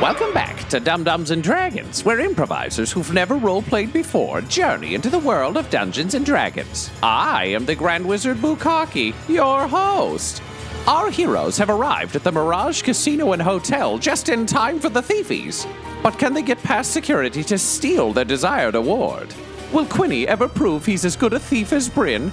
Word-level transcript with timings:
Welcome 0.00 0.34
back 0.34 0.68
to 0.70 0.80
Dumb-Dumbs 0.80 1.30
and 1.30 1.40
Dragons, 1.40 2.04
where 2.04 2.18
improvisers 2.18 2.90
who've 2.90 3.12
never 3.12 3.36
role-played 3.36 3.92
before 3.92 4.40
journey 4.40 4.94
into 4.94 5.08
the 5.08 5.20
world 5.20 5.56
of 5.56 5.70
Dungeons 5.70 6.14
and 6.14 6.26
Dragons. 6.26 6.90
I 7.00 7.46
am 7.46 7.64
the 7.64 7.76
Grand 7.76 8.04
Wizard 8.04 8.38
Bukaki, 8.38 9.14
your 9.28 9.68
host. 9.68 10.42
Our 10.88 11.10
heroes 11.10 11.56
have 11.58 11.70
arrived 11.70 12.16
at 12.16 12.24
the 12.24 12.32
Mirage 12.32 12.82
Casino 12.82 13.32
and 13.32 13.40
Hotel 13.40 13.96
just 13.96 14.28
in 14.28 14.46
time 14.46 14.80
for 14.80 14.88
the 14.88 15.00
thiefies. 15.00 15.64
But 16.02 16.18
can 16.18 16.34
they 16.34 16.42
get 16.42 16.58
past 16.58 16.92
security 16.92 17.44
to 17.44 17.56
steal 17.56 18.12
their 18.12 18.24
desired 18.24 18.74
award? 18.74 19.32
Will 19.72 19.86
Quinny 19.86 20.26
ever 20.26 20.48
prove 20.48 20.84
he's 20.84 21.04
as 21.04 21.16
good 21.16 21.34
a 21.34 21.38
thief 21.38 21.72
as 21.72 21.88
Bryn? 21.88 22.30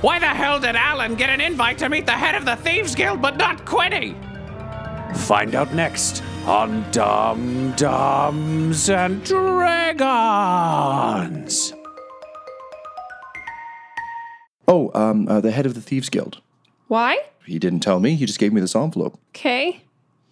Why 0.00 0.20
the 0.20 0.26
hell 0.26 0.60
did 0.60 0.76
Alyn 0.76 1.18
get 1.18 1.28
an 1.28 1.40
invite 1.40 1.78
to 1.78 1.88
meet 1.88 2.06
the 2.06 2.12
head 2.12 2.36
of 2.36 2.44
the 2.44 2.56
Thieves 2.56 2.94
Guild 2.94 3.20
but 3.20 3.36
not 3.36 3.66
Quinny? 3.66 4.16
Find 5.14 5.56
out 5.56 5.74
next 5.74 6.22
on 6.46 6.84
Dumb-Dumbs 6.90 8.88
and 8.90 9.22
Dragons. 9.24 10.12
Oh, 14.66 14.90
um, 14.94 15.26
uh, 15.28 15.40
the 15.40 15.50
head 15.50 15.66
of 15.66 15.74
the 15.74 15.80
Thieves 15.80 16.08
Guild. 16.08 16.40
Why? 16.88 17.18
He 17.44 17.58
didn't 17.58 17.80
tell 17.80 17.98
me. 18.00 18.14
He 18.14 18.26
just 18.26 18.38
gave 18.38 18.52
me 18.52 18.60
this 18.60 18.76
envelope. 18.76 19.18
Okay. 19.30 19.82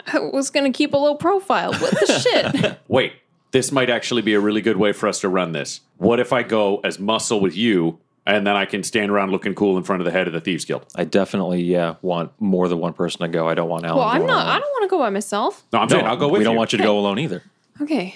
I 0.06 0.19
was 0.20 0.50
gonna 0.50 0.73
keep 0.73 0.95
a 0.95 0.97
low 0.97 1.15
profile. 1.17 1.73
What 1.75 1.91
the 1.91 2.53
shit? 2.55 2.78
Wait, 2.89 3.12
this 3.50 3.72
might 3.72 3.91
actually 3.91 4.22
be 4.22 4.34
a 4.34 4.41
really 4.41 4.61
good 4.61 4.77
way 4.77 4.93
for 4.93 5.09
us 5.09 5.20
to 5.20 5.28
run 5.28 5.53
this. 5.53 5.81
What 5.97 6.20
if 6.20 6.33
I 6.33 6.43
go 6.45 6.78
as 6.84 6.98
muscle 6.98 7.41
with 7.41 7.56
you, 7.56 7.98
and 8.29 8.47
then 8.47 8.55
I 8.55 8.65
can 8.67 8.83
stand 8.84 9.11
around 9.11 9.33
looking 9.33 9.55
cool 9.55 9.77
in 9.77 9.83
front 9.83 10.01
of 10.01 10.05
the 10.07 10.12
head 10.12 10.27
of 10.29 10.33
the 10.33 10.41
Thieves 10.41 10.65
Guild? 10.65 10.84
I 10.95 11.03
definitely 11.05 11.62
yeah 11.65 11.97
want 12.03 12.31
more 12.41 12.69
than 12.69 12.79
one 12.79 12.93
person 12.93 13.21
to 13.23 13.29
go. 13.29 13.48
I 13.48 13.55
don't 13.55 13.69
want 13.69 13.84
Alyn. 13.84 13.97
well, 13.97 14.03
I'm 14.09 14.27
not. 14.27 14.45
alone. 14.47 14.57
I 14.57 14.59
don't 14.61 14.71
want 14.71 14.83
to 14.84 14.89
go 14.89 14.98
by 14.98 15.11
myself. 15.11 15.65
No, 15.73 15.81
I'm 15.81 15.89
No, 15.89 15.97
saying 15.97 16.07
I'll 16.07 16.17
go 16.17 16.27
with 16.29 16.34
we 16.34 16.39
you. 16.41 16.45
don't 16.45 16.56
want 16.56 16.73
you 16.73 16.79
to 16.79 16.84
go 16.84 16.99
alone 16.99 17.19
either. 17.19 17.43
Okay. 17.83 18.15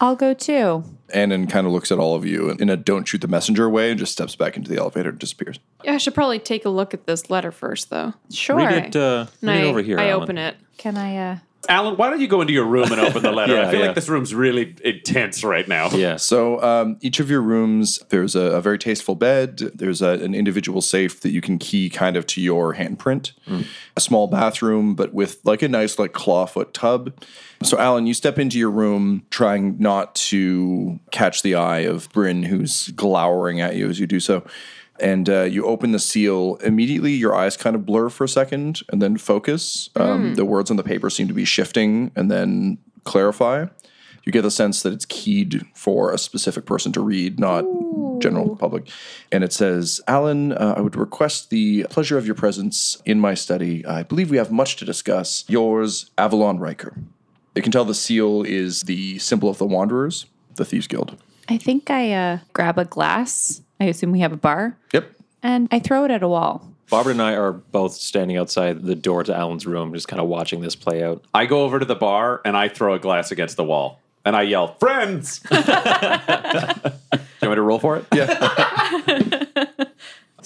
I'll 0.00 0.14
go 0.16 0.32
too. 0.34 0.84
Annan 1.12 1.46
kind 1.48 1.66
of 1.66 1.72
looks 1.72 1.90
at 1.90 1.98
all 1.98 2.14
of 2.14 2.24
you 2.24 2.50
in 2.50 2.68
a 2.68 2.76
don't 2.76 3.08
shoot 3.08 3.20
the 3.20 3.26
messenger 3.28 3.68
way 3.68 3.90
and 3.90 3.98
just 3.98 4.12
steps 4.12 4.36
back 4.36 4.56
into 4.56 4.70
the 4.70 4.76
elevator 4.76 5.08
and 5.08 5.18
disappears. 5.18 5.58
Yeah, 5.82 5.94
I 5.94 5.96
should 5.98 6.14
probably 6.14 6.38
take 6.38 6.64
a 6.64 6.68
look 6.68 6.94
at 6.94 7.06
this 7.06 7.30
letter 7.30 7.50
first, 7.50 7.90
though. 7.90 8.14
Sure. 8.30 8.56
Read 8.56 8.94
it. 8.94 8.96
Uh, 8.96 9.26
read 9.42 9.56
I, 9.56 9.62
it 9.64 9.70
over 9.70 9.82
here. 9.82 9.98
I 9.98 10.04
Alyn. 10.10 10.22
open 10.22 10.38
it. 10.38 10.56
Can 10.76 10.96
I? 10.96 11.16
uh 11.16 11.36
Alyn, 11.68 11.96
why 11.96 12.08
don't 12.08 12.20
you 12.20 12.28
go 12.28 12.40
into 12.40 12.52
your 12.52 12.64
room 12.64 12.90
and 12.92 13.00
open 13.00 13.22
the 13.22 13.32
letter? 13.32 13.48
Yeah, 13.58 13.66
I 13.66 13.70
feel 13.70 13.80
yeah. 13.80 13.86
like 13.86 13.94
this 13.94 14.08
room's 14.08 14.34
really 14.34 14.76
intense 14.84 15.42
right 15.42 15.66
now. 15.66 15.90
Yeah. 15.98 16.16
So 16.16 16.62
um, 16.62 16.96
each 17.00 17.18
of 17.18 17.28
your 17.28 17.42
rooms, 17.42 17.98
there's 18.10 18.36
a, 18.36 18.40
a 18.40 18.60
very 18.60 18.78
tasteful 18.78 19.16
bed. 19.16 19.58
There's 19.58 20.00
a, 20.00 20.10
an 20.10 20.32
individual 20.32 20.80
safe 20.80 21.20
that 21.22 21.30
you 21.30 21.40
can 21.40 21.58
key 21.58 21.90
kind 21.90 22.16
of 22.16 22.24
to 22.28 22.40
your 22.40 22.74
handprint. 22.74 23.32
A 23.96 24.00
small 24.00 24.28
bathroom, 24.28 24.94
but 24.94 25.12
with 25.12 25.40
like 25.44 25.62
a 25.62 25.68
nice 25.68 25.98
like 25.98 26.12
clawfoot 26.12 26.72
tub. 26.72 27.12
So 27.64 27.76
Alyn, 27.76 28.06
you 28.06 28.14
step 28.14 28.38
into 28.38 28.58
your 28.58 28.70
room, 28.70 29.24
trying 29.30 29.76
not 29.78 30.14
to 30.16 31.00
catch 31.10 31.42
the 31.42 31.56
eye 31.56 31.80
of 31.80 32.08
Bryn, 32.12 32.44
who's 32.44 32.88
glowering 32.90 33.60
at 33.60 33.74
you 33.74 33.88
as 33.88 33.98
you 33.98 34.06
do 34.06 34.20
so. 34.20 34.44
And 35.00 35.28
uh, 35.28 35.42
you 35.42 35.64
open 35.64 35.92
the 35.92 35.98
seal. 35.98 36.56
Immediately, 36.56 37.12
your 37.12 37.34
eyes 37.34 37.56
kind 37.56 37.76
of 37.76 37.86
blur 37.86 38.08
for 38.08 38.24
a 38.24 38.28
second 38.28 38.82
and 38.90 39.00
then 39.00 39.16
focus. 39.16 39.90
Um, 39.96 40.34
The 40.34 40.44
words 40.44 40.70
on 40.70 40.76
the 40.76 40.82
paper 40.82 41.10
seem 41.10 41.28
to 41.28 41.34
be 41.34 41.44
shifting 41.44 42.10
and 42.16 42.30
then 42.30 42.78
clarify 43.04 43.66
you 44.28 44.32
get 44.32 44.42
the 44.42 44.50
sense 44.50 44.82
that 44.82 44.92
it's 44.92 45.06
keyed 45.06 45.64
for 45.74 46.12
a 46.12 46.18
specific 46.18 46.66
person 46.66 46.92
to 46.92 47.00
read, 47.00 47.40
not 47.40 47.64
general 48.20 48.56
public. 48.56 48.90
And 49.32 49.42
it 49.42 49.54
says, 49.54 50.02
Alyn, 50.06 50.52
uh, 50.52 50.74
I 50.76 50.82
would 50.82 50.96
request 50.96 51.48
the 51.48 51.86
pleasure 51.88 52.18
of 52.18 52.26
your 52.26 52.34
presence 52.34 53.00
in 53.06 53.20
my 53.20 53.32
study. 53.32 53.86
I 53.86 54.02
believe 54.02 54.30
we 54.30 54.36
have 54.36 54.52
much 54.52 54.76
to 54.76 54.84
discuss. 54.84 55.46
Yours, 55.48 56.10
Avalon 56.18 56.58
Riker. 56.58 56.94
You 57.54 57.62
can 57.62 57.72
tell 57.72 57.86
the 57.86 57.94
seal 57.94 58.42
is 58.42 58.82
the 58.82 59.18
symbol 59.18 59.48
of 59.48 59.56
the 59.56 59.64
Wanderers, 59.64 60.26
the 60.56 60.66
Thieves 60.66 60.86
Guild. 60.88 61.16
I 61.48 61.56
think 61.56 61.90
I 61.90 62.12
uh 62.12 62.38
grab 62.52 62.78
a 62.78 62.84
glass. 62.84 63.62
I 63.80 63.84
assume 63.84 64.10
we 64.12 64.20
have 64.20 64.32
a 64.32 64.36
bar, 64.36 64.76
Yep. 64.92 65.10
and 65.42 65.68
I 65.70 65.78
throw 65.78 66.04
it 66.04 66.10
at 66.10 66.22
a 66.22 66.28
wall. 66.28 66.68
Barbara 66.90 67.12
and 67.12 67.22
I 67.22 67.34
are 67.34 67.52
both 67.52 67.92
standing 67.92 68.36
outside 68.38 68.82
the 68.82 68.94
door 68.94 69.22
to 69.24 69.36
Alyn's 69.36 69.66
room, 69.66 69.92
just 69.92 70.08
kind 70.08 70.20
of 70.22 70.28
watching 70.28 70.60
this 70.62 70.74
play 70.74 71.02
out. 71.04 71.22
I 71.34 71.44
go 71.46 71.62
over 71.64 71.78
to 71.78 71.84
the 71.84 71.94
bar 71.94 72.40
and 72.44 72.56
I 72.56 72.68
throw 72.68 72.94
a 72.94 72.98
glass 72.98 73.30
against 73.30 73.56
the 73.56 73.64
wall. 73.64 74.00
And 74.24 74.34
I 74.34 74.42
yell, 74.42 74.74
Friends! 74.76 75.38
Do 75.50 75.56
you 75.56 75.62
want 77.42 77.42
me 77.42 77.54
to 77.54 77.62
roll 77.62 77.78
for 77.78 77.96
it? 77.98 78.04
Yeah. 78.14 79.64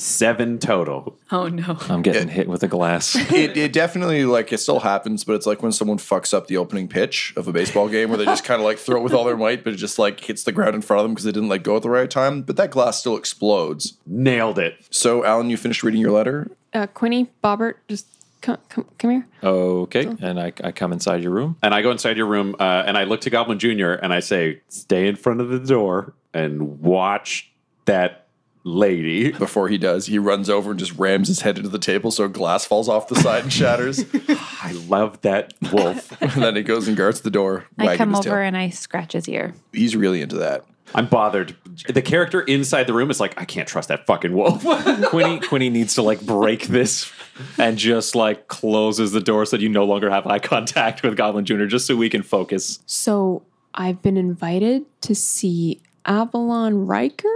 Seven 0.03 0.59
total. 0.59 1.17
Oh 1.31 1.47
no. 1.47 1.79
I'm 1.89 2.03
getting 2.03 2.27
hit 2.27 2.49
with 2.49 2.65
a 2.65 2.69
glass. 2.69 3.15
it, 3.33 3.57
it 3.57 3.73
definitely, 3.73 4.25
like, 4.25 4.53
it 4.53 4.59
still 4.59 4.81
happens, 4.81 5.23
but 5.23 5.35
it's 5.35 5.47
like 5.47 5.63
when 5.63 5.71
someone 5.71 5.99
fucks 5.99 6.35
up 6.35 6.49
the 6.49 6.57
opening 6.57 6.89
pitch 6.89 7.33
of 7.37 7.47
a 7.47 7.53
baseball 7.53 7.89
game 7.89 8.09
where 8.09 8.19
they 8.19 8.25
just 8.25 8.43
kind 8.43 8.61
of 8.61 8.65
like 8.65 8.79
throw 8.79 8.99
it 8.99 9.05
with 9.05 9.15
all 9.15 9.23
their 9.23 9.37
might, 9.37 9.63
but 9.63 9.75
it 9.75 9.77
just 9.77 10.01
like 10.01 10.19
hits 10.19 10.43
the 10.43 10.51
ground 10.51 10.75
in 10.75 10.83
front 10.83 10.99
of 10.99 11.05
them 11.05 11.13
because 11.13 11.25
they 11.25 11.31
didn't 11.31 11.49
like 11.49 11.63
go 11.63 11.77
at 11.77 11.83
the 11.83 11.89
right 11.91 12.11
time. 12.11 12.43
But 12.43 12.57
that 12.57 12.73
glass 12.73 12.99
still 12.99 13.17
explodes. 13.17 13.97
Nailed 14.05 14.59
it. 14.59 14.75
So, 14.91 15.23
Alyn, 15.23 15.51
you 15.51 15.57
finished 15.57 15.85
reading 15.85 16.01
your 16.01 16.11
letter. 16.11 16.51
Uh, 16.75 16.89
Quinny, 16.89 17.31
Bobbert, 17.45 17.75
just 17.87 18.07
come, 18.41 18.59
come, 18.69 18.87
come 18.99 19.11
here. 19.11 19.27
okay, 19.45 20.07
and 20.21 20.41
I, 20.41 20.53
I 20.65 20.73
come 20.73 20.93
inside 20.93 21.23
your 21.23 21.33
room. 21.33 21.59
And 21.63 21.73
I 21.73 21.81
go 21.81 21.93
inside 21.93 22.17
your 22.17 22.27
room 22.27 22.57
uh, 22.59 22.83
and 22.85 22.99
I 22.99 23.05
look 23.05 23.21
to 23.21 23.31
Goblin 23.31 23.61
Jr. 23.61 23.93
and 23.93 24.13
I 24.13 24.19
say, 24.19 24.63
Stay 24.69 25.07
in 25.07 25.15
front 25.15 25.41
of 25.41 25.51
the 25.51 25.61
door 25.61 26.15
and 26.35 26.81
watch 26.81 27.53
that 27.85 28.22
lady. 28.65 29.33
Before 29.33 29.69
he 29.69 29.79
does, 29.79 30.07
he 30.07 30.19
runs 30.19 30.49
over 30.49 30.71
and 30.71 30.79
just 30.79 30.97
rams 30.99 31.29
his 31.29 31.41
head 31.41 31.57
into 31.57 31.69
the 31.69 31.79
table 31.79 32.11
so 32.11 32.29
glass 32.29 32.65
falls 32.65 32.89
off 32.89 33.09
the 33.09 33.17
side 33.17 33.45
and 33.45 33.53
shatters. 33.53 34.05
I 34.63 34.73
love 34.89 35.21
that 35.23 35.55
wolf. 35.73 36.21
and 36.23 36.43
then 36.43 36.57
he 36.57 36.63
goes 36.63 36.89
and 36.89 36.97
guards 36.97 37.23
the 37.23 37.31
door. 37.31 37.67
I 37.79 37.97
come 37.97 38.15
over 38.15 38.23
tail. 38.23 38.35
and 38.35 38.57
I 38.57 38.71
scratch 38.71 39.13
his 39.13 39.29
ear. 39.29 39.55
He's 39.73 39.97
really 39.97 40.23
into 40.23 40.37
that. 40.37 40.65
I'm 40.95 41.07
bothered. 41.07 41.57
The 41.89 42.03
character 42.03 42.43
inside 42.43 42.87
the 42.87 42.93
room 42.93 43.11
is 43.11 43.19
like, 43.19 43.41
I 43.41 43.45
can't 43.45 43.67
trust 43.67 43.89
that 43.89 44.07
fucking 44.07 44.35
wolf. 44.35 44.63
Quinny 45.07 45.41
Quinny 45.41 45.71
needs 45.71 45.95
to 45.95 46.03
like 46.03 46.21
break 46.21 46.65
this 46.67 47.11
and 47.57 47.79
just 47.79 48.15
like 48.15 48.49
closes 48.49 49.13
the 49.13 49.21
door 49.21 49.47
so 49.47 49.57
that 49.57 49.63
you 49.63 49.71
no 49.71 49.85
longer 49.85 50.11
have 50.11 50.27
eye 50.27 50.39
contact 50.39 51.03
with 51.03 51.17
Goblin 51.17 51.45
Jr. 51.47 51.65
just 51.65 51.87
so 51.87 51.97
we 51.97 52.11
can 52.11 52.23
focus. 52.23 52.81
So 52.85 53.43
I've 53.75 54.03
been 54.03 54.19
invited 54.19 54.85
to 55.03 55.15
see 55.15 55.81
Avalon 56.05 56.87
Riker. 56.87 57.29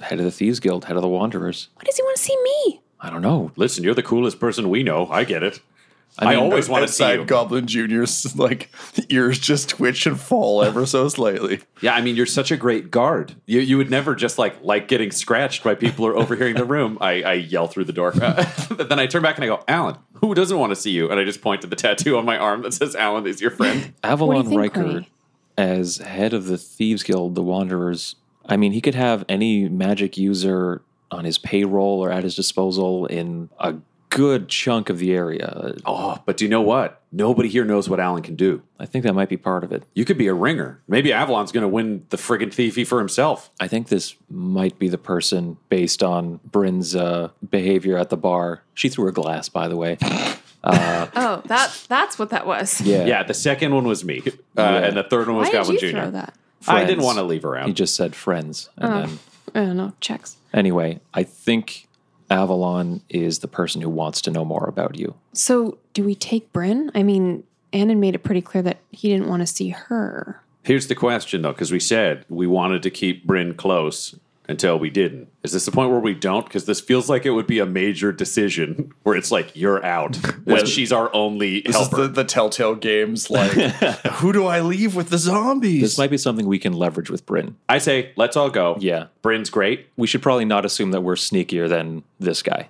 Head 0.00 0.18
of 0.18 0.24
the 0.24 0.30
Thieves 0.30 0.60
Guild, 0.60 0.86
head 0.86 0.96
of 0.96 1.02
the 1.02 1.08
Wanderers. 1.08 1.68
Why 1.74 1.82
does 1.84 1.96
he 1.96 2.02
want 2.02 2.16
to 2.16 2.22
see 2.22 2.36
me? 2.42 2.80
I 3.00 3.10
don't 3.10 3.22
know. 3.22 3.52
Listen, 3.56 3.84
you're 3.84 3.94
the 3.94 4.02
coolest 4.02 4.40
person 4.40 4.70
we 4.70 4.82
know. 4.82 5.06
I 5.06 5.24
get 5.24 5.42
it. 5.42 5.60
I, 6.18 6.30
mean, 6.30 6.38
always 6.38 6.68
want 6.68 6.86
to 6.86 6.92
see 6.92 7.12
you. 7.12 7.24
Goblin 7.24 7.66
Junior's 7.66 8.36
like 8.36 8.70
ears 9.08 9.38
just 9.38 9.68
twitch 9.68 10.06
and 10.06 10.18
fall 10.18 10.62
ever 10.62 10.86
so 10.86 11.08
slightly. 11.08 11.60
Yeah, 11.80 11.94
I 11.94 12.02
mean, 12.02 12.14
you're 12.14 12.26
such 12.26 12.52
a 12.52 12.56
great 12.56 12.90
guard. 12.90 13.34
You, 13.46 13.60
you 13.60 13.76
would 13.78 13.90
never 13.90 14.14
just 14.14 14.38
like 14.38 14.62
like 14.62 14.86
getting 14.86 15.10
scratched 15.10 15.64
by 15.64 15.74
people 15.74 16.06
or 16.06 16.16
overhearing 16.16 16.54
the 16.54 16.64
room. 16.64 16.98
I, 17.00 17.22
I 17.22 17.32
yell 17.34 17.66
through 17.66 17.84
the 17.84 17.92
door. 17.92 18.12
Uh, 18.14 18.44
then 18.70 19.00
I 19.00 19.06
turn 19.06 19.22
back 19.22 19.36
and 19.36 19.44
I 19.44 19.48
go, 19.48 19.64
Alyn, 19.66 19.98
who 20.14 20.34
doesn't 20.34 20.56
want 20.56 20.70
to 20.70 20.76
see 20.76 20.92
you? 20.92 21.10
And 21.10 21.18
I 21.18 21.24
just 21.24 21.42
point 21.42 21.62
to 21.62 21.66
the 21.66 21.76
tattoo 21.76 22.16
on 22.16 22.24
my 22.24 22.38
arm 22.38 22.62
that 22.62 22.74
says 22.74 22.94
Alyn 22.94 23.26
is 23.26 23.40
your 23.40 23.50
friend. 23.50 23.92
Avalon 24.04 24.46
think, 24.46 24.60
Riker, 24.60 24.82
Quinny? 24.82 25.10
as 25.58 25.98
head 25.98 26.32
of 26.32 26.46
the 26.46 26.58
Thieves 26.58 27.02
Guild, 27.02 27.34
the 27.34 27.42
Wanderers, 27.42 28.14
I 28.46 28.56
mean, 28.56 28.72
he 28.72 28.80
could 28.80 28.94
have 28.94 29.24
any 29.28 29.68
magic 29.68 30.16
user 30.16 30.82
on 31.10 31.24
his 31.24 31.38
payroll 31.38 32.04
or 32.04 32.10
at 32.10 32.24
his 32.24 32.34
disposal 32.34 33.06
in 33.06 33.48
a 33.58 33.74
good 34.10 34.48
chunk 34.48 34.90
of 34.90 34.98
the 34.98 35.12
area. 35.12 35.74
oh, 35.86 36.18
but 36.24 36.36
do 36.36 36.44
you 36.44 36.48
know 36.48 36.60
what? 36.62 37.00
Nobody 37.10 37.48
here 37.48 37.64
knows 37.64 37.88
what 37.88 37.98
Alyn 38.00 38.22
can 38.22 38.36
do. 38.36 38.62
I 38.78 38.86
think 38.86 39.04
that 39.04 39.12
might 39.14 39.28
be 39.28 39.36
part 39.36 39.64
of 39.64 39.72
it. 39.72 39.84
You 39.94 40.04
could 40.04 40.18
be 40.18 40.26
a 40.28 40.34
ringer. 40.34 40.80
Maybe 40.86 41.10
Avalon's 41.10 41.50
going 41.52 41.62
to 41.62 41.68
win 41.68 42.06
the 42.10 42.16
friggin' 42.16 42.48
thiefy 42.54 42.86
for 42.86 42.98
himself. 42.98 43.50
I 43.60 43.66
think 43.68 43.88
this 43.88 44.14
might 44.28 44.78
be 44.78 44.88
the 44.88 44.98
person 44.98 45.56
based 45.68 46.02
on 46.02 46.38
Bryn's 46.48 46.94
uh, 46.94 47.30
behavior 47.48 47.96
at 47.98 48.10
the 48.10 48.16
bar. 48.16 48.62
She 48.74 48.88
threw 48.88 49.04
her 49.06 49.12
glass, 49.12 49.48
by 49.48 49.68
the 49.68 49.76
way. 49.76 49.98
Oh, 50.66 51.42
that 51.44 51.84
that's 51.90 52.18
what 52.18 52.30
that 52.30 52.46
was. 52.46 52.80
Yeah. 52.80 53.04
Yeah, 53.04 53.22
the 53.22 53.34
second 53.34 53.74
one 53.74 53.84
was 53.84 54.02
me, 54.02 54.22
uh, 54.26 54.30
Yeah. 54.56 54.76
and 54.78 54.96
the 54.96 55.02
third 55.02 55.28
one 55.28 55.36
was 55.36 55.48
Why 55.52 55.62
did 55.62 55.82
you 55.82 55.90
Jr. 55.92 55.96
throw 55.98 56.10
that? 56.12 56.34
I 56.68 56.84
didn't 56.84 57.04
want 57.04 57.18
to 57.18 57.24
leave 57.24 57.42
her 57.42 57.56
out. 57.56 57.66
He 57.66 57.72
just 57.72 57.96
said 57.96 58.14
friends. 58.14 58.68
And 58.76 58.92
oh. 58.92 59.00
then, 59.00 59.18
oh, 59.54 59.62
I 59.62 59.66
don't 59.66 59.76
know. 59.76 59.92
Checks. 60.00 60.36
anyway, 60.52 61.00
I 61.12 61.22
think 61.22 61.88
Avalon 62.30 63.02
is 63.08 63.40
the 63.40 63.48
person 63.48 63.80
who 63.80 63.90
wants 63.90 64.20
to 64.22 64.30
know 64.30 64.44
more 64.44 64.66
about 64.66 64.96
you. 64.98 65.14
So 65.32 65.78
do 65.92 66.04
we 66.04 66.14
take 66.14 66.52
Bryn? 66.52 66.90
I 66.94 67.02
mean, 67.02 67.44
Annan 67.72 68.00
made 68.00 68.14
it 68.14 68.20
pretty 68.20 68.40
clear 68.40 68.62
that 68.62 68.78
he 68.90 69.08
didn't 69.08 69.28
want 69.28 69.40
to 69.40 69.46
see 69.46 69.70
her. 69.70 70.42
Here's 70.62 70.86
the 70.86 70.94
question 70.94 71.42
though, 71.42 71.52
because 71.52 71.72
we 71.72 71.80
said 71.80 72.24
we 72.28 72.46
wanted 72.46 72.82
to 72.84 72.90
keep 72.90 73.26
Bryn 73.26 73.54
close 73.54 74.18
until 74.48 74.78
we 74.78 74.90
didn't. 74.90 75.28
Is 75.42 75.52
this 75.52 75.64
the 75.64 75.70
point 75.70 75.90
where 75.90 76.00
we 76.00 76.14
don't? 76.14 76.44
Because 76.44 76.66
this 76.66 76.80
feels 76.80 77.08
like 77.08 77.24
it 77.24 77.30
would 77.30 77.46
be 77.46 77.58
a 77.58 77.66
major 77.66 78.12
decision 78.12 78.92
where 79.02 79.16
it's 79.16 79.30
like 79.30 79.54
you're 79.56 79.84
out 79.84 80.16
when 80.44 80.66
she's 80.66 80.92
our 80.92 81.14
only 81.14 81.60
This 81.62 81.74
is 81.76 81.82
helper. 81.88 82.02
the, 82.02 82.08
the 82.08 82.24
Telltale 82.24 82.74
games. 82.74 83.30
Like, 83.30 83.50
who 84.14 84.32
do 84.32 84.46
I 84.46 84.60
leave 84.60 84.94
with 84.94 85.08
the 85.08 85.18
zombies? 85.18 85.82
This 85.82 85.98
might 85.98 86.10
be 86.10 86.18
something 86.18 86.46
we 86.46 86.58
can 86.58 86.72
leverage 86.72 87.10
with 87.10 87.24
Bryn. 87.26 87.56
I 87.68 87.78
say, 87.78 88.12
let's 88.16 88.36
all 88.36 88.50
go. 88.50 88.76
Yeah. 88.80 89.06
Bryn's 89.22 89.50
great, 89.50 89.88
We 89.96 90.06
should 90.06 90.22
probably 90.22 90.44
not 90.44 90.64
assume 90.64 90.90
that 90.90 91.00
we're 91.00 91.14
sneakier 91.16 91.68
than 91.68 92.02
this 92.18 92.42
guy 92.42 92.68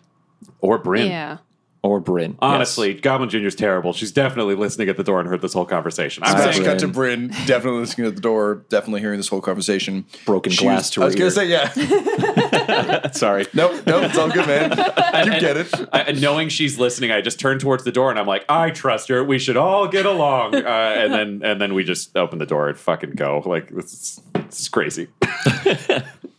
or 0.61 0.79
Bryn. 0.79 1.09
Yeah. 1.09 1.39
Or 1.85 2.01
Bryn. 2.01 2.37
Honestly, 2.41 2.95
Goblin 2.95 3.29
Junior's 3.29 3.55
terrible. 3.55 3.93
She's 3.93 4.11
definitely 4.11 4.55
listening 4.55 4.89
at 4.89 4.97
the 4.97 5.05
door 5.05 5.21
and 5.21 5.29
heard 5.29 5.43
this 5.43 5.53
whole 5.53 5.67
conversation. 5.67 6.25
I'm 6.25 6.33
Smash 6.37 6.55
saying, 6.55 6.67
cut 6.67 6.79
to 6.81 6.89
Bryn, 6.89 7.29
definitely 7.47 7.81
listening 7.81 8.07
at 8.09 8.15
the 8.15 8.23
door, 8.23 8.65
definitely 8.71 9.01
hearing 9.03 9.19
this 9.19 9.29
whole 9.29 9.43
conversation. 9.43 10.07
Broken 10.25 10.51
She 10.51 10.65
glass 10.65 10.79
was- 10.79 10.91
to 10.91 11.01
her 11.01 11.05
I 11.05 11.07
was 11.07 11.15
her 11.15 11.19
gonna 11.19 11.31
say, 11.31 11.49
yeah. 11.49 13.11
Sorry. 13.13 13.47
no, 13.53 13.69
no, 13.87 14.01
it's 14.03 14.17
all 14.19 14.31
good, 14.31 14.47
man. 14.47 14.71
You 15.25 15.41
get 15.41 15.57
it. 15.57 15.69
I, 15.93 16.13
knowing 16.13 16.49
she's 16.49 16.79
listening, 16.79 17.11
I 17.13 17.21
just 17.21 17.39
turn 17.39 17.59
towards 17.59 17.85
the 17.85 17.93
door 17.93 18.11
and 18.11 18.19
I'm 18.19 18.27
like, 18.27 18.45
I 18.49 18.71
trust 18.71 19.09
her. 19.09 19.23
We 19.23 19.39
should 19.39 19.57
all 19.57 19.87
get 19.87 20.07
along. 20.07 20.55
Uh, 20.65 20.69
and 20.69 21.13
then 21.13 21.41
and 21.45 21.61
then 21.61 21.75
we 21.75 21.85
just 21.85 22.17
open 22.17 22.39
the 22.39 22.47
door 22.47 22.69
and 22.69 22.79
fucking 22.79 23.11
go. 23.13 23.43
Like 23.45 23.69
this 23.71 23.93
is, 23.93 24.21
this 24.47 24.61
is 24.61 24.69
crazy. 24.69 25.09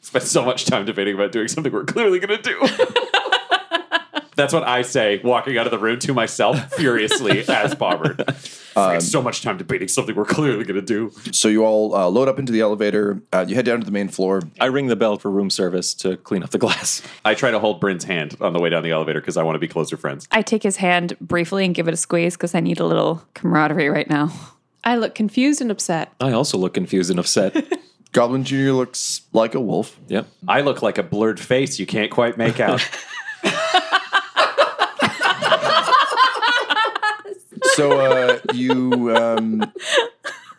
Spent 0.02 0.24
so 0.24 0.44
much 0.44 0.66
time 0.66 0.86
debating 0.86 1.14
about 1.16 1.32
doing 1.32 1.48
something 1.48 1.72
we're 1.72 1.84
clearly 1.86 2.20
gonna 2.20 2.42
do. 2.42 2.60
That's 4.36 4.54
what 4.54 4.64
I 4.64 4.82
say, 4.82 5.22
walking 5.24 5.58
out 5.58 5.66
of 5.66 5.72
the 5.72 5.80
room 5.80 6.00
to 6.00 6.14
myself 6.14 6.74
furiously 6.74 7.40
as 7.48 7.74
Bobbert. 7.74 8.22
Spent 8.72 9.04
so 9.04 9.22
much 9.22 9.42
time 9.42 9.58
debating 9.58 9.88
something 9.88 10.14
we're 10.16 10.26
clearly 10.26 10.66
gonna 10.66 10.82
do. 10.82 11.12
So 11.32 11.48
you 11.48 11.64
all 11.64 11.96
uh, 11.96 12.08
load 12.08 12.28
up 12.28 12.38
into 12.40 12.52
the 12.52 12.60
elevator. 12.62 13.22
Uh, 13.32 13.46
you 13.48 13.56
head 13.56 13.66
down 13.66 13.80
to 13.80 13.86
the 13.86 13.92
main 13.92 14.10
floor. 14.10 14.42
I 14.60 14.66
ring 14.66 14.88
the 14.88 14.98
bell 14.98 15.18
for 15.18 15.32
room 15.32 15.50
service 15.50 15.94
to 15.96 16.18
clean 16.18 16.44
up 16.44 16.50
the 16.50 16.58
glass. 16.58 17.02
I 17.24 17.36
try 17.36 17.52
to 17.52 17.60
hold 17.60 17.80
Bryn's 17.80 18.04
hand 18.04 18.36
on 18.42 18.52
the 18.54 18.60
way 18.60 18.70
down 18.70 18.84
the 18.84 18.92
elevator 18.92 19.22
because 19.22 19.38
I 19.38 19.44
want 19.44 19.56
to 19.56 19.60
be 19.60 19.68
closer 19.68 19.96
friends. 19.96 20.28
I 20.32 20.42
take 20.42 20.64
his 20.64 20.76
hand 20.78 21.18
briefly 21.22 21.64
and 21.66 21.74
give 21.74 21.88
it 21.88 21.94
a 21.94 21.98
squeeze 21.98 22.36
because 22.36 22.54
I 22.54 22.60
need 22.60 22.80
a 22.80 22.86
little 22.86 23.24
camaraderie 23.34 23.90
right 23.90 24.10
now. 24.10 24.32
I 24.84 24.98
look 24.98 25.16
confused 25.16 25.62
and 25.62 25.72
upset. 25.72 26.12
I 26.20 26.34
also 26.34 26.58
look 26.58 26.74
confused 26.74 27.10
and 27.10 27.20
upset. 27.20 27.56
Goblin 28.12 28.44
Junior 28.44 28.74
looks 28.74 29.22
like 29.34 29.56
a 29.56 29.60
wolf. 29.60 30.00
yep. 30.08 30.28
I 30.48 30.62
look 30.62 30.82
like 30.82 30.98
a 30.98 31.04
blurred 31.04 31.40
face 31.40 31.80
you 31.80 31.86
can't 31.86 32.12
quite 32.12 32.38
make 32.38 32.60
out. 32.60 32.88
So 37.76 38.00
uh, 38.00 38.40
you 38.54 39.14
um, 39.14 39.74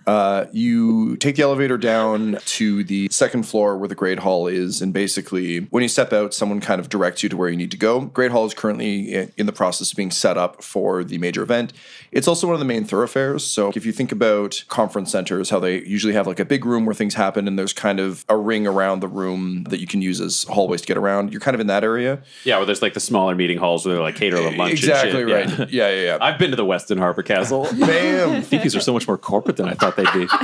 uh, 0.07 0.47
you 0.53 1.17
take 1.17 1.37
the 1.37 1.43
elevator 1.43 1.77
down 1.77 2.39
to 2.47 2.85
the 2.85 3.09
second 3.11 3.45
floor 3.45 3.77
where 3.77 3.89
the 3.89 3.95
Great 3.95 4.21
Hall 4.21 4.47
is, 4.47 4.81
and 4.81 4.93
basically, 4.93 5.61
when 5.71 5.83
you 5.83 5.89
step 5.89 6.13
out, 6.13 6.33
someone 6.33 6.61
kind 6.61 6.81
of 6.81 6.89
directs 6.89 7.23
you 7.23 7.29
to 7.29 7.37
where 7.37 7.49
you 7.49 7.57
need 7.57 7.71
to 7.73 7.77
go. 7.77 8.03
Great 8.03 8.31
Hall 8.31 8.45
is 8.47 8.55
currently 8.55 9.31
in 9.37 9.47
the 9.47 9.53
process 9.53 9.91
of 9.91 9.97
being 9.97 10.11
set 10.11 10.39
up 10.39 10.63
for 10.63 11.03
the 11.03 11.19
major 11.19 11.43
event. 11.43 11.73
It's 12.13 12.29
also 12.29 12.47
one 12.47 12.55
of 12.55 12.61
the 12.61 12.67
main 12.67 12.85
thoroughfares. 12.85 13.45
So 13.45 13.73
if 13.75 13.85
you 13.85 13.93
think 13.93 14.13
about 14.13 14.65
conference 14.69 15.11
centers, 15.11 15.51
how 15.51 15.59
they 15.59 15.83
usually 15.83 16.13
have 16.15 16.27
like 16.27 16.41
a 16.41 16.45
big 16.45 16.65
room 16.65 16.87
where 16.87 16.95
things 16.95 17.15
happen, 17.15 17.49
and 17.49 17.59
there's 17.59 17.73
kind 17.73 17.99
of 18.01 18.25
a 18.29 18.37
ring 18.37 18.67
around 18.67 19.01
the 19.01 19.09
room 19.09 19.65
that 19.65 19.81
you 19.81 19.87
can 19.87 20.03
use 20.03 20.21
as 20.21 20.45
hallways 20.45 20.83
to 20.83 20.87
get 20.87 20.97
around. 20.97 21.33
You're 21.33 21.41
kind 21.41 21.55
of 21.55 21.61
in 21.61 21.67
that 21.67 21.85
area. 21.85 22.23
yeah, 22.45 22.57
where 22.59 22.67
there's 22.67 22.83
like 22.83 22.95
the 22.95 23.01
smaller 23.01 23.35
meeting 23.35 23.59
halls 23.59 23.85
where 23.85 23.97
they 23.97 24.01
like 24.01 24.17
cater 24.17 24.41
the 24.41 24.57
lunch. 24.57 24.73
exactly 24.75 25.23
and 25.23 25.31
shit. 25.31 25.59
right. 25.59 25.71
Yeah. 25.71 25.87
Yeah, 25.87 25.91
yeah, 25.91 26.05
yeah. 26.05 26.19
I've 26.25 26.39
been 26.39 26.51
to 26.51 26.57
the 26.57 26.65
Westin 26.65 26.99
Harbor 26.99 27.23
Castle. 27.23 27.69
Bam. 27.79 28.45
These 28.51 28.75
are 28.75 28.81
so 28.81 28.93
much 28.93 29.07
more 29.07 29.19
corporate 29.19 29.57
than 29.57 29.69
I 29.69 29.75
thought 29.75 29.96
they'd 29.97 30.13
be. 30.15 30.27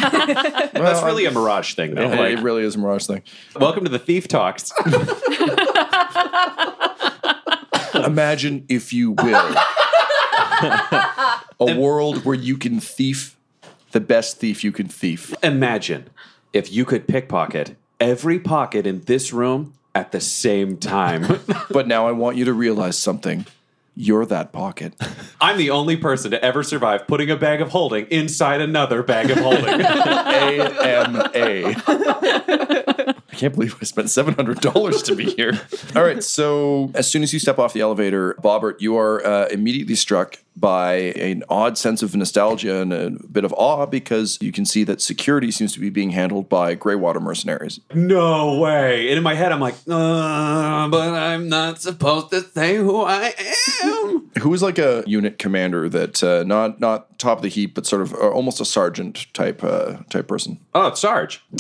That's 0.73 1.03
really 1.03 1.27
a 1.27 1.31
Mirage 1.31 1.75
thing, 1.75 1.95
though. 1.95 2.09
Yeah, 2.09 2.19
Like, 2.21 2.39
it 2.39 2.43
really 2.43 2.63
is 2.65 2.75
a 2.75 2.79
Mirage 2.79 3.07
thing. 3.07 3.23
welcome 3.59 3.85
to 3.85 3.91
the 3.91 3.99
Thief 3.99 4.27
Talks. 4.29 4.73
Imagine, 7.95 8.65
if 8.69 8.93
you 8.93 9.13
will, 9.13 9.55
a 11.61 11.77
world 11.77 12.25
where 12.25 12.35
you 12.35 12.57
can 12.57 12.81
thief 12.81 13.37
the 13.93 14.01
best 14.01 14.39
thief 14.39 14.65
you 14.65 14.73
can 14.73 14.89
thief. 14.89 15.35
Imagine 15.43 16.09
if 16.53 16.73
you 16.73 16.85
could 16.85 17.07
pickpocket 17.07 17.77
every 18.01 18.39
pocket 18.39 18.87
in 18.87 19.03
this 19.03 19.33
room 19.33 19.75
at 19.95 20.11
the 20.13 20.21
same 20.21 20.77
time. 20.79 21.41
But 21.71 21.87
now 21.87 22.07
I 22.07 22.13
want 22.13 22.37
you 22.37 22.45
to 22.47 22.53
realize 22.53 22.99
something. 22.99 23.47
You're 23.95 24.25
that 24.27 24.53
pocket. 24.53 24.95
I'm 25.41 25.59
the 25.59 25.71
only 25.71 25.97
person 25.97 26.31
to 26.31 26.43
ever 26.43 26.63
survive 26.63 27.07
putting 27.07 27.31
a 27.31 27.37
bag 27.37 27.61
of 27.61 27.69
holding 27.71 28.07
inside 28.07 28.61
another 28.61 29.03
bag 29.03 29.31
of 29.31 29.39
holding. 29.39 29.65
AMA. 29.83 31.31
I 31.35 33.15
can't 33.33 33.55
believe 33.55 33.77
I 33.81 33.85
spent 33.85 34.09
$700 34.09 35.05
to 35.05 35.15
be 35.15 35.31
here. 35.33 35.61
All 35.95 36.05
right, 36.05 36.23
so 36.23 36.91
as 36.95 37.11
soon 37.11 37.23
as 37.23 37.33
you 37.33 37.39
step 37.39 37.59
off 37.59 37.75
the 37.75 37.81
elevator, 37.81 38.35
Bobbert, 38.43 38.81
you 38.81 38.97
are 38.97 39.25
uh, 39.27 39.49
immediately 39.49 39.95
struck 39.95 40.39
by 40.57 40.95
an 40.95 41.43
odd 41.49 41.79
sense 41.79 42.03
of 42.03 42.15
nostalgia 42.15 42.81
and 42.83 42.93
a 42.93 43.11
bit 43.11 43.45
of 43.45 43.53
awe 43.55 43.87
because 43.87 44.39
you 44.41 44.53
can 44.53 44.65
see 44.65 44.85
that 44.85 45.01
security 45.01 45.51
seems 45.51 45.73
to 45.73 45.81
be 45.81 45.91
being 45.91 46.11
handled 46.11 46.49
by 46.49 46.77
Greywater 46.77 47.21
mercenaries. 47.21 47.81
no 47.95 48.59
way. 48.59 49.09
And 49.09 49.17
in 49.19 49.23
my 49.23 49.35
head, 49.35 49.51
I'm 49.53 49.61
like, 49.61 49.75
uh, 49.89 50.89
but 50.89 51.15
I'm 51.15 51.49
not 51.49 51.81
supposed 51.81 52.31
to 52.31 52.43
say 52.43 52.77
who 52.77 53.03
I 53.03 53.35
am. 53.83 54.31
Who 54.41 54.55
is 54.55 54.63
like 54.63 54.79
a 54.79 55.05
unit 55.07 55.39
commander 55.39 55.89
that 55.91 56.25
uh, 56.25 56.43
not 56.45 56.81
not 56.81 57.19
top 57.19 57.39
of 57.39 57.43
the 57.43 57.49
heap, 57.49 57.75
but 57.75 57.87
sort 57.87 58.01
of 58.03 58.15
uh, 58.15 58.31
almost 58.31 58.61
a 58.61 58.65
sergeant 58.65 59.27
type 59.35 59.63
uh, 59.63 59.99
type 60.09 60.27
person. 60.27 60.59
Oh, 60.75 60.89
it's 60.89 61.01
Sarge. 61.01 61.43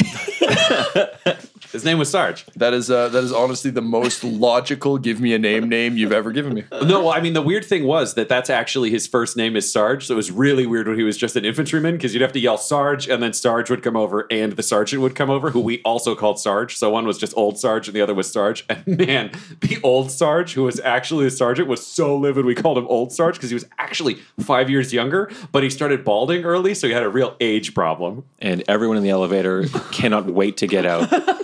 His 1.72 1.84
name 1.84 1.98
was 1.98 2.10
Sarge. 2.10 2.44
That 2.56 2.74
is 2.74 2.90
uh, 2.90 3.08
that 3.10 3.24
is 3.24 3.32
honestly 3.32 3.70
the 3.70 3.82
most 3.82 4.24
logical. 4.24 4.98
Give 4.98 5.20
me 5.20 5.32
a 5.34 5.38
name 5.38 5.68
name 5.68 5.96
you've 5.96 6.12
ever 6.12 6.32
given 6.32 6.54
me. 6.54 6.64
No, 6.70 7.00
well, 7.04 7.10
I 7.10 7.20
mean, 7.20 7.32
the 7.34 7.40
weird 7.42 7.64
thing 7.64 7.84
was 7.84 8.14
that 8.14 8.28
that's 8.28 8.50
actually 8.50 8.81
his 8.90 9.06
first 9.06 9.36
name 9.36 9.56
is 9.56 9.70
Sarge. 9.70 10.06
So 10.06 10.14
it 10.14 10.16
was 10.16 10.30
really 10.30 10.66
weird 10.66 10.88
when 10.88 10.96
he 10.96 11.04
was 11.04 11.16
just 11.16 11.36
an 11.36 11.44
infantryman 11.44 11.96
because 11.96 12.14
you'd 12.14 12.22
have 12.22 12.32
to 12.32 12.40
yell 12.40 12.58
Sarge 12.58 13.08
and 13.08 13.22
then 13.22 13.32
Sarge 13.32 13.70
would 13.70 13.82
come 13.82 13.96
over 13.96 14.26
and 14.30 14.52
the 14.52 14.62
sergeant 14.62 15.02
would 15.02 15.14
come 15.14 15.30
over, 15.30 15.50
who 15.50 15.60
we 15.60 15.80
also 15.82 16.14
called 16.14 16.38
Sarge. 16.38 16.76
So 16.76 16.90
one 16.90 17.06
was 17.06 17.18
just 17.18 17.36
old 17.36 17.58
Sarge 17.58 17.88
and 17.88 17.96
the 17.96 18.00
other 18.00 18.14
was 18.14 18.30
Sarge. 18.30 18.64
And 18.68 18.86
man, 18.98 19.32
the 19.60 19.78
old 19.82 20.10
Sarge, 20.10 20.54
who 20.54 20.64
was 20.64 20.80
actually 20.80 21.24
the 21.24 21.30
sergeant, 21.30 21.68
was 21.68 21.86
so 21.86 22.16
livid 22.16 22.44
we 22.44 22.54
called 22.54 22.78
him 22.78 22.86
Old 22.86 23.12
Sarge 23.12 23.34
because 23.34 23.50
he 23.50 23.54
was 23.54 23.66
actually 23.78 24.14
five 24.40 24.70
years 24.70 24.92
younger, 24.92 25.30
but 25.52 25.62
he 25.62 25.70
started 25.70 26.04
balding 26.04 26.44
early. 26.44 26.74
So 26.74 26.86
he 26.86 26.92
had 26.92 27.02
a 27.02 27.08
real 27.08 27.36
age 27.40 27.74
problem. 27.74 28.24
And 28.38 28.62
everyone 28.68 28.96
in 28.96 29.02
the 29.02 29.10
elevator 29.10 29.66
cannot 29.92 30.26
wait 30.26 30.56
to 30.58 30.66
get 30.66 30.86
out. 30.86 31.12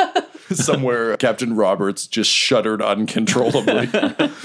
Somewhere, 0.52 1.16
Captain 1.16 1.54
Roberts 1.54 2.06
just 2.06 2.30
shuddered 2.30 2.80
uncontrollably. 2.82 3.88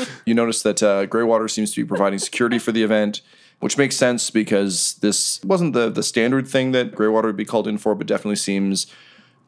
you 0.25 0.33
notice 0.33 0.61
that 0.63 0.83
uh, 0.83 1.05
Greywater 1.07 1.49
seems 1.49 1.73
to 1.73 1.81
be 1.81 1.87
providing 1.87 2.19
security 2.19 2.59
for 2.59 2.71
the 2.71 2.83
event, 2.83 3.21
which 3.59 3.77
makes 3.77 3.95
sense 3.95 4.29
because 4.29 4.95
this 4.95 5.43
wasn't 5.43 5.73
the 5.73 5.89
the 5.89 6.03
standard 6.03 6.47
thing 6.47 6.71
that 6.73 6.91
Greywater 6.93 7.25
would 7.25 7.37
be 7.37 7.45
called 7.45 7.67
in 7.67 7.77
for, 7.77 7.95
but 7.95 8.07
definitely 8.07 8.35
seems 8.35 8.87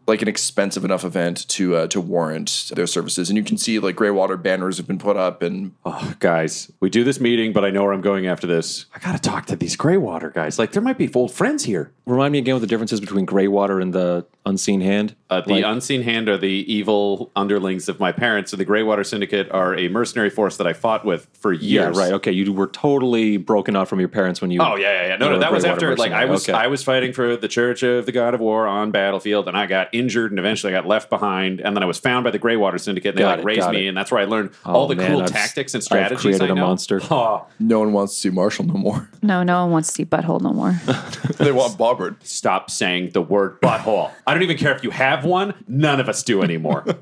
like 0.08 0.22
an 0.22 0.28
expensive 0.28 0.86
enough 0.86 1.04
event 1.04 1.48
to 1.50 1.76
uh, 1.76 1.88
to 1.88 2.00
warrant 2.00 2.72
their 2.76 2.88
services. 2.88 3.30
And 3.30 3.38
you 3.38 3.44
can 3.44 3.58
see 3.58 3.80
like 3.80 3.96
Greywater 3.96 4.42
banners 4.42 4.78
have 4.78 4.88
been 4.88 5.00
put 5.00 5.18
up, 5.18 5.42
and 5.42 5.74
Oh, 5.86 6.14
guys, 6.20 6.72
we 6.80 6.90
do 6.90 7.04
this 7.04 7.20
meeting, 7.20 7.54
but 7.54 7.66
I 7.66 7.72
know 7.72 7.84
where 7.84 7.94
I'm 7.94 8.02
going 8.02 8.28
after 8.28 8.48
this. 8.48 8.86
I 8.96 9.00
got 9.00 9.14
to 9.14 9.22
talk 9.22 9.48
to 9.48 9.56
these 9.56 9.76
Greywater 9.76 10.34
guys. 10.34 10.60
Like, 10.60 10.72
there 10.72 10.82
might 10.82 10.98
be 10.98 11.12
old 11.14 11.32
friends 11.32 11.64
here. 11.64 11.92
Remind 12.06 12.32
me 12.34 12.40
again 12.40 12.56
what 12.56 12.62
the 12.62 12.68
difference 12.68 12.94
is 12.94 13.00
between 13.02 13.26
Greywater 13.26 13.82
and 13.82 13.94
the 13.94 14.26
Unseen 14.46 14.82
Hand. 14.82 15.16
Uh, 15.28 15.42
the 15.42 15.54
Like- 15.54 15.66
unseen 15.66 16.04
hand 16.04 16.30
are 16.30 16.38
the 16.38 16.72
evil 16.72 17.32
underlings 17.36 17.90
of 17.90 18.00
my 18.00 18.12
parents, 18.12 18.54
and 18.54 18.60
the 18.60 18.66
Greywater 18.66 19.04
Syndicate 19.04 19.50
are 19.52 19.76
a 19.76 19.88
mercenary 19.90 20.30
force 20.30 20.58
that 20.58 20.68
I 20.68 20.74
fought 20.74 21.04
with 21.04 21.28
for 21.34 21.52
yeah, 21.52 21.86
years. 21.86 21.98
right. 21.98 22.14
Okay, 22.14 22.32
you 22.32 22.54
were 22.54 22.68
totally 22.68 23.38
broken 23.38 23.76
off 23.76 23.90
from 23.90 24.00
your 24.00 24.08
parents 24.08 24.40
when 24.42 24.52
you. 24.52 24.62
Oh 24.62 24.76
yeah, 24.76 25.02
yeah, 25.02 25.08
yeah. 25.08 25.16
No, 25.18 25.30
no, 25.30 25.36
a 25.38 25.40
that 25.40 25.52
was 25.52 25.64
Greywater 25.64 25.70
after 25.72 25.96
like 25.98 26.12
I 26.12 26.26
was 26.26 26.48
Okay. 26.48 26.56
I 26.56 26.68
was 26.68 26.84
fighting 26.84 27.12
for 27.12 27.36
the 27.36 27.48
Church 27.48 27.82
of 27.82 28.06
the 28.06 28.12
God 28.12 28.36
of 28.36 28.40
War 28.40 28.68
on 28.68 28.92
battlefield, 28.92 29.48
and 29.48 29.58
I 29.58 29.66
got 29.66 29.90
injured, 29.94 30.32
and 30.32 30.38
eventually 30.38 30.72
I 30.74 30.78
got 30.80 30.88
left 30.88 31.10
behind, 31.10 31.60
and 31.60 31.76
then 31.76 31.82
I 31.82 31.88
was 31.88 31.98
found 31.98 32.24
by 32.24 32.30
the 32.30 32.40
Greywater 32.40 32.80
Syndicate, 32.80 33.10
and 33.10 33.18
they 33.18 33.24
Got 33.24 33.32
like 33.32 33.40
it, 33.40 33.46
raised 33.46 33.70
me, 33.72 33.86
it. 33.88 33.90
and 33.90 33.98
that's 33.98 34.12
where 34.12 34.22
I 34.22 34.26
learned 34.26 34.52
all 34.64 34.88
the 34.88 34.96
man, 34.96 35.10
cool 35.12 35.22
I've- 35.24 35.32
tactics 35.34 35.74
and 35.74 35.84
strategies. 35.84 36.18
I've 36.18 36.20
strategies. 36.20 36.38
created 36.40 36.52
I 36.52 36.54
a 36.54 36.56
know. 36.62 36.68
monster. 36.68 37.02
Oh, 37.10 37.46
no 37.60 37.80
one 37.80 37.94
wants 37.94 38.14
to 38.14 38.20
see 38.20 38.30
Marshall 38.30 38.66
no 38.66 38.76
more. 38.76 39.10
No, 39.24 39.42
no 39.42 39.64
one 39.64 39.72
wants 39.72 39.88
to 39.90 39.96
see 39.96 40.06
Butthole 40.06 40.40
no 40.40 40.54
more. 40.54 40.80
they 41.40 41.52
want 41.52 41.80
Bobbert. 41.80 42.18
stop 42.22 42.70
saying 42.70 43.10
the 43.14 43.24
word 43.24 43.60
butthole. 43.60 44.12
I 44.28 44.35
don't 44.36 44.44
even 44.44 44.58
care 44.58 44.76
if 44.76 44.84
you 44.84 44.92
have 44.92 45.26
one. 45.26 45.54
None 45.68 46.00
of 46.00 46.08
us 46.08 46.22
do 46.24 46.44
anymore. 46.44 46.86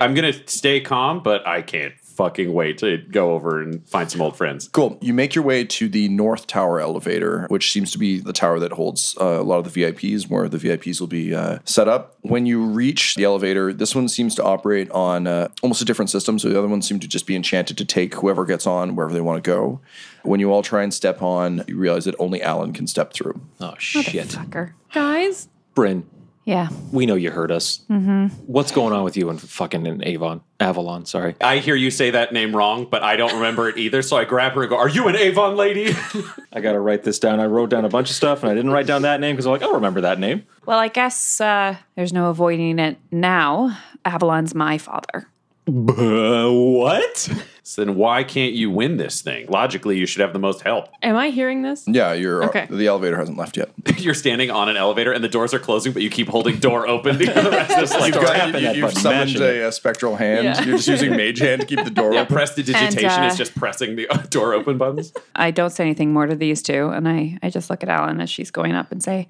I'm 0.00 0.14
gonna 0.14 0.32
stay 0.48 0.80
calm, 0.80 1.22
but 1.22 1.46
I 1.46 1.62
can't 1.62 1.94
fucking 2.00 2.52
wait 2.52 2.78
to 2.78 2.98
go 2.98 3.32
over 3.32 3.62
and 3.62 3.86
find 3.88 4.10
some 4.10 4.20
old 4.20 4.36
friends. 4.36 4.68
Cool. 4.68 4.98
You 5.00 5.14
make 5.14 5.34
your 5.34 5.42
way 5.42 5.64
to 5.64 5.88
the 5.88 6.08
North 6.08 6.46
Tower 6.46 6.80
elevator, 6.80 7.46
which 7.48 7.72
seems 7.72 7.92
to 7.92 7.98
be 7.98 8.18
the 8.18 8.32
tower 8.32 8.58
that 8.58 8.72
holds 8.72 9.16
uh, 9.20 9.40
a 9.40 9.42
lot 9.42 9.58
of 9.58 9.72
the 9.72 9.82
VIPs, 9.82 10.28
where 10.28 10.48
the 10.48 10.58
VIPs 10.58 11.00
will 11.00 11.06
be 11.06 11.34
uh, 11.34 11.58
set 11.64 11.88
up. 11.88 12.16
When 12.20 12.46
you 12.46 12.64
reach 12.64 13.14
the 13.14 13.24
elevator, 13.24 13.72
this 13.72 13.94
one 13.94 14.08
seems 14.08 14.34
to 14.34 14.44
operate 14.44 14.90
on 14.90 15.26
uh, 15.26 15.48
almost 15.62 15.80
a 15.80 15.86
different 15.86 16.10
system. 16.10 16.38
So 16.38 16.48
the 16.50 16.58
other 16.58 16.68
ones 16.68 16.86
seem 16.86 17.00
to 17.00 17.08
just 17.08 17.26
be 17.26 17.34
enchanted 17.34 17.78
to 17.78 17.84
take 17.84 18.14
whoever 18.14 18.44
gets 18.44 18.66
on 18.66 18.96
wherever 18.96 19.14
they 19.14 19.22
want 19.22 19.42
to 19.42 19.50
go. 19.50 19.80
When 20.22 20.40
you 20.40 20.52
all 20.52 20.62
try 20.62 20.82
and 20.82 20.92
step 20.92 21.22
on, 21.22 21.64
you 21.66 21.76
realize 21.76 22.04
that 22.04 22.14
only 22.18 22.40
Alyn 22.40 22.74
can 22.74 22.86
step 22.86 23.14
through. 23.14 23.40
Oh 23.60 23.74
shit, 23.78 24.28
Fucker. 24.28 24.72
Guys, 24.92 25.48
Bryn. 25.74 26.06
Yeah. 26.44 26.68
We 26.90 27.06
know 27.06 27.14
you 27.14 27.30
heard 27.30 27.52
us. 27.52 27.80
Mm-hmm. 27.90 28.28
What's 28.46 28.72
going 28.72 28.92
on 28.92 29.04
with 29.04 29.16
you 29.16 29.28
and 29.28 29.40
fucking 29.40 29.86
in 29.86 30.02
Avon? 30.04 30.40
Avalon, 30.58 31.04
sorry. 31.06 31.36
I 31.40 31.58
hear 31.58 31.74
you 31.74 31.90
say 31.90 32.10
that 32.10 32.32
name 32.32 32.56
wrong, 32.56 32.86
but 32.90 33.02
I 33.02 33.16
don't 33.16 33.34
remember 33.34 33.68
it 33.68 33.76
either. 33.76 34.02
So 34.02 34.16
I 34.16 34.24
grab 34.24 34.52
her 34.52 34.62
and 34.62 34.70
go, 34.70 34.76
Are 34.76 34.88
you 34.88 35.06
an 35.08 35.16
Avon 35.16 35.56
lady? 35.56 35.94
I 36.52 36.60
got 36.60 36.72
to 36.72 36.80
write 36.80 37.02
this 37.04 37.18
down. 37.18 37.40
I 37.40 37.46
wrote 37.46 37.70
down 37.70 37.84
a 37.84 37.88
bunch 37.88 38.10
of 38.10 38.16
stuff 38.16 38.42
and 38.42 38.50
I 38.50 38.54
didn't 38.54 38.70
write 38.70 38.86
down 38.86 39.02
that 39.02 39.20
name 39.20 39.36
because 39.36 39.46
I'm 39.46 39.52
like, 39.52 39.62
I'll 39.62 39.74
remember 39.74 40.00
that 40.00 40.18
name. 40.18 40.44
Well, 40.66 40.78
I 40.78 40.88
guess 40.88 41.40
uh, 41.40 41.76
there's 41.94 42.12
no 42.12 42.30
avoiding 42.30 42.78
it 42.78 42.98
now. 43.10 43.78
Avalon's 44.04 44.54
my 44.54 44.78
father. 44.78 45.28
What? 45.66 47.28
so 47.70 47.84
then 47.84 47.94
why 47.94 48.24
can't 48.24 48.52
you 48.52 48.68
win 48.68 48.96
this 48.96 49.22
thing? 49.22 49.46
Logically, 49.48 49.96
you 49.96 50.04
should 50.04 50.20
have 50.22 50.32
the 50.32 50.38
most 50.40 50.62
help. 50.62 50.88
am 51.02 51.14
I 51.14 51.28
hearing 51.30 51.62
this? 51.62 51.84
Yeah, 51.86 52.12
you're 52.14 52.42
Okay. 52.46 52.66
the 52.68 52.86
elevator 52.88 53.16
hasn't 53.16 53.38
left 53.38 53.56
yet. 53.56 53.70
You're 53.98 54.14
standing 54.14 54.50
on 54.50 54.68
an 54.68 54.76
elevator 54.76 55.12
and 55.12 55.22
the 55.22 55.28
doors 55.28 55.54
are 55.54 55.58
closing, 55.58 55.92
but 55.92 56.02
you 56.02 56.10
keep 56.10 56.28
holding 56.28 56.58
door 56.58 56.88
open 56.88 57.16
because 57.18 57.44
the 57.44 57.50
rest 57.50 57.78
is 57.78 57.90
like 57.92 58.14
You've, 58.14 58.24
got, 58.24 58.34
tapping 58.34 58.64
you, 58.64 58.70
you've 58.72 58.92
summoned 58.92 59.30
mashing 59.34 59.42
it. 59.42 59.56
a, 59.62 59.68
uh 59.68 59.70
spectral 59.70 60.16
hand. 60.16 60.44
Yeah. 60.44 60.62
You're 60.64 60.76
just 60.78 60.88
using 60.88 61.10
mage 61.16 61.38
hand 61.38 61.60
to 61.60 61.66
keep 61.66 61.84
the 61.84 61.90
door 61.90 62.12
yeah, 62.12 62.22
open. 62.22 62.34
prestidigitation 62.34 63.04
And, 63.04 63.24
uh, 63.24 63.26
is 63.26 63.36
just 63.36 63.54
pressing 63.54 63.94
the 63.96 64.06
door 64.30 64.52
open 64.54 64.76
buttons. 64.78 65.12
I 65.36 65.50
don't 65.52 65.70
say 65.70 65.84
anything 65.84 66.12
more 66.12 66.26
to 66.26 66.34
these 66.34 66.62
two, 66.62 66.88
and 66.88 67.08
I, 67.08 67.38
I 67.42 67.50
just 67.50 67.70
look 67.70 67.82
at 67.84 67.88
Alyn 67.88 68.20
as 68.20 68.28
she's 68.30 68.50
going 68.50 68.72
up 68.72 68.90
and 68.90 69.00
say, 69.02 69.28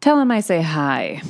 Tell 0.00 0.18
him 0.18 0.30
I 0.30 0.40
say 0.40 0.62
hi. 0.62 1.20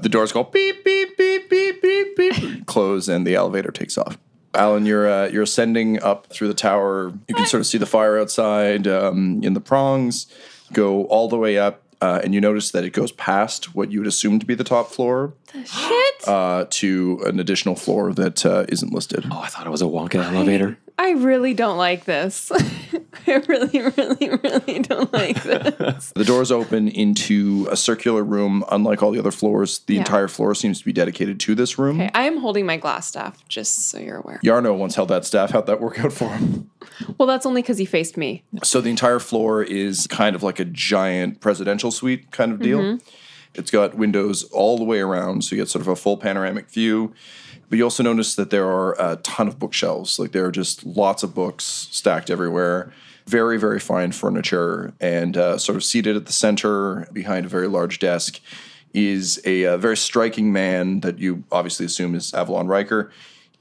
The 0.00 0.08
doors 0.08 0.30
go 0.32 0.44
beep 0.44 0.84
beep 0.84 1.16
beep 1.16 1.48
beep 1.50 1.82
beep 1.82 2.16
beep, 2.16 2.66
close, 2.66 3.08
and 3.08 3.26
the 3.26 3.34
elevator 3.34 3.70
takes 3.70 3.96
off. 3.98 4.18
Alyn, 4.54 4.86
you're 4.86 5.08
uh, 5.08 5.28
you're 5.28 5.42
ascending 5.42 6.02
up 6.02 6.26
through 6.28 6.48
the 6.48 6.54
tower. 6.54 7.12
You 7.28 7.34
can 7.34 7.46
sort 7.46 7.60
of 7.60 7.66
see 7.66 7.78
the 7.78 7.86
fire 7.86 8.18
outside 8.18 8.86
um, 8.86 9.42
in 9.42 9.54
the 9.54 9.60
prongs. 9.60 10.26
Go 10.72 11.04
all 11.06 11.28
the 11.28 11.38
way 11.38 11.58
up, 11.58 11.82
uh, 12.00 12.20
and 12.24 12.34
you 12.34 12.40
notice 12.40 12.70
that 12.72 12.84
it 12.84 12.90
goes 12.92 13.12
past 13.12 13.74
what 13.74 13.92
you 13.92 14.00
would 14.00 14.06
assume 14.08 14.38
to 14.38 14.46
be 14.46 14.54
the 14.54 14.64
top 14.64 14.90
floor 14.90 15.34
The 15.52 15.64
Shit. 15.64 16.14
uh, 16.28 16.66
to 16.70 17.20
an 17.26 17.38
additional 17.38 17.76
floor 17.76 18.12
that 18.14 18.44
uh, 18.44 18.64
isn't 18.68 18.92
listed. 18.92 19.26
Oh, 19.30 19.40
I 19.40 19.48
thought 19.48 19.66
it 19.66 19.70
was 19.70 19.82
a 19.82 19.86
Wonka 19.86 20.24
elevator. 20.24 20.78
I 20.98 21.10
really 21.10 21.54
don't 21.54 21.76
like 21.76 22.04
this. 22.04 22.50
I 23.28 23.42
really, 23.48 23.80
really, 23.96 24.28
really 24.42 24.78
don't 24.80 25.12
like 25.12 25.42
this. 25.42 26.12
The 26.14 26.24
doors 26.24 26.50
open 26.52 26.88
into 26.88 27.66
a 27.70 27.76
circular 27.76 28.22
room. 28.22 28.64
Unlike 28.70 29.02
all 29.02 29.10
the 29.10 29.18
other 29.18 29.30
floors, 29.30 29.80
the 29.80 29.94
Yeah. 29.94 30.00
entire 30.00 30.28
floor 30.28 30.54
seems 30.54 30.78
to 30.80 30.84
be 30.84 30.92
dedicated 30.92 31.40
to 31.40 31.54
this 31.54 31.78
room. 31.78 32.00
Okay, 32.00 32.10
I 32.14 32.24
am 32.24 32.38
holding 32.38 32.66
my 32.66 32.76
glass 32.76 33.08
staff, 33.08 33.42
just 33.48 33.88
so 33.90 33.98
you're 33.98 34.18
aware. 34.18 34.40
Yarno 34.44 34.76
once 34.76 34.94
held 34.94 35.08
that 35.08 35.24
staff. 35.24 35.50
How'd 35.52 35.66
that 35.66 35.80
work 35.80 35.98
out 36.00 36.12
for 36.12 36.28
him? 36.30 36.70
Well, 37.18 37.26
that's 37.26 37.46
only 37.46 37.62
because 37.62 37.78
he 37.78 37.84
faced 37.84 38.16
me. 38.16 38.42
So 38.62 38.80
the 38.80 38.90
entire 38.90 39.18
floor 39.18 39.62
is 39.62 40.06
kind 40.06 40.36
of 40.36 40.42
like 40.42 40.58
a 40.60 40.64
giant 40.64 41.40
presidential 41.40 41.90
suite 41.90 42.30
kind 42.30 42.52
of 42.52 42.60
deal. 42.60 42.78
Mm-hmm. 42.78 43.08
It's 43.54 43.70
got 43.70 43.94
windows 43.94 44.42
all 44.44 44.78
the 44.78 44.84
way 44.84 44.98
around, 45.00 45.44
so 45.44 45.54
you 45.54 45.62
get 45.62 45.68
sort 45.68 45.80
of 45.82 45.88
a 45.88 45.94
full 45.96 46.16
panoramic 46.16 46.68
view. 46.70 47.12
But 47.70 47.78
you 47.78 47.84
also 47.84 48.02
notice 48.02 48.34
that 48.34 48.50
there 48.50 48.66
are 48.66 48.94
a 49.00 49.16
ton 49.16 49.48
of 49.48 49.58
bookshelves. 49.58 50.18
Like 50.18 50.32
there 50.32 50.44
are 50.44 50.50
just 50.50 50.84
lots 50.84 51.22
of 51.22 51.34
books 51.34 51.64
stacked 51.64 52.30
everywhere. 52.30 52.92
Very, 53.26 53.58
very 53.58 53.80
fine 53.80 54.12
furniture, 54.12 54.92
and 55.00 55.36
uh, 55.36 55.56
sort 55.58 55.76
of 55.76 55.84
seated 55.84 56.14
at 56.14 56.26
the 56.26 56.32
center 56.32 57.08
behind 57.12 57.46
a 57.46 57.48
very 57.48 57.68
large 57.68 57.98
desk 57.98 58.40
is 58.92 59.40
a, 59.44 59.64
uh 59.66 59.76
very 59.76 59.96
striking 59.96 60.52
man 60.52 61.00
that 61.00 61.18
you 61.18 61.42
obviously 61.50 61.84
assume 61.84 62.14
is 62.14 62.32
Avalon 62.32 62.68
Riker. 62.68 63.10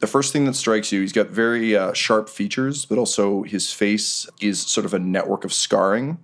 The 0.03 0.07
first 0.07 0.33
thing 0.33 0.43
that 0.43 0.55
strikes 0.55 0.91
you, 0.91 1.00
he's 1.00 1.13
got 1.13 1.29
very 1.29 1.77
uh, 1.77 1.93
sharp 1.93 2.27
features, 2.27 2.83
but 2.83 2.98
also 2.98 3.43
his 3.43 3.72
face 3.72 4.27
is 4.41 4.60
sort 4.60 4.86
of 4.86 4.93
a 4.93 5.00
network 5.00 5.45
of 5.45 5.53
scarring. 5.53 6.17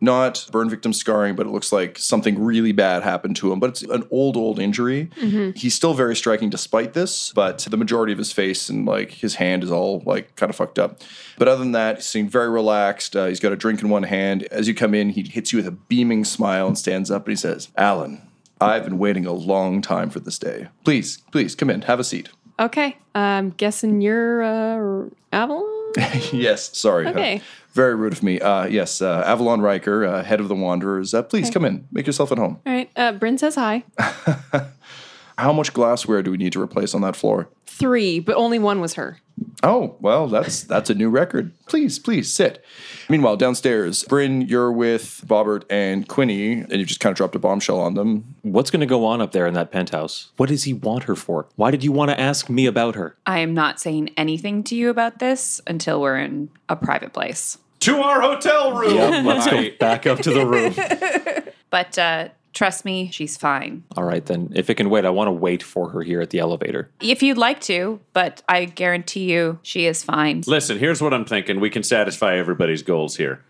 Not 0.00 0.48
burn 0.50 0.70
victim 0.70 0.94
scarring, 0.94 1.36
but 1.36 1.44
it 1.44 1.50
looks 1.50 1.70
like 1.70 1.98
something 1.98 2.42
really 2.42 2.72
bad 2.72 3.02
happened 3.02 3.36
to 3.36 3.52
him. 3.52 3.60
But 3.60 3.68
it's 3.68 3.82
an 3.82 4.04
old, 4.10 4.38
old 4.38 4.58
injury. 4.58 5.10
He's 5.54 5.74
still 5.74 5.92
very 5.92 6.16
striking 6.16 6.48
despite 6.48 6.94
this, 6.94 7.30
but 7.34 7.58
the 7.70 7.76
majority 7.76 8.10
of 8.10 8.18
his 8.18 8.32
face 8.32 8.70
and 8.70 8.86
like 8.86 9.10
his 9.10 9.34
hand 9.34 9.62
is 9.62 9.70
all 9.70 10.02
like 10.06 10.34
kind 10.36 10.48
of 10.48 10.56
fucked 10.56 10.78
up. 10.78 11.02
But 11.36 11.46
other 11.46 11.58
than 11.58 11.72
that, 11.72 11.96
he 11.96 12.02
seemed 12.04 12.30
very 12.30 12.48
relaxed. 12.48 13.14
Uh, 13.14 13.26
he's 13.26 13.38
got 13.38 13.52
a 13.52 13.56
drink 13.56 13.82
in 13.82 13.90
one 13.90 14.04
hand. 14.04 14.44
As 14.44 14.66
you 14.66 14.72
come 14.72 14.94
in, 14.94 15.10
he 15.10 15.24
hits 15.24 15.52
you 15.52 15.58
with 15.58 15.66
a 15.66 15.72
beaming 15.72 16.24
smile 16.24 16.68
and 16.68 16.78
stands 16.78 17.10
up 17.10 17.26
and 17.26 17.32
he 17.32 17.36
says, 17.36 17.68
Alyn, 17.76 18.22
I've 18.62 18.84
been 18.84 18.96
waiting 18.96 19.26
a 19.26 19.32
long 19.32 19.82
time 19.82 20.08
for 20.08 20.20
this 20.20 20.38
day. 20.38 20.68
Please, 20.84 21.18
please 21.32 21.54
come 21.54 21.68
in, 21.68 21.82
have 21.82 22.00
a 22.00 22.04
seat. 22.04 22.30
Okay, 22.58 22.96
I'm 23.14 23.50
guessing 23.50 24.00
you're 24.00 24.42
uh, 24.42 25.08
Avalon? 25.32 25.92
yes, 26.32 26.76
sorry. 26.76 27.06
Okay. 27.06 27.36
Uh, 27.36 27.40
very 27.72 27.94
rude 27.94 28.14
of 28.14 28.22
me. 28.22 28.40
Uh, 28.40 28.66
yes, 28.66 29.02
uh, 29.02 29.22
Avalon 29.26 29.60
Riker, 29.60 30.06
uh, 30.06 30.24
head 30.24 30.40
of 30.40 30.48
the 30.48 30.54
Wanderers. 30.54 31.12
Uh, 31.12 31.22
please 31.22 31.50
come 31.50 31.66
in. 31.66 31.86
Make 31.92 32.06
yourself 32.06 32.32
at 32.32 32.38
home. 32.38 32.58
All 32.64 32.72
right, 32.72 32.90
uh, 32.96 33.12
Bryn 33.12 33.36
says 33.36 33.54
hi. 33.56 33.84
How 35.38 35.52
much 35.52 35.74
glassware 35.74 36.22
do 36.22 36.30
we 36.30 36.38
need 36.38 36.54
to 36.54 36.62
replace 36.62 36.94
on 36.94 37.02
that 37.02 37.14
floor? 37.14 37.48
Three, 37.78 38.20
but 38.20 38.36
only 38.36 38.58
one 38.58 38.80
was 38.80 38.94
her. 38.94 39.18
Oh, 39.62 39.96
well, 40.00 40.28
that's 40.28 40.62
that's 40.62 40.88
a 40.88 40.94
new 40.94 41.10
record. 41.10 41.52
Please, 41.66 41.98
please 41.98 42.32
sit. 42.32 42.64
Meanwhile, 43.08 43.36
downstairs, 43.36 44.02
Bryn, 44.04 44.42
you're 44.42 44.72
with 44.72 45.22
Bobbert 45.26 45.64
and 45.68 46.08
Quinny, 46.08 46.52
and 46.52 46.72
you've 46.72 46.88
just 46.88 47.00
kind 47.00 47.10
of 47.10 47.16
dropped 47.18 47.34
a 47.34 47.38
bombshell 47.38 47.78
on 47.78 47.94
them. 47.94 48.34
What's 48.42 48.70
going 48.70 48.80
to 48.80 48.86
go 48.86 49.04
on 49.04 49.20
up 49.20 49.32
there 49.32 49.46
in 49.46 49.52
that 49.54 49.70
penthouse? 49.70 50.30
What 50.38 50.48
does 50.48 50.64
he 50.64 50.72
want 50.72 51.04
her 51.04 51.14
for? 51.16 51.48
Why 51.56 51.70
did 51.70 51.84
you 51.84 51.92
want 51.92 52.10
to 52.10 52.18
ask 52.18 52.48
me 52.48 52.64
about 52.66 52.94
her? 52.94 53.16
I 53.26 53.40
am 53.40 53.52
not 53.52 53.78
saying 53.78 54.10
anything 54.16 54.62
to 54.64 54.74
you 54.74 54.88
about 54.88 55.18
this 55.18 55.60
until 55.66 56.00
we're 56.00 56.18
in 56.18 56.48
a 56.70 56.76
private 56.76 57.12
place. 57.12 57.58
to 57.80 57.98
our 57.98 58.20
hotel 58.22 58.72
room. 58.74 59.24
Let's 59.26 59.46
go 59.50 59.68
back 59.78 60.06
up 60.06 60.20
to 60.20 60.30
the 60.30 60.46
room. 60.46 60.74
But 61.68 61.98
uh, 61.98 62.28
trust 62.56 62.84
me, 62.84 63.10
she's 63.12 63.36
fine. 63.36 63.84
All 63.96 64.04
right, 64.04 64.24
then. 64.24 64.50
If 64.54 64.70
it 64.70 64.74
can 64.76 64.88
wait, 64.88 65.04
I 65.04 65.10
want 65.10 65.28
to 65.28 65.32
wait 65.32 65.62
for 65.62 65.90
her 65.90 66.02
here 66.02 66.22
at 66.22 66.30
the 66.30 66.38
elevator. 66.38 66.90
If 67.00 67.22
you'd 67.22 67.38
like 67.38 67.60
to, 67.62 68.00
but 68.14 68.42
I 68.48 68.64
guarantee 68.64 69.30
you 69.30 69.60
she 69.62 69.86
is 69.86 70.02
fine. 70.02 70.42
Listen, 70.46 70.78
here's 70.78 71.02
what 71.02 71.12
I'm 71.12 71.26
thinking. 71.26 71.60
We 71.60 71.70
can 71.70 71.82
satisfy 71.82 72.36
everybody's 72.36 72.82
goals 72.82 73.16
here. 73.16 73.44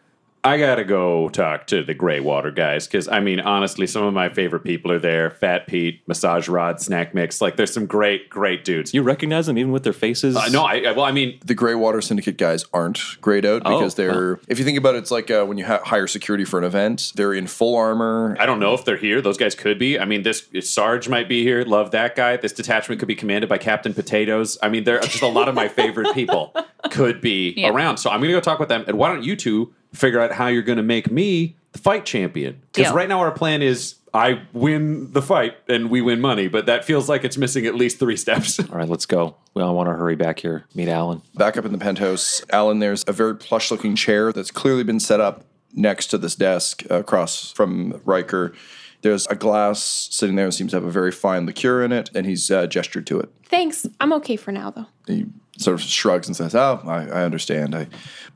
I 0.46 0.58
gotta 0.58 0.84
go 0.84 1.28
talk 1.28 1.66
to 1.68 1.82
the 1.82 1.94
Greywater 1.94 2.54
guys 2.54 2.86
because 2.86 3.08
I 3.08 3.20
mean, 3.20 3.40
honestly, 3.40 3.86
some 3.86 4.04
of 4.04 4.14
my 4.14 4.28
favorite 4.28 4.60
people 4.64 4.92
are 4.92 4.98
there. 4.98 5.30
Fat 5.30 5.66
Pete, 5.66 6.02
Massage 6.06 6.48
Rod, 6.48 6.80
Snack 6.80 7.14
Mix. 7.14 7.40
Like, 7.40 7.56
there's 7.56 7.72
some 7.72 7.86
great, 7.86 8.30
great 8.30 8.64
dudes. 8.64 8.94
You 8.94 9.02
recognize 9.02 9.46
them 9.46 9.58
even 9.58 9.72
with 9.72 9.82
their 9.82 9.92
faces? 9.92 10.36
Uh, 10.36 10.46
no, 10.50 10.62
I, 10.64 10.76
I 10.86 10.92
well, 10.92 11.04
I 11.04 11.12
mean, 11.12 11.38
The 11.44 11.54
Greywater 11.54 12.02
Syndicate 12.02 12.38
guys 12.38 12.64
aren't 12.72 13.00
grayed 13.20 13.44
out 13.44 13.62
Oh, 13.64 13.78
because 13.78 13.94
they're, 13.96 14.38
if 14.48 14.58
you 14.58 14.64
think 14.64 14.78
about 14.78 14.94
it, 14.94 14.98
it's 14.98 15.10
like 15.10 15.30
uh, 15.30 15.44
when 15.44 15.58
you 15.58 15.66
ha- 15.66 15.82
hire 15.84 16.06
security 16.06 16.44
for 16.44 16.58
an 16.58 16.64
event, 16.64 17.12
they're 17.16 17.34
in 17.34 17.46
full 17.46 17.74
armor. 17.76 18.36
I 18.38 18.46
don't 18.46 18.60
know 18.60 18.74
if 18.74 18.84
they're 18.84 18.96
here. 18.96 19.20
Those 19.20 19.36
guys 19.36 19.54
could 19.54 19.78
be. 19.78 19.98
I 19.98 20.04
mean, 20.04 20.22
this 20.22 20.48
Sarge 20.62 21.08
might 21.08 21.28
be 21.28 21.42
here. 21.42 21.62
Love 21.64 21.90
that 21.90 22.14
guy. 22.14 22.36
This 22.36 22.52
detachment 22.52 22.98
could 23.00 23.08
be 23.08 23.16
commanded 23.16 23.48
by 23.48 23.58
Captain 23.58 23.92
Potatoes. 23.94 24.58
I 24.62 24.68
mean, 24.68 24.84
there 24.84 24.98
are 24.98 25.02
just 25.02 25.22
a 25.22 25.26
lot 25.28 25.48
of 25.48 25.54
my 25.54 25.68
favorite 25.68 26.14
people 26.14 26.54
could 26.90 27.20
be 27.20 27.54
Yeah. 27.56 27.70
around. 27.70 27.96
So 27.96 28.10
I'm 28.10 28.20
going 28.20 28.30
to 28.30 28.36
go 28.36 28.40
talk 28.40 28.58
with 28.60 28.68
them. 28.68 28.84
And 28.86 28.96
why 28.98 29.08
don't 29.12 29.24
you 29.24 29.34
two 29.34 29.72
figure 29.92 30.20
out 30.20 30.32
how 30.32 30.48
you're 30.48 30.62
going 30.62 30.76
to 30.78 30.82
make 30.82 31.10
me 31.10 31.56
the 31.72 31.78
fight 31.78 32.04
champion? 32.04 32.60
Because 32.72 32.92
right 32.92 33.08
now 33.08 33.20
our 33.20 33.30
plan 33.30 33.62
is 33.62 33.96
I 34.14 34.42
win 34.54 35.12
the 35.12 35.20
fight 35.20 35.56
and 35.68 35.90
we 35.90 36.00
win 36.00 36.20
money, 36.20 36.48
but 36.48 36.66
that 36.66 36.84
feels 36.84 37.08
like 37.08 37.22
it's 37.22 37.36
missing 37.36 37.66
at 37.66 37.74
least 37.74 37.98
three 37.98 38.16
steps. 38.16 38.58
All 38.58 38.78
right, 38.78 38.88
let's 38.88 39.06
go. 39.06 39.36
We 39.54 39.62
all 39.62 39.74
want 39.74 39.88
to 39.88 39.94
hurry 39.94 40.16
back 40.16 40.40
here. 40.40 40.64
Meet 40.74 40.88
Alyn. 40.88 41.22
Back 41.34 41.56
up 41.56 41.64
in 41.64 41.72
the 41.72 41.78
penthouse, 41.78 42.40
Alyn, 42.52 42.80
there's 42.80 43.04
a 43.06 43.12
very 43.12 43.36
plush 43.36 43.70
looking 43.70 43.94
chair 43.94 44.32
that's 44.32 44.50
clearly 44.50 44.84
been 44.84 45.00
set 45.00 45.20
up 45.20 45.44
next 45.74 46.06
to 46.08 46.18
this 46.18 46.34
desk 46.34 46.82
across 46.88 47.52
from 47.52 48.00
Riker. 48.04 48.54
There's 49.02 49.26
a 49.26 49.36
glass 49.36 50.08
sitting 50.10 50.36
there 50.36 50.46
that 50.46 50.52
seems 50.52 50.70
to 50.72 50.78
have 50.78 50.84
a 50.84 50.90
very 50.90 51.12
fine 51.12 51.46
liqueur 51.46 51.84
in 51.84 51.92
it, 51.92 52.10
and 52.14 52.26
he's 52.26 52.50
uh, 52.50 52.66
gestured 52.66 53.06
to 53.08 53.20
it. 53.20 53.28
Thanks. 53.44 53.86
I'm 54.00 54.12
okay 54.14 54.36
for 54.36 54.50
now, 54.50 54.70
though. 54.70 54.86
He 55.06 55.26
sort 55.58 55.74
of 55.74 55.82
shrugs 55.82 56.26
and 56.26 56.36
says, 56.36 56.54
"Oh, 56.54 56.80
I, 56.86 57.06
I 57.06 57.24
understand. 57.24 57.74
I, 57.74 57.86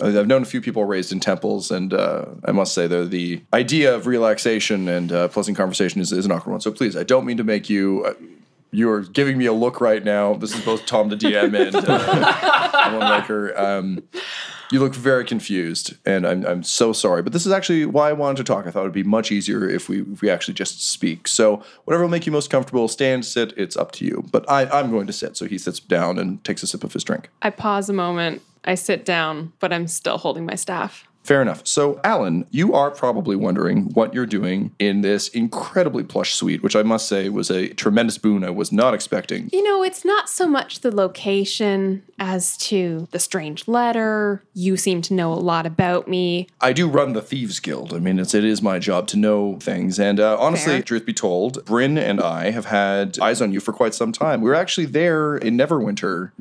I've 0.01 0.27
known 0.27 0.43
a 0.43 0.47
few 0.47 0.61
people 0.61 0.85
raised 0.85 1.13
in 1.13 1.21
temples, 1.21 1.71
and 1.71 1.93
uh, 1.93 2.27
I 2.45 2.53
must 2.53 2.75
say, 2.75 2.87
they're 2.87 3.07
the 3.07 3.43
idea 3.53 3.95
of 3.95 4.07
relaxation 4.07 4.89
and 4.89 5.13
uh, 5.13 5.29
pleasant 5.29 5.57
conversation 5.57 6.01
is, 6.01 6.13
is 6.13 6.25
an 6.25 6.33
awkward 6.33 6.53
one. 6.53 6.61
So 6.61 6.73
please, 6.73 6.97
I 6.97 7.03
don't 7.03 7.25
mean 7.25 7.37
to 7.37 7.45
make 7.45 7.71
you." 7.71 8.05
Uh, 8.05 8.15
you 8.73 8.89
are 8.89 9.01
giving 9.01 9.37
me 9.37 9.47
a 9.47 9.53
look 9.53 9.81
right 9.81 10.05
now. 10.05 10.35
This 10.35 10.55
is 10.55 10.65
both 10.65 10.87
Tom 10.87 11.09
the 11.09 11.17
DM 11.17 11.59
and 11.61 11.75
uh, 11.75 12.99
Riker. 13.01 13.59
Um, 13.59 14.05
You 14.71 14.79
look 14.79 14.95
very 14.95 15.25
confused, 15.25 15.97
and 16.07 16.27
I'm, 16.27 16.47
I'm 16.47 16.63
so 16.63 16.93
sorry. 16.93 17.23
But 17.23 17.33
this 17.33 17.45
is 17.45 17.53
actually 17.53 17.87
why 17.87 18.11
I 18.11 18.13
wanted 18.13 18.37
to 18.39 18.45
talk. 18.45 18.67
I 18.67 18.71
thought 18.71 18.83
it'd 18.83 18.93
be 18.93 19.03
much 19.03 19.33
easier 19.33 19.69
if 19.69 19.89
we 19.89 20.03
if 20.03 20.23
we 20.23 20.31
actually 20.31 20.55
just 20.55 20.89
speak. 20.89 21.27
So 21.27 21.63
whatever 21.85 22.05
will 22.05 22.11
make 22.11 22.25
you 22.25 22.33
most 22.33 22.51
comfortable, 22.51 22.87
stand, 22.87 23.25
sit. 23.25 23.53
It's 23.57 23.77
up 23.77 23.91
to 23.93 24.05
you. 24.05 24.25
But 24.31 24.49
I, 24.49 24.67
I'm 24.67 24.91
going 24.91 25.09
to 25.09 25.13
sit. 25.13 25.37
So 25.37 25.47
he 25.47 25.59
sits 25.59 25.81
down 25.81 26.19
and 26.19 26.43
takes 26.45 26.63
a 26.63 26.67
sip 26.69 26.85
of 26.85 26.93
his 26.93 27.03
drink. 27.03 27.31
I 27.43 27.51
pause 27.51 27.89
a 27.89 27.93
moment. 27.93 28.43
I 28.65 28.75
sit 28.77 29.05
down, 29.05 29.53
but 29.59 29.73
I'm 29.73 29.87
still 29.87 30.19
holding 30.19 30.47
my 30.47 30.55
staff. 30.55 31.09
Fair 31.23 31.43
enough. 31.43 31.67
So, 31.67 32.01
Alyn, 32.03 32.47
you 32.51 32.75
are 32.75 32.91
probably 32.91 33.37
wondering 33.37 33.93
what 33.93 34.15
you're 34.15 34.27
doing 34.27 34.75
in 34.79 35.03
this 35.03 35.29
incredibly 35.29 36.03
plush 36.03 36.35
suite, 36.35 36.63
which 36.63 36.75
I 36.75 36.83
must 36.83 37.09
say 37.09 37.29
was 37.29 37.51
a 37.51 37.69
tremendous 37.69 38.19
boon 38.19 38.43
I 38.43 38.51
was 38.51 38.73
not 38.73 38.95
expecting. 38.95 39.51
You 39.53 39.63
know, 39.63 39.83
it's 39.83 40.05
not 40.05 40.29
so 40.29 40.49
much 40.49 40.81
the 40.81 40.95
location 40.95 42.03
as 42.19 42.57
to 42.59 43.07
the 43.11 43.19
strange 43.19 43.69
letter. 43.69 44.43
You 44.55 44.77
seem 44.77 45.03
to 45.03 45.15
know 45.15 45.33
a 45.33 45.35
lot 45.35 45.67
about 45.67 46.09
me. 46.09 46.49
I 46.61 46.73
do 46.73 46.89
run 46.89 47.13
the 47.13 47.23
Thieves 47.23 47.61
Guild. 47.61 47.93
I 47.93 47.99
mean, 47.99 48.19
it's, 48.19 48.35
it 48.35 48.45
is 48.45 48.63
my 48.63 48.79
job 48.79 49.07
to 49.09 49.17
know 49.17 49.59
things. 49.61 50.01
And 50.01 50.19
uh, 50.19 50.39
honestly, 50.39 50.75
Fair. 50.75 50.83
truth 50.83 51.07
be 51.07 51.13
told, 51.13 51.65
Bryn 51.67 51.99
and 51.99 52.21
I 52.21 52.51
have 52.51 52.67
had 52.67 53.19
eyes 53.21 53.43
on 53.43 53.53
you 53.53 53.61
for 53.61 53.73
quite 53.73 53.95
some 53.95 54.13
time. 54.13 54.41
We 54.41 54.49
were 54.49 54.57
actually 54.57 54.87
there 54.87 55.37
in 55.37 55.57
Neverwinter 55.57 56.33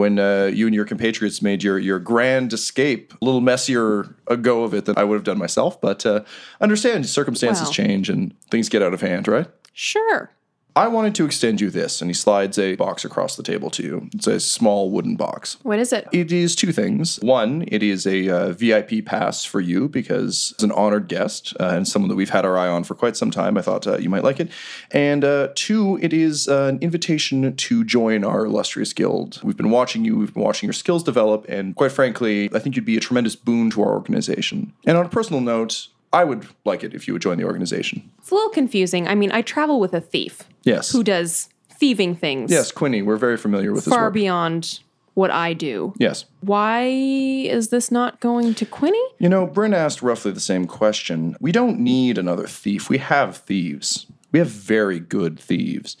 when 0.00 0.18
uh, 0.18 0.46
you 0.46 0.66
and 0.66 0.74
your 0.74 0.86
compatriots 0.86 1.42
made 1.42 1.62
your, 1.62 1.78
your 1.78 1.98
grand 1.98 2.54
escape. 2.54 3.12
A 3.20 3.24
little 3.24 3.42
messier 3.42 4.16
a 4.26 4.36
go 4.36 4.64
of 4.64 4.72
it 4.72 4.86
than 4.86 4.96
I 4.96 5.04
would 5.04 5.14
have 5.14 5.24
done 5.24 5.38
myself. 5.38 5.78
But 5.80 6.06
uh, 6.06 6.22
understand, 6.58 7.06
circumstances 7.06 7.64
Well. 7.64 7.72
change 7.72 8.08
and 8.08 8.34
things 8.50 8.70
get 8.70 8.82
out 8.82 8.94
of 8.94 9.02
hand, 9.02 9.28
right? 9.28 9.46
Sure. 9.74 10.30
I 10.76 10.88
wanted 10.88 11.14
to 11.16 11.24
extend 11.24 11.60
you 11.60 11.70
this, 11.70 12.00
and 12.00 12.08
he 12.08 12.14
slides 12.14 12.58
a 12.58 12.76
box 12.76 13.04
across 13.04 13.36
the 13.36 13.42
table 13.42 13.70
to 13.70 13.82
you. 13.82 14.08
It's 14.14 14.26
a 14.26 14.40
small 14.40 14.90
wooden 14.90 15.16
box. 15.16 15.56
What 15.62 15.78
is 15.78 15.92
it? 15.92 16.06
It 16.12 16.32
is 16.32 16.54
two 16.54 16.72
things. 16.72 17.18
One, 17.20 17.64
it 17.68 17.82
is 17.82 18.06
a 18.06 18.28
uh, 18.28 18.52
VIP 18.52 19.04
pass 19.04 19.44
for 19.44 19.60
you 19.60 19.88
because 19.88 20.54
as 20.58 20.64
an 20.64 20.72
honored 20.72 21.08
guest 21.08 21.54
uh, 21.58 21.70
and 21.74 21.86
someone 21.86 22.08
that 22.08 22.14
we've 22.14 22.30
had 22.30 22.44
our 22.44 22.56
eye 22.56 22.68
on 22.68 22.84
for 22.84 22.94
quite 22.94 23.16
some 23.16 23.30
time, 23.30 23.58
I 23.58 23.62
thought 23.62 23.86
uh, 23.86 23.98
you 23.98 24.08
might 24.08 24.24
like 24.24 24.40
it. 24.40 24.50
And 24.90 25.24
uh, 25.24 25.48
two, 25.54 25.98
it 26.02 26.12
is 26.12 26.48
uh, 26.48 26.64
an 26.64 26.78
invitation 26.80 27.54
to 27.54 27.84
join 27.84 28.24
our 28.24 28.44
illustrious 28.44 28.92
guild. 28.92 29.40
We've 29.42 29.56
been 29.56 29.70
watching 29.70 30.04
you, 30.04 30.16
we've 30.18 30.34
been 30.34 30.42
watching 30.42 30.66
your 30.66 30.74
skills 30.74 31.02
develop, 31.02 31.46
and 31.48 31.74
quite 31.74 31.92
frankly, 31.92 32.50
I 32.54 32.58
think 32.58 32.76
you'd 32.76 32.84
be 32.84 32.96
a 32.96 33.00
tremendous 33.00 33.36
boon 33.36 33.70
to 33.70 33.82
our 33.82 33.92
organization. 33.92 34.72
And 34.86 34.96
on 34.96 35.06
a 35.06 35.08
personal 35.08 35.40
note, 35.40 35.88
I 36.12 36.24
would 36.24 36.46
like 36.64 36.82
it 36.82 36.92
if 36.94 37.06
you 37.06 37.14
would 37.14 37.22
join 37.22 37.38
the 37.38 37.44
organization. 37.44 38.10
It's 38.18 38.30
a 38.30 38.34
little 38.34 38.50
confusing. 38.50 39.06
I 39.08 39.14
mean, 39.14 39.30
I 39.32 39.42
travel 39.42 39.78
with 39.80 39.94
a 39.94 40.00
thief 40.00 40.42
Yes. 40.64 40.90
who 40.90 41.02
does 41.04 41.48
thieving 41.72 42.14
things 42.16 42.50
Yes, 42.50 42.72
Quinny, 42.72 43.00
we're 43.02 43.16
very 43.16 43.36
familiar 43.36 43.72
with 43.72 43.84
far 43.84 44.10
beyond 44.10 44.80
what 45.14 45.30
I 45.30 45.52
do. 45.54 45.92
yes. 45.98 46.24
Why 46.40 46.82
is 46.86 47.68
this 47.68 47.90
not 47.90 48.20
going 48.20 48.54
to 48.54 48.66
Quinny? 48.66 49.02
You 49.18 49.28
know, 49.28 49.46
Bryn 49.46 49.72
asked 49.74 50.02
roughly 50.02 50.30
the 50.32 50.40
same 50.40 50.66
question. 50.66 51.36
We 51.40 51.52
don't 51.52 51.78
need 51.80 52.16
another 52.18 52.46
thief. 52.46 52.88
We 52.88 52.98
have 52.98 53.38
thieves. 53.38 54.06
We 54.32 54.38
have 54.38 54.48
very 54.48 55.00
good 55.00 55.38
thieves. 55.38 55.96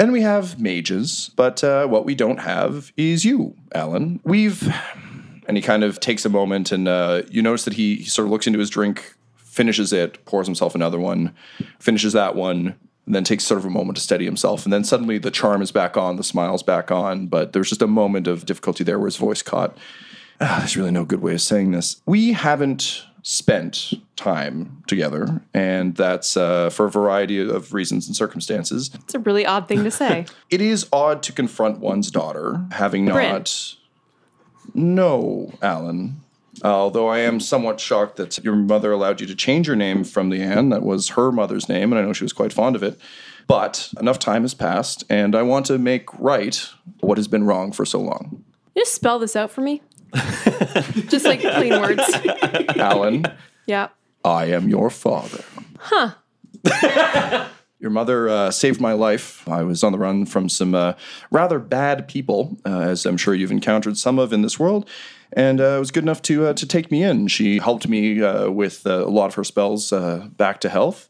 And 0.00 0.12
we 0.12 0.22
have 0.22 0.58
mages, 0.60 1.30
but 1.36 1.62
uh, 1.62 1.86
what 1.86 2.04
we 2.04 2.14
don't 2.14 2.38
have 2.40 2.92
is 2.96 3.24
you, 3.24 3.54
Alyn. 3.74 4.20
We've. 4.24 4.72
And 5.46 5.56
he 5.56 5.62
kind 5.62 5.82
of 5.84 5.98
takes 6.00 6.24
a 6.24 6.28
moment, 6.28 6.70
and 6.72 6.86
uh, 6.88 7.22
you 7.28 7.42
notice 7.42 7.64
that 7.64 7.74
he, 7.74 7.96
he 7.96 8.04
sort 8.04 8.26
of 8.26 8.30
looks 8.32 8.46
into 8.46 8.60
his 8.60 8.70
drink, 8.70 9.14
finishes 9.52 9.92
it, 9.92 10.24
pours 10.24 10.46
himself 10.46 10.74
another 10.74 10.98
one, 10.98 11.34
finishes 11.78 12.14
that 12.14 12.34
one, 12.34 12.74
and 13.04 13.14
then 13.14 13.22
takes 13.22 13.44
sort 13.44 13.58
of 13.58 13.66
a 13.66 13.70
moment 13.70 13.96
to 13.98 14.02
steady 14.02 14.24
himself. 14.24 14.64
And 14.64 14.72
then 14.72 14.82
suddenly 14.82 15.18
the 15.18 15.30
charm 15.30 15.60
is 15.60 15.70
back 15.70 15.96
on, 15.96 16.16
the 16.16 16.24
smile's 16.24 16.62
back 16.62 16.90
on, 16.90 17.26
but 17.26 17.52
there's 17.52 17.68
just 17.68 17.82
a 17.82 17.86
moment 17.86 18.26
of 18.26 18.46
difficulty 18.46 18.82
there 18.82 18.98
where 18.98 19.08
his 19.08 19.16
voice 19.18 19.42
caught. 19.42 19.76
Ah, 20.40 20.56
there's 20.60 20.76
really 20.76 20.90
no 20.90 21.04
good 21.04 21.20
way 21.20 21.34
of 21.34 21.42
saying 21.42 21.72
this. 21.72 22.00
We 22.06 22.32
haven't 22.32 23.04
spent 23.22 23.92
time 24.16 24.82
together, 24.86 25.42
and 25.52 25.94
that's 25.96 26.34
uh, 26.36 26.70
for 26.70 26.86
a 26.86 26.90
variety 26.90 27.38
of 27.38 27.74
reasons 27.74 28.06
and 28.06 28.16
circumstances. 28.16 28.90
It's 28.94 29.14
a 29.14 29.18
really 29.18 29.44
odd 29.44 29.68
thing 29.68 29.84
to 29.84 29.90
say. 30.02 30.24
It 30.48 30.62
is 30.62 30.88
odd 30.92 31.22
to 31.24 31.32
confront 31.32 31.78
one's 31.78 32.10
daughter, 32.10 32.64
having 32.72 33.04
Bryn. 33.04 33.32
not. 33.32 33.74
No, 34.74 35.52
Alyn. 35.60 36.21
Although 36.62 37.08
I 37.08 37.18
am 37.18 37.40
somewhat 37.40 37.80
shocked 37.80 38.16
that 38.16 38.42
your 38.44 38.54
mother 38.54 38.92
allowed 38.92 39.20
you 39.20 39.26
to 39.26 39.34
change 39.34 39.66
your 39.66 39.76
name 39.76 40.04
from 40.04 40.28
the 40.30 40.38
Leanne. 40.38 40.70
That 40.70 40.82
was 40.82 41.10
her 41.10 41.32
mother's 41.32 41.68
name, 41.68 41.92
and 41.92 41.98
I 42.00 42.04
know 42.04 42.12
she 42.12 42.24
was 42.24 42.32
quite 42.32 42.52
fond 42.52 42.76
of 42.76 42.82
it. 42.82 43.00
But 43.48 43.92
enough 43.98 44.18
time 44.18 44.42
has 44.42 44.54
passed, 44.54 45.04
and 45.10 45.34
I 45.34 45.42
want 45.42 45.66
to 45.66 45.78
make 45.78 46.16
right 46.18 46.64
what 47.00 47.18
has 47.18 47.26
been 47.28 47.44
wrong 47.44 47.72
for 47.72 47.84
so 47.84 48.00
long. 48.00 48.44
Just 48.76 48.94
spell 48.94 49.18
this 49.18 49.34
out 49.36 49.50
for 49.50 49.60
me. 49.60 49.82
Just 51.08 51.24
like 51.24 51.40
plain 51.40 51.80
words. 51.80 52.02
Alyn, 52.78 53.34
Yeah. 53.66 53.88
I 54.24 54.46
am 54.46 54.68
your 54.68 54.88
father. 54.88 55.44
Huh. 55.78 56.12
your 57.80 57.90
mother 57.90 58.28
uh, 58.28 58.50
saved 58.52 58.80
my 58.80 58.92
life. 58.92 59.46
I 59.48 59.64
was 59.64 59.82
on 59.82 59.90
the 59.90 59.98
run 59.98 60.26
from 60.26 60.48
some 60.48 60.74
uh, 60.74 60.92
rather 61.32 61.58
bad 61.58 62.06
people, 62.06 62.56
uh, 62.64 62.80
as 62.80 63.04
I'm 63.04 63.16
sure 63.16 63.34
you've 63.34 63.50
encountered 63.50 63.98
some 63.98 64.20
of 64.20 64.32
in 64.32 64.42
this 64.42 64.58
world. 64.58 64.88
And 65.34 65.60
uh, 65.60 65.76
was 65.78 65.90
good 65.90 66.04
enough 66.04 66.20
to 66.22 66.46
uh, 66.46 66.52
to 66.54 66.66
take 66.66 66.90
me 66.90 67.02
in. 67.02 67.26
She 67.28 67.58
helped 67.58 67.88
me 67.88 68.22
uh, 68.22 68.50
with 68.50 68.86
uh, 68.86 69.06
a 69.06 69.08
lot 69.08 69.26
of 69.26 69.34
her 69.34 69.44
spells 69.44 69.92
uh, 69.92 70.28
back 70.36 70.60
to 70.60 70.68
health. 70.68 71.08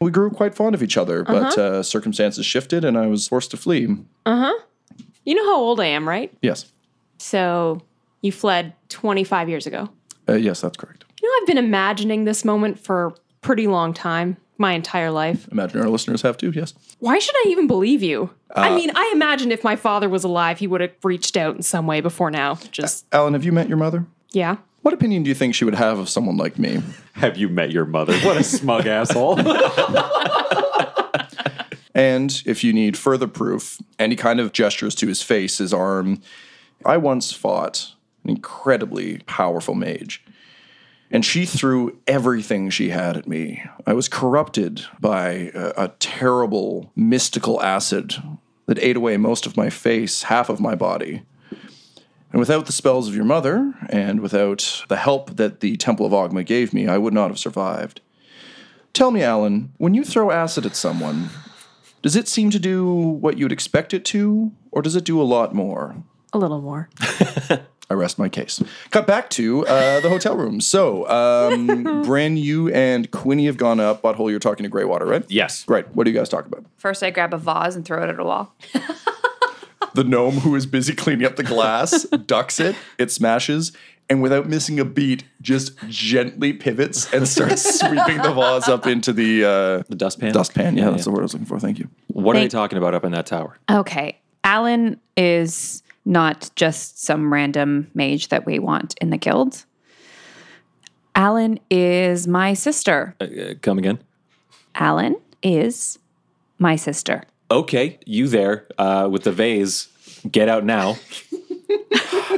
We 0.00 0.10
grew 0.10 0.30
quite 0.30 0.54
fond 0.54 0.74
of 0.74 0.82
each 0.82 0.96
other, 0.96 1.22
but 1.22 1.56
uh, 1.56 1.82
circumstances 1.84 2.44
shifted, 2.44 2.84
and 2.84 2.98
I 2.98 3.06
was 3.06 3.28
forced 3.28 3.52
to 3.52 3.56
flee. 3.56 3.86
Uh 4.26 4.36
huh. 4.46 4.58
You 5.24 5.36
know 5.36 5.44
how 5.44 5.56
old 5.60 5.78
I 5.78 5.86
am, 5.86 6.08
right? 6.08 6.32
Yes, 6.42 6.72
So 7.18 7.80
you 8.20 8.32
fled 8.32 8.72
25 8.88 9.48
years 9.48 9.66
ago. 9.68 9.88
uh, 10.28 10.32
yes, 10.34 10.60
that's 10.60 10.76
correct. 10.76 11.04
You 11.22 11.28
know, 11.28 11.34
I've 11.40 11.46
been 11.46 11.58
imagining 11.64 12.24
this 12.24 12.44
moment 12.44 12.80
for 12.80 13.06
a 13.06 13.12
pretty 13.42 13.68
long 13.68 13.94
time, 13.94 14.36
my 14.62 14.72
entire 14.72 15.10
life. 15.10 15.46
Imagine 15.52 15.80
our 15.82 15.90
listeners 15.90 16.22
have 16.22 16.38
too. 16.38 16.50
Yes. 16.50 16.72
Why 17.00 17.18
should 17.18 17.34
I 17.36 17.44
even 17.48 17.66
believe 17.66 18.02
you? 18.02 18.30
I 18.56 18.70
uh, 18.70 18.74
mean, 18.74 18.90
I 18.94 19.10
imagine 19.14 19.52
if 19.52 19.62
my 19.62 19.76
father 19.76 20.08
was 20.08 20.24
alive, 20.24 20.58
he 20.58 20.66
would 20.66 20.80
have 20.80 20.92
reached 21.02 21.36
out 21.36 21.54
in 21.56 21.62
some 21.62 21.86
way 21.86 22.00
before 22.00 22.30
now. 22.30 22.54
Just, 22.70 23.08
Alyn, 23.10 23.34
have 23.34 23.44
you 23.44 23.52
met 23.52 23.68
your 23.68 23.78
mother? 23.78 24.06
yeah. 24.30 24.56
What 24.82 24.94
opinion 24.94 25.22
do 25.22 25.28
you 25.28 25.34
think 25.36 25.54
she 25.54 25.64
would 25.64 25.76
have 25.76 26.00
of 26.00 26.08
someone 26.08 26.36
like 26.36 26.58
me? 26.58 26.82
Have 27.12 27.36
you 27.36 27.48
met 27.48 27.70
your 27.70 27.84
mother? 27.84 28.18
What 28.18 28.36
a 28.36 28.42
smug 28.42 28.84
asshole. 28.88 29.38
And 31.94 32.42
if 32.46 32.64
you 32.64 32.72
need 32.72 32.96
further 32.96 33.26
proof, 33.26 33.78
any 33.98 34.16
kind 34.16 34.40
of 34.40 34.52
gestures 34.52 34.94
to 34.96 35.06
his 35.06 35.22
face, 35.22 35.58
his 35.58 35.74
arm. 35.74 36.22
I 36.84 36.96
once 36.96 37.32
fought 37.32 37.92
an 38.24 38.30
incredibly 38.30 39.18
powerful 39.26 39.74
mage, 39.74 40.24
and 41.12 41.24
she 41.24 41.44
threw 41.44 41.98
everything 42.06 42.70
she 42.70 42.88
had 42.88 43.16
at 43.18 43.28
me. 43.28 43.62
I 43.86 43.92
was 43.92 44.08
corrupted 44.08 44.86
by 44.98 45.52
a, 45.54 45.72
a 45.76 45.88
terrible 45.98 46.90
mystical 46.96 47.62
acid 47.62 48.14
that 48.66 48.82
ate 48.82 48.96
away 48.96 49.18
most 49.18 49.44
of 49.44 49.56
my 49.56 49.68
face, 49.68 50.24
half 50.24 50.48
of 50.48 50.58
my 50.58 50.74
body. 50.74 51.22
And 52.32 52.40
without 52.40 52.64
the 52.64 52.72
spells 52.72 53.08
of 53.08 53.14
your 53.14 53.26
mother, 53.26 53.74
and 53.90 54.20
without 54.20 54.84
the 54.88 54.96
help 54.96 55.36
that 55.36 55.60
the 55.60 55.76
Temple 55.76 56.06
of 56.06 56.12
Ogma 56.12 56.46
gave 56.46 56.72
me, 56.72 56.88
I 56.88 56.96
would 56.96 57.12
not 57.12 57.28
have 57.28 57.38
survived. 57.38 58.00
Tell 58.94 59.10
me, 59.10 59.20
Alyn, 59.20 59.68
when 59.76 59.92
you 59.92 60.04
throw 60.04 60.30
acid 60.30 60.64
at 60.64 60.74
someone, 60.74 61.28
does 62.00 62.16
it 62.16 62.28
seem 62.28 62.48
to 62.50 62.58
do 62.58 62.90
what 62.90 63.36
you'd 63.36 63.52
expect 63.52 63.92
it 63.92 64.06
to, 64.06 64.50
or 64.70 64.80
does 64.80 64.96
it 64.96 65.04
do 65.04 65.20
a 65.20 65.24
lot 65.24 65.54
more? 65.54 65.96
A 66.32 66.38
little 66.38 66.62
more. 66.62 66.88
I 67.90 67.94
rest 67.94 68.18
my 68.18 68.28
case. 68.28 68.62
Cut 68.90 69.06
back 69.06 69.28
to 69.30 69.66
uh, 69.66 70.00
the 70.00 70.08
hotel 70.08 70.36
room. 70.36 70.60
So, 70.62 71.06
um, 71.10 72.02
Bryn, 72.06 72.36
you 72.38 72.68
and 72.72 73.10
Quinny 73.10 73.46
have 73.46 73.56
gone 73.58 73.80
up. 73.80 74.00
Butthole, 74.02 74.30
you're 74.30 74.38
talking 74.38 74.64
to 74.64 74.70
Greywater, 74.70 75.06
right? 75.06 75.24
yes. 75.28 75.64
Great. 75.64 75.88
What 75.94 76.04
do 76.04 76.10
you 76.10 76.16
guys 76.16 76.28
talk 76.30 76.46
about? 76.46 76.64
First, 76.78 77.02
I 77.02 77.10
grab 77.10 77.34
a 77.34 77.38
vase 77.38 77.74
and 77.76 77.84
throw 77.84 78.02
it 78.02 78.08
at 78.08 78.18
a 78.18 78.24
wall. 78.24 78.54
The 79.94 80.04
gnome 80.04 80.36
who 80.36 80.54
is 80.56 80.64
busy 80.64 80.94
cleaning 80.94 81.26
up 81.26 81.36
the 81.36 81.42
glass 81.42 82.04
ducks 82.26 82.58
it, 82.60 82.74
it 82.96 83.10
smashes, 83.10 83.72
and 84.08 84.22
without 84.22 84.48
missing 84.48 84.80
a 84.80 84.86
beat, 84.86 85.24
just 85.42 85.76
gently 85.86 86.54
pivots 86.54 87.12
and 87.12 87.28
starts 87.28 87.78
sweeping 87.78 88.16
the 88.22 88.32
vase 88.32 88.68
up 88.68 88.86
into 88.86 89.12
the 89.12 89.44
uh, 89.44 89.82
The 89.90 89.96
dustpan. 89.96 90.32
dustpan. 90.32 90.78
Yeah, 90.78 90.84
Yeah, 90.84 90.90
that's 90.92 91.04
the 91.04 91.10
word 91.10 91.18
I 91.20 91.22
was 91.24 91.34
looking 91.34 91.46
for. 91.46 91.60
Thank 91.60 91.78
you. 91.78 91.90
What 92.06 92.36
are 92.36 92.38
they 92.40 92.48
talking 92.48 92.78
about 92.78 92.94
up 92.94 93.04
in 93.04 93.12
that 93.12 93.26
tower? 93.26 93.58
Okay. 93.70 94.18
Alyn 94.44 94.98
is 95.14 95.81
not 96.04 96.50
just 96.56 97.02
some 97.04 97.32
random 97.32 97.90
mage 97.94 98.28
that 98.28 98.44
we 98.46 98.58
want 98.58 98.94
in 99.00 99.10
the 99.10 99.16
guild. 99.16 99.64
Alyn 101.14 101.58
is 101.70 102.26
my 102.26 102.54
sister. 102.54 103.14
Uh, 103.20 103.26
come 103.60 103.78
again? 103.78 103.98
Alyn 104.74 105.14
is 105.42 105.98
my 106.58 106.76
sister. 106.76 107.22
Okay, 107.50 107.98
you 108.06 108.28
there 108.28 108.66
uh, 108.78 109.08
with 109.10 109.24
the 109.24 109.32
vase. 109.32 109.88
Get 110.30 110.48
out 110.48 110.64
now. 110.64 110.94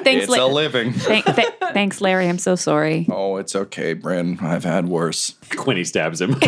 Thanks, 0.02 0.24
It's 0.24 0.28
La- 0.28 0.46
a 0.46 0.48
living. 0.48 0.92
Thank- 0.94 1.24
th- 1.24 1.48
thanks, 1.72 2.00
Larry. 2.00 2.28
I'm 2.28 2.38
so 2.38 2.56
sorry. 2.56 3.06
Oh, 3.10 3.36
it's 3.36 3.54
okay, 3.56 3.92
Bryn. 3.94 4.38
I've 4.40 4.64
had 4.64 4.86
worse. 4.88 5.34
Quinny 5.56 5.84
stabs 5.84 6.20
him. 6.20 6.32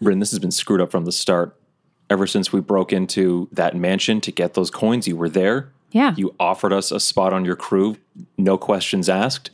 Bryn, 0.00 0.18
this 0.18 0.30
has 0.30 0.38
been 0.40 0.50
screwed 0.50 0.80
up 0.80 0.90
from 0.90 1.04
the 1.04 1.12
start. 1.12 1.56
Ever 2.12 2.26
since 2.26 2.52
we 2.52 2.60
broke 2.60 2.92
into 2.92 3.48
that 3.52 3.74
mansion 3.74 4.20
to 4.20 4.30
get 4.30 4.52
those 4.52 4.70
coins, 4.70 5.08
you 5.08 5.16
were 5.16 5.30
there. 5.30 5.72
Yeah. 5.92 6.12
You 6.14 6.34
offered 6.38 6.70
us 6.70 6.92
a 6.92 7.00
spot 7.00 7.32
on 7.32 7.46
your 7.46 7.56
crew, 7.56 7.96
no 8.36 8.58
questions 8.58 9.08
asked. 9.08 9.48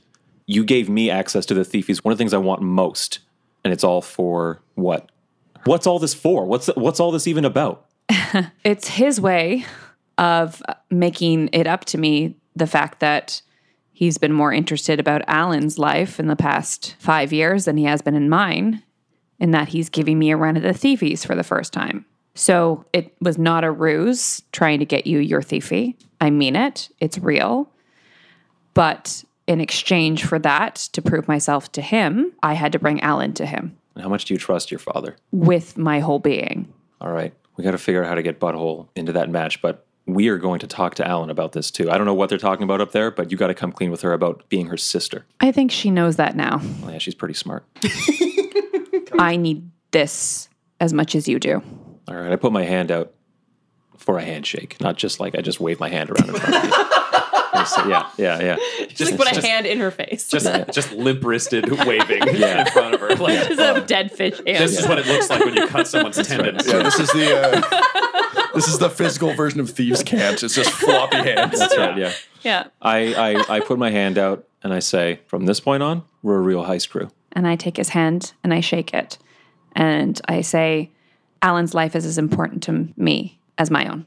You 0.45 0.65
gave 0.65 0.89
me 0.89 1.09
access 1.09 1.47
to 1.47 1.55
the 1.55 1.65
thiefies. 1.65 2.03
One 2.03 2.11
of 2.11 2.19
the 2.19 2.21
things 2.21 2.35
I 2.35 2.39
want 2.39 2.61
most, 2.61 3.21
and 3.63 3.73
it's 3.73 3.85
all 3.85 4.03
for 4.03 4.61
what? 4.75 5.09
What's 5.67 5.87
all 5.87 6.01
this 6.01 6.15
for? 6.15 6.47
What's 6.47 6.67
what's 6.75 6.99
all 6.99 7.13
this 7.13 7.29
even 7.29 7.45
about? 7.45 7.87
it's 8.65 8.89
his 8.89 9.21
way 9.21 9.65
of 10.19 10.61
making 10.91 11.51
it 11.53 11.69
up 11.69 11.85
to 11.85 11.99
me 11.99 12.35
the 12.57 12.67
fact 12.67 12.99
that 12.99 13.41
he's 13.93 14.19
been 14.19 14.33
more 14.33 14.53
interested 14.53 14.99
about 14.99 15.23
Alyn's 15.29 15.79
life 15.79 16.19
in 16.19 16.27
the 16.27 16.35
past 16.35 16.97
five 16.99 17.33
years 17.33 17.67
than 17.67 17.77
he 17.77 17.85
has 17.85 18.03
been 18.03 18.17
in 18.17 18.29
mine, 18.29 18.83
in 19.39 19.53
that 19.53 19.69
he's 19.69 19.89
giving 19.89 20.19
me 20.19 20.33
a 20.33 20.37
run 20.37 20.57
at 20.57 20.65
the 20.65 20.75
thiefies 20.75 21.25
for 21.25 21.37
the 21.37 21.45
first 21.45 21.73
time. 21.73 22.05
So 22.39 22.85
it 22.93 23.13
was 23.21 23.37
not 23.37 23.65
a 23.65 23.71
ruse 23.71 24.43
trying 24.53 24.79
to 24.79 24.85
get 24.85 25.09
you 25.09 25.19
your 25.19 25.43
thiefy. 25.43 25.97
I 26.21 26.31
mean 26.31 26.55
it, 26.55 26.89
it's 27.01 27.19
real. 27.19 27.69
But 28.75 29.25
in 29.49 29.61
exchange 29.61 30.25
for 30.25 30.39
that, 30.39 30.77
to 30.93 31.03
prove 31.03 31.27
myself 31.27 31.73
to 31.73 31.83
him, 31.83 32.33
I 32.43 32.53
had 32.55 32.71
to 32.73 32.79
bring 32.79 33.01
Alyn 33.01 33.35
to 33.37 33.47
him 33.47 33.77
And 33.95 34.05
how 34.05 34.09
much 34.09 34.27
do 34.27 34.35
you 34.35 34.39
trust 34.39 34.71
your 34.71 34.79
father? 34.79 35.17
with 35.33 35.77
my 35.77 35.99
whole 35.99 36.21
being. 36.21 36.73
All 37.01 37.11
right. 37.11 37.35
We 37.57 37.65
got 37.65 37.73
to 37.73 37.79
figure 37.79 38.05
out 38.05 38.09
how 38.09 38.15
to 38.15 38.23
get 38.23 38.39
Butthole 38.39 38.87
into 38.95 39.13
that 39.15 39.29
match, 39.31 39.61
but 39.61 39.85
we 40.07 40.29
are 40.29 40.39
going 40.39 40.61
to 40.61 40.69
talk 40.69 40.95
to 40.97 41.03
Alyn 41.03 41.31
about 41.31 41.53
this 41.53 41.73
too. 41.73 41.91
I 41.91 41.99
don't 41.99 42.07
know 42.07 42.15
what 42.15 42.29
they're 42.29 42.39
talking 42.39 42.63
about 42.63 42.81
up 42.81 42.93
there, 42.93 43.11
but 43.11 43.33
you 43.33 43.37
got 43.37 43.49
to 43.49 43.55
come 43.55 43.73
clean 43.73 43.91
with 43.91 44.03
her 44.03 44.13
about 44.13 44.49
being 44.49 44.67
her 44.67 44.77
sister. 44.77 45.27
I 45.41 45.51
think 45.51 45.73
she 45.73 45.91
knows 45.91 46.17
that 46.17 46.37
now. 46.37 46.61
Oh, 46.85 46.91
yeah, 46.91 46.99
she's 46.99 47.17
pretty 47.17 47.35
smart. 47.35 47.65
I 49.19 49.35
need 49.37 49.69
this 49.91 50.49
as 50.79 50.93
much 50.93 51.17
as 51.17 51.27
you 51.27 51.41
do. 51.41 51.63
All 52.09 52.15
right. 52.15 52.33
I 52.33 52.37
put 52.37 52.53
my 52.53 52.65
hand 52.65 52.91
out 52.91 53.13
for 53.97 54.19
a 54.19 54.25
handshake, 54.25 54.81
not 54.81 54.97
just 54.97 55.21
like 55.21 55.37
I 55.37 55.41
just 55.41 55.61
wave 55.61 55.81
my 55.81 55.89
hand 55.89 56.11
around 56.11 56.31
in 56.31 56.35
front 56.37 56.55
of 56.57 56.65
you. 56.65 56.71
I 57.51 57.65
say, 57.65 57.89
yeah, 57.89 58.11
yeah, 58.17 58.57
yeah. 58.79 58.87
Just 58.89 59.17
put 59.17 59.31
a 59.37 59.41
hand 59.41 59.67
in 59.67 59.79
her 59.79 59.91
face. 59.91 60.29
Just, 60.29 60.47
just 60.73 60.93
limp 60.93 61.25
wristed 61.25 61.69
waving 61.87 62.23
in 62.29 62.67
front 62.67 62.95
of 62.95 63.01
her. 63.01 63.17
Like, 63.17 63.49
Just 63.49 63.61
a 63.61 63.85
dead 63.87 64.13
fish 64.13 64.37
hand. 64.37 64.63
this 64.63 64.79
is 64.79 64.87
what 64.87 64.99
it 64.99 65.07
looks 65.07 65.29
like 65.29 65.45
when 65.45 65.55
you 65.55 65.67
cut 65.67 65.89
someone's 65.89 66.25
tendons. 66.27 66.67
Yeah, 66.67 66.83
this 66.83 67.01
is 67.01 67.11
the 67.11 67.37
uh, 67.37 68.51
this 68.55 68.69
is 68.69 68.79
the 68.79 68.91
physical 68.91 69.33
version 69.35 69.61
of 69.61 69.71
thieves' 69.71 70.03
cant. 70.03 70.43
It's 70.43 70.55
just 70.55 70.71
floppy 70.71 71.17
hands. 71.17 71.59
That's 71.59 71.77
right. 71.77 71.97
Yeah. 71.97 72.13
Yeah. 72.43 72.67
I, 72.81 73.15
I, 73.15 73.57
I 73.57 73.61
put 73.61 73.79
my 73.79 73.91
hand 73.91 74.19
out 74.19 74.47
and 74.63 74.73
I 74.73 74.79
say, 74.79 75.21
from 75.27 75.47
this 75.47 75.59
point 75.59 75.83
on, 75.83 76.05
we're 76.23 76.37
a 76.37 76.43
real 76.43 76.65
heist 76.65 76.91
crew. 76.91 77.11
And 77.33 77.47
I 77.47 77.57
take 77.57 77.77
his 77.77 77.91
hand 77.91 78.33
and 78.45 78.55
I 78.55 78.61
shake 78.61 78.95
it. 78.95 79.19
And 79.75 80.21
I 80.29 80.41
say, 80.43 80.91
Alyn's 81.43 81.75
life 81.75 81.95
is 81.95 82.05
as 82.05 82.19
important 82.19 82.63
to 82.65 82.89
me 82.97 83.41
as 83.57 83.71
my 83.71 83.87
own. 83.87 84.07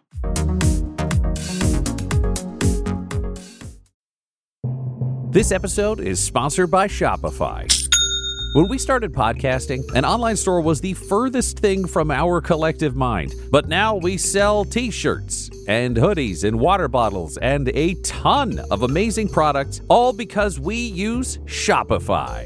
This 5.31 5.53
episode 5.53 6.01
is 6.01 6.19
sponsored 6.19 6.69
by 6.69 6.87
Shopify. 6.87 7.71
When 8.53 8.67
we 8.67 8.77
started 8.77 9.13
podcasting, 9.13 9.81
an 9.95 10.03
online 10.03 10.35
store 10.35 10.59
was 10.59 10.81
the 10.81 10.93
furthest 10.93 11.59
thing 11.59 11.87
from 11.87 12.11
our 12.11 12.41
collective 12.41 12.97
mind. 12.97 13.33
But 13.49 13.69
now 13.69 13.95
we 13.95 14.17
sell 14.17 14.65
t 14.65 14.91
shirts 14.91 15.49
and 15.69 15.95
hoodies 15.95 16.43
and 16.43 16.59
water 16.59 16.89
bottles 16.89 17.37
and 17.37 17.69
a 17.69 17.93
ton 18.03 18.59
of 18.69 18.83
amazing 18.83 19.29
products, 19.29 19.79
all 19.87 20.11
because 20.11 20.59
we 20.59 20.75
use 20.75 21.37
Shopify. 21.45 22.45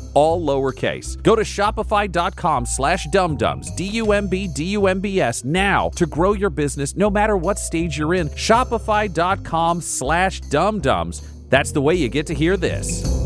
all 0.13 0.45
lowercase. 0.45 1.21
Go 1.21 1.35
to 1.35 1.43
shopify.com 1.43 2.65
slash 2.65 3.07
dumbdumbs, 3.07 3.75
D-U-M-B, 3.75 4.49
D-U-M-B-S, 4.55 5.43
now 5.43 5.89
to 5.89 6.05
grow 6.05 6.33
your 6.33 6.49
business 6.49 6.95
no 6.95 7.09
matter 7.09 7.37
what 7.37 7.59
stage 7.59 7.97
you're 7.97 8.13
in. 8.13 8.29
Shopify.com 8.29 9.81
slash 9.81 10.41
dumbdumbs. 10.41 11.49
That's 11.49 11.71
the 11.71 11.81
way 11.81 11.95
you 11.95 12.09
get 12.09 12.27
to 12.27 12.33
hear 12.33 12.57
this. 12.57 13.21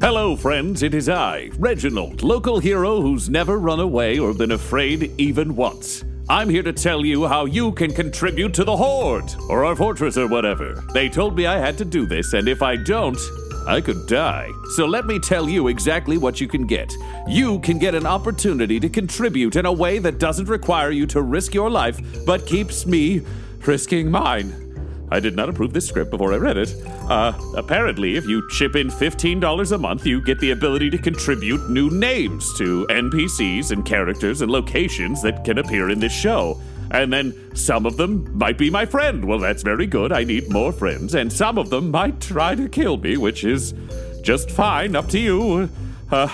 Hello, 0.00 0.36
friends. 0.36 0.82
It 0.82 0.94
is 0.94 1.08
I, 1.08 1.50
Reginald, 1.58 2.22
local 2.22 2.58
hero 2.58 3.00
who's 3.00 3.28
never 3.28 3.58
run 3.58 3.80
away 3.80 4.18
or 4.18 4.32
been 4.32 4.52
afraid 4.52 5.10
even 5.18 5.56
once. 5.56 6.04
I'm 6.28 6.48
here 6.48 6.64
to 6.64 6.72
tell 6.72 7.04
you 7.04 7.28
how 7.28 7.44
you 7.44 7.70
can 7.70 7.94
contribute 7.94 8.52
to 8.54 8.64
the 8.64 8.76
Horde, 8.76 9.32
or 9.48 9.64
our 9.64 9.76
fortress, 9.76 10.18
or 10.18 10.26
whatever. 10.26 10.82
They 10.92 11.08
told 11.08 11.36
me 11.36 11.46
I 11.46 11.56
had 11.56 11.78
to 11.78 11.84
do 11.84 12.04
this, 12.04 12.32
and 12.32 12.48
if 12.48 12.62
I 12.62 12.74
don't, 12.74 13.18
I 13.64 13.80
could 13.80 14.08
die. 14.08 14.50
So 14.74 14.86
let 14.86 15.06
me 15.06 15.20
tell 15.20 15.48
you 15.48 15.68
exactly 15.68 16.18
what 16.18 16.40
you 16.40 16.48
can 16.48 16.66
get. 16.66 16.92
You 17.28 17.60
can 17.60 17.78
get 17.78 17.94
an 17.94 18.06
opportunity 18.06 18.80
to 18.80 18.88
contribute 18.88 19.54
in 19.54 19.66
a 19.66 19.72
way 19.72 20.00
that 20.00 20.18
doesn't 20.18 20.48
require 20.48 20.90
you 20.90 21.06
to 21.06 21.22
risk 21.22 21.54
your 21.54 21.70
life, 21.70 22.00
but 22.26 22.44
keeps 22.44 22.86
me 22.86 23.22
risking 23.64 24.10
mine. 24.10 24.65
I 25.10 25.20
did 25.20 25.36
not 25.36 25.48
approve 25.48 25.72
this 25.72 25.86
script 25.88 26.10
before 26.10 26.32
I 26.32 26.36
read 26.36 26.56
it. 26.56 26.74
Uh, 27.08 27.32
apparently, 27.56 28.16
if 28.16 28.26
you 28.26 28.48
chip 28.50 28.74
in 28.76 28.88
$15 28.88 29.72
a 29.72 29.78
month, 29.78 30.06
you 30.06 30.20
get 30.20 30.40
the 30.40 30.50
ability 30.50 30.90
to 30.90 30.98
contribute 30.98 31.70
new 31.70 31.90
names 31.90 32.52
to 32.58 32.86
NPCs 32.90 33.70
and 33.70 33.84
characters 33.84 34.42
and 34.42 34.50
locations 34.50 35.22
that 35.22 35.44
can 35.44 35.58
appear 35.58 35.90
in 35.90 36.00
this 36.00 36.12
show. 36.12 36.60
And 36.90 37.12
then 37.12 37.54
some 37.54 37.86
of 37.86 37.96
them 37.96 38.36
might 38.36 38.58
be 38.58 38.70
my 38.70 38.86
friend. 38.86 39.24
Well, 39.24 39.38
that's 39.38 39.62
very 39.62 39.86
good. 39.86 40.12
I 40.12 40.24
need 40.24 40.50
more 40.50 40.72
friends. 40.72 41.14
And 41.14 41.32
some 41.32 41.58
of 41.58 41.70
them 41.70 41.90
might 41.90 42.20
try 42.20 42.54
to 42.54 42.68
kill 42.68 42.96
me, 42.96 43.16
which 43.16 43.44
is 43.44 43.74
just 44.22 44.50
fine. 44.50 44.94
Up 44.94 45.08
to 45.08 45.18
you. 45.18 45.68
Uh, 46.10 46.28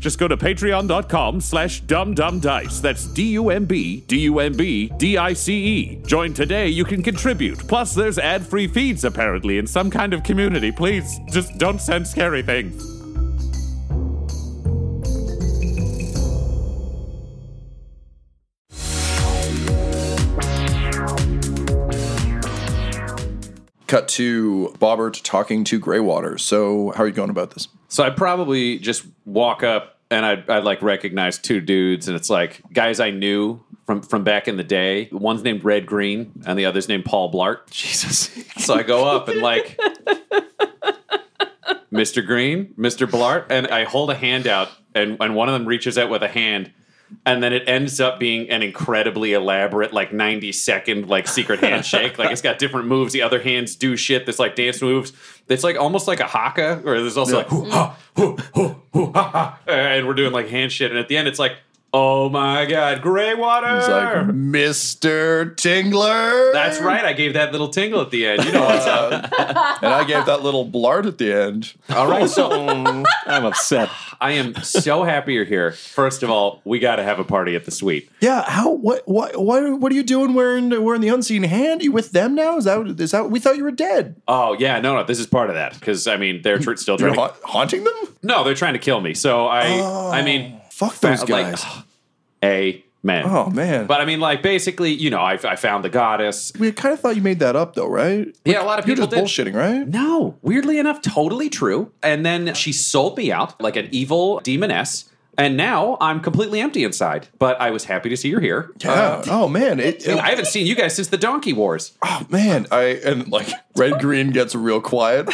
just 0.00 0.18
go 0.18 0.26
to 0.26 0.36
patreon.com 0.36 1.40
slash 1.40 1.82
dumbdumbdice. 1.82 2.80
That's 2.80 3.06
D-U-M-B, 3.06 4.00
D-U-M-B, 4.06 4.92
D-I-C-E. 4.96 5.96
Join 6.06 6.34
today, 6.34 6.68
you 6.68 6.84
can 6.84 7.02
contribute. 7.02 7.58
Plus, 7.68 7.94
there's 7.94 8.18
ad-free 8.18 8.68
feeds, 8.68 9.04
apparently, 9.04 9.58
in 9.58 9.66
some 9.66 9.90
kind 9.90 10.12
of 10.12 10.22
community. 10.24 10.72
Please, 10.72 11.20
just 11.30 11.56
don't 11.58 11.80
send 11.80 12.06
scary 12.06 12.42
things. 12.42 12.99
Cut 23.90 24.08
to 24.08 24.74
Bobbert 24.78 25.20
talking 25.24 25.64
to 25.64 25.80
Greywater. 25.80 26.38
So, 26.38 26.92
how 26.92 27.02
are 27.02 27.08
you 27.08 27.12
going 27.12 27.30
about 27.30 27.50
this? 27.50 27.66
So 27.88 28.04
I'd 28.04 28.16
probably 28.16 28.78
just 28.78 29.04
walk 29.26 29.64
up 29.64 29.98
and 30.12 30.24
I'd, 30.24 30.48
I'd 30.48 30.64
like 30.64 30.80
recognize 30.80 31.38
two 31.38 31.60
dudes, 31.60 32.08
and 32.08 32.16
it's 32.16 32.30
like 32.30 32.62
guys 32.72 33.00
I 33.00 33.10
knew 33.10 33.60
from 33.86 34.02
from 34.02 34.22
back 34.22 34.46
in 34.48 34.56
the 34.56 34.64
day. 34.64 35.08
One's 35.10 35.42
named 35.42 35.64
Red 35.64 35.86
Green, 35.86 36.32
and 36.46 36.58
the 36.58 36.66
other's 36.66 36.88
named 36.88 37.04
Paul 37.04 37.32
Blart. 37.32 37.66
Jesus. 37.70 38.30
So 38.58 38.74
I 38.74 38.84
go 38.84 39.08
up 39.08 39.28
and 39.28 39.40
like, 39.40 39.76
Mr. 41.92 42.24
Green, 42.24 42.74
Mr. 42.78 43.08
Blart, 43.08 43.46
and 43.50 43.66
I 43.68 43.84
hold 43.84 44.10
a 44.10 44.14
hand 44.14 44.46
out, 44.46 44.68
and 44.94 45.16
and 45.20 45.34
one 45.34 45.48
of 45.48 45.52
them 45.52 45.66
reaches 45.66 45.98
out 45.98 46.10
with 46.10 46.22
a 46.22 46.28
hand. 46.28 46.72
And 47.26 47.42
then 47.42 47.52
it 47.52 47.68
ends 47.68 48.00
up 48.00 48.18
being 48.18 48.48
an 48.50 48.62
incredibly 48.62 49.32
elaborate, 49.32 49.92
like 49.92 50.12
90 50.12 50.52
second, 50.52 51.08
like 51.08 51.28
secret 51.28 51.60
handshake. 51.64 52.18
like 52.18 52.30
it's 52.30 52.42
got 52.42 52.58
different 52.58 52.88
moves. 52.88 53.12
The 53.12 53.22
other 53.22 53.40
hands 53.40 53.76
do 53.76 53.96
shit. 53.96 54.26
There's 54.26 54.38
like 54.38 54.56
dance 54.56 54.80
moves. 54.80 55.12
It's 55.48 55.64
like 55.64 55.76
almost 55.76 56.08
like 56.08 56.20
a 56.20 56.26
haka, 56.26 56.82
or 56.84 57.00
there's 57.00 57.16
also 57.16 57.38
like, 57.38 57.48
hoo, 57.48 57.68
ha, 57.68 57.96
hoo, 58.16 58.36
hoo, 58.54 58.82
hoo, 58.92 59.12
ha, 59.12 59.30
ha. 59.30 59.60
and 59.66 60.06
we're 60.06 60.14
doing 60.14 60.32
like 60.32 60.48
hand 60.48 60.72
shit. 60.72 60.90
And 60.90 60.98
at 60.98 61.08
the 61.08 61.16
end, 61.16 61.28
it's 61.28 61.38
like, 61.38 61.56
oh 61.92 62.28
my 62.28 62.66
God, 62.66 63.02
Greywater. 63.02 63.78
It's 63.78 63.88
like 63.88 64.26
Mr. 64.36 65.54
Tingler. 65.56 66.52
That's 66.52 66.80
right. 66.80 67.04
I 67.04 67.12
gave 67.12 67.34
that 67.34 67.52
little 67.52 67.68
tingle 67.68 68.00
at 68.00 68.10
the 68.10 68.26
end. 68.26 68.44
You 68.44 68.52
know 68.52 68.64
what's 68.64 68.86
up. 68.86 69.32
Uh, 69.32 69.76
and 69.82 69.92
I 69.92 70.04
gave 70.04 70.26
that 70.26 70.42
little 70.42 70.66
blart 70.68 71.06
at 71.06 71.18
the 71.18 71.32
end. 71.32 71.74
All 71.90 72.08
right. 72.08 72.28
So 72.28 72.50
mm, 72.50 73.04
I'm 73.26 73.44
upset. 73.44 73.88
I 74.20 74.32
am 74.32 74.54
so 74.62 75.02
happy 75.02 75.34
you're 75.34 75.44
here. 75.44 75.72
First 75.72 76.22
of 76.22 76.30
all, 76.30 76.60
we 76.64 76.78
got 76.78 76.96
to 76.96 77.02
have 77.02 77.18
a 77.18 77.24
party 77.24 77.56
at 77.56 77.64
the 77.64 77.70
suite. 77.70 78.10
Yeah, 78.20 78.44
how 78.46 78.70
what 78.70 79.06
what 79.08 79.40
what 79.40 79.80
what 79.80 79.92
are 79.92 79.94
you 79.94 80.02
doing 80.02 80.34
wearing 80.34 80.82
wearing 80.84 81.00
the 81.00 81.08
unseen 81.08 81.42
hand? 81.42 81.82
you 81.82 81.92
with 81.92 82.12
them 82.12 82.34
now? 82.34 82.56
Is 82.56 82.64
that 82.64 83.00
is 83.00 83.10
that 83.12 83.30
we 83.30 83.40
thought 83.40 83.56
you 83.56 83.64
were 83.64 83.70
dead? 83.70 84.20
Oh 84.28 84.56
yeah, 84.58 84.80
no, 84.80 84.96
no, 84.96 85.04
this 85.04 85.18
is 85.18 85.26
part 85.26 85.48
of 85.48 85.54
that 85.54 85.74
because 85.74 86.06
I 86.06 86.16
mean 86.16 86.42
they're 86.42 86.58
tr- 86.58 86.76
still 86.76 86.96
You're 86.98 87.14
trying. 87.14 87.28
to, 87.28 87.34
ha- 87.34 87.40
haunting 87.44 87.84
them? 87.84 87.94
no, 88.22 88.44
they're 88.44 88.54
trying 88.54 88.74
to 88.74 88.78
kill 88.78 89.00
me. 89.00 89.14
So 89.14 89.46
I, 89.46 89.62
I 89.62 90.20
oh. 90.20 90.24
mean, 90.24 90.59
Fuck 90.80 90.98
those 91.00 91.22
fa- 91.24 91.32
like, 91.32 91.46
guys. 91.46 91.66
a 92.42 92.82
man. 93.02 93.24
oh 93.26 93.50
man. 93.50 93.86
But 93.86 94.00
I 94.00 94.06
mean, 94.06 94.18
like 94.18 94.42
basically, 94.42 94.92
you 94.94 95.10
know, 95.10 95.20
I, 95.20 95.34
I 95.34 95.56
found 95.56 95.84
the 95.84 95.90
goddess. 95.90 96.52
we 96.58 96.72
kind 96.72 96.94
of 96.94 97.00
thought 97.00 97.16
you 97.16 97.22
made 97.22 97.40
that 97.40 97.54
up 97.54 97.74
though, 97.74 97.86
right? 97.86 98.34
Yeah, 98.46 98.62
a 98.62 98.64
lot 98.64 98.78
of 98.78 98.86
You're 98.86 98.96
people 98.96 99.08
just 99.10 99.36
did. 99.36 99.52
bullshitting, 99.52 99.54
right? 99.54 99.86
No, 99.86 100.38
weirdly 100.40 100.78
enough, 100.78 101.02
totally 101.02 101.50
true. 101.50 101.92
And 102.02 102.24
then 102.24 102.54
she 102.54 102.72
sold 102.72 103.18
me 103.18 103.30
out 103.30 103.60
like 103.60 103.76
an 103.76 103.88
evil 103.90 104.40
demoness. 104.40 105.04
And 105.36 105.56
now 105.56 105.98
I'm 106.00 106.20
completely 106.20 106.60
empty 106.60 106.82
inside. 106.82 107.28
But 107.38 107.60
I 107.60 107.70
was 107.70 107.84
happy 107.84 108.08
to 108.08 108.16
see 108.16 108.28
you're 108.30 108.40
here. 108.40 108.72
Yeah. 108.82 108.92
Uh, 108.92 109.24
oh 109.28 109.48
man. 109.48 109.80
It, 109.80 110.08
I 110.08 110.30
haven't 110.30 110.46
seen 110.46 110.66
you 110.66 110.74
guys 110.74 110.96
since 110.96 111.08
the 111.08 111.18
Donkey 111.18 111.52
Wars. 111.52 111.92
oh 112.02 112.26
man. 112.30 112.66
I 112.70 113.00
and 113.04 113.28
like 113.28 113.48
red 113.76 114.00
green 114.00 114.30
gets 114.30 114.54
real 114.54 114.80
quiet. 114.80 115.28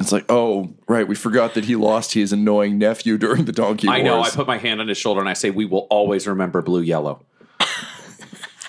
It's 0.00 0.12
like, 0.12 0.24
oh, 0.28 0.74
right. 0.88 1.06
We 1.06 1.14
forgot 1.14 1.54
that 1.54 1.64
he 1.66 1.76
lost 1.76 2.14
his 2.14 2.32
annoying 2.32 2.78
nephew 2.78 3.16
during 3.18 3.44
the 3.44 3.52
donkey 3.52 3.88
I 3.88 4.02
know. 4.02 4.14
I 4.14 4.18
wars. 4.18 4.36
put 4.36 4.46
my 4.46 4.58
hand 4.58 4.80
on 4.80 4.88
his 4.88 4.98
shoulder 4.98 5.20
and 5.20 5.28
I 5.28 5.34
say, 5.34 5.50
"We 5.50 5.64
will 5.64 5.86
always 5.90 6.26
remember 6.26 6.62
blue 6.62 6.82
yellow." 6.82 7.22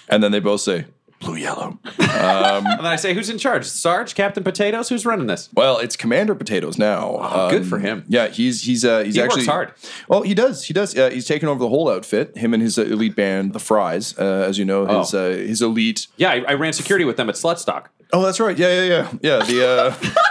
and 0.10 0.24
then 0.24 0.32
they 0.32 0.40
both 0.40 0.62
say, 0.62 0.86
blue 1.20 1.36
yellow. 1.36 1.80
And 1.98 2.66
then 2.66 2.86
I 2.86 2.96
say, 2.98 3.14
"Who's 3.14 3.30
in 3.30 3.38
charge? 3.38 3.66
Sarge, 3.66 4.14
Captain 4.16 4.44
Potatoes? 4.44 4.90
Who's 4.90 5.06
running 5.06 5.28
this?" 5.28 5.50
Well, 5.54 5.80
it's 5.80 5.96
Commander 5.96 6.36
Potatoes 6.36 6.78
now. 6.78 7.18
Um, 7.18 7.50
good 7.52 7.66
for 7.68 7.80
him. 7.80 8.06
Yeah, 8.08 8.28
he's 8.28 8.64
he's 8.64 8.86
uh, 8.86 9.04
he's 9.04 9.16
He 9.16 9.22
works 9.22 9.34
actually 9.34 9.48
hard. 9.48 9.74
Well, 10.08 10.22
he 10.22 10.34
does. 10.34 10.64
He 10.66 10.74
does. 10.74 10.96
Uh, 10.98 11.10
he's 11.10 11.26
taken 11.26 11.50
over 11.50 11.60
the 11.60 11.70
whole 11.70 11.90
outfit. 11.90 12.38
Him 12.38 12.54
and 12.54 12.62
his 12.62 12.78
uh, 12.78 12.84
elite 12.84 13.16
band, 13.16 13.54
the 13.54 13.60
Fries, 13.60 14.18
uh, 14.20 14.46
as 14.48 14.58
you 14.58 14.66
know, 14.66 14.86
his 14.86 15.14
Oh. 15.14 15.32
uh, 15.32 15.36
his 15.36 15.62
elite. 15.62 16.08
Yeah, 16.18 16.30
I, 16.32 16.44
I 16.50 16.54
ran 16.54 16.74
security 16.74 17.06
with 17.06 17.18
them 17.18 17.30
at 17.30 17.36
Slutstock. 17.36 17.86
Oh, 18.14 18.22
that's 18.22 18.40
right. 18.40 18.58
Yeah, 18.58 18.84
yeah, 18.84 18.88
yeah, 19.22 19.40
yeah. 19.40 19.46
The 19.46 19.68
uh, 19.68 19.96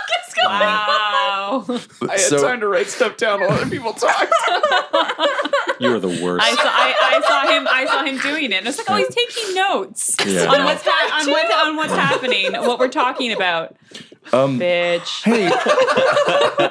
Wow. 0.49 1.65
I 2.03 2.13
had 2.13 2.21
So- 2.21 2.43
time 2.43 2.61
to 2.61 2.69
write 2.69 2.89
stuff 2.89 3.17
down 3.17 3.41
while 3.41 3.51
other 3.53 3.69
people 3.71 3.93
talked. 3.93 4.33
You're 5.81 5.99
the 6.01 6.09
worst. 6.23 6.45
I 6.45 6.51
saw, 6.55 6.63
I, 6.65 6.95
I 7.01 7.21
saw 7.27 7.53
him. 7.53 7.67
I 7.69 7.85
saw 7.87 8.05
him 8.05 8.19
doing 8.19 8.53
it. 8.53 8.59
And 8.59 8.69
it's 8.69 8.79
like, 8.79 8.89
oh, 8.91 8.97
he's 8.97 9.09
taking 9.15 9.55
notes 9.55 10.15
Yeah. 10.25 10.53
on 10.53 10.65
what's 10.65 10.83
ha- 10.85 11.21
on 11.21 11.31
what 11.31 11.53
on 11.67 11.77
what's 11.77 11.93
happening, 11.95 12.53
what 12.53 12.79
we're 12.79 12.89
talking 12.89 13.33
about. 13.33 13.77
Bitch. 14.33 15.23
hey, 15.25 15.51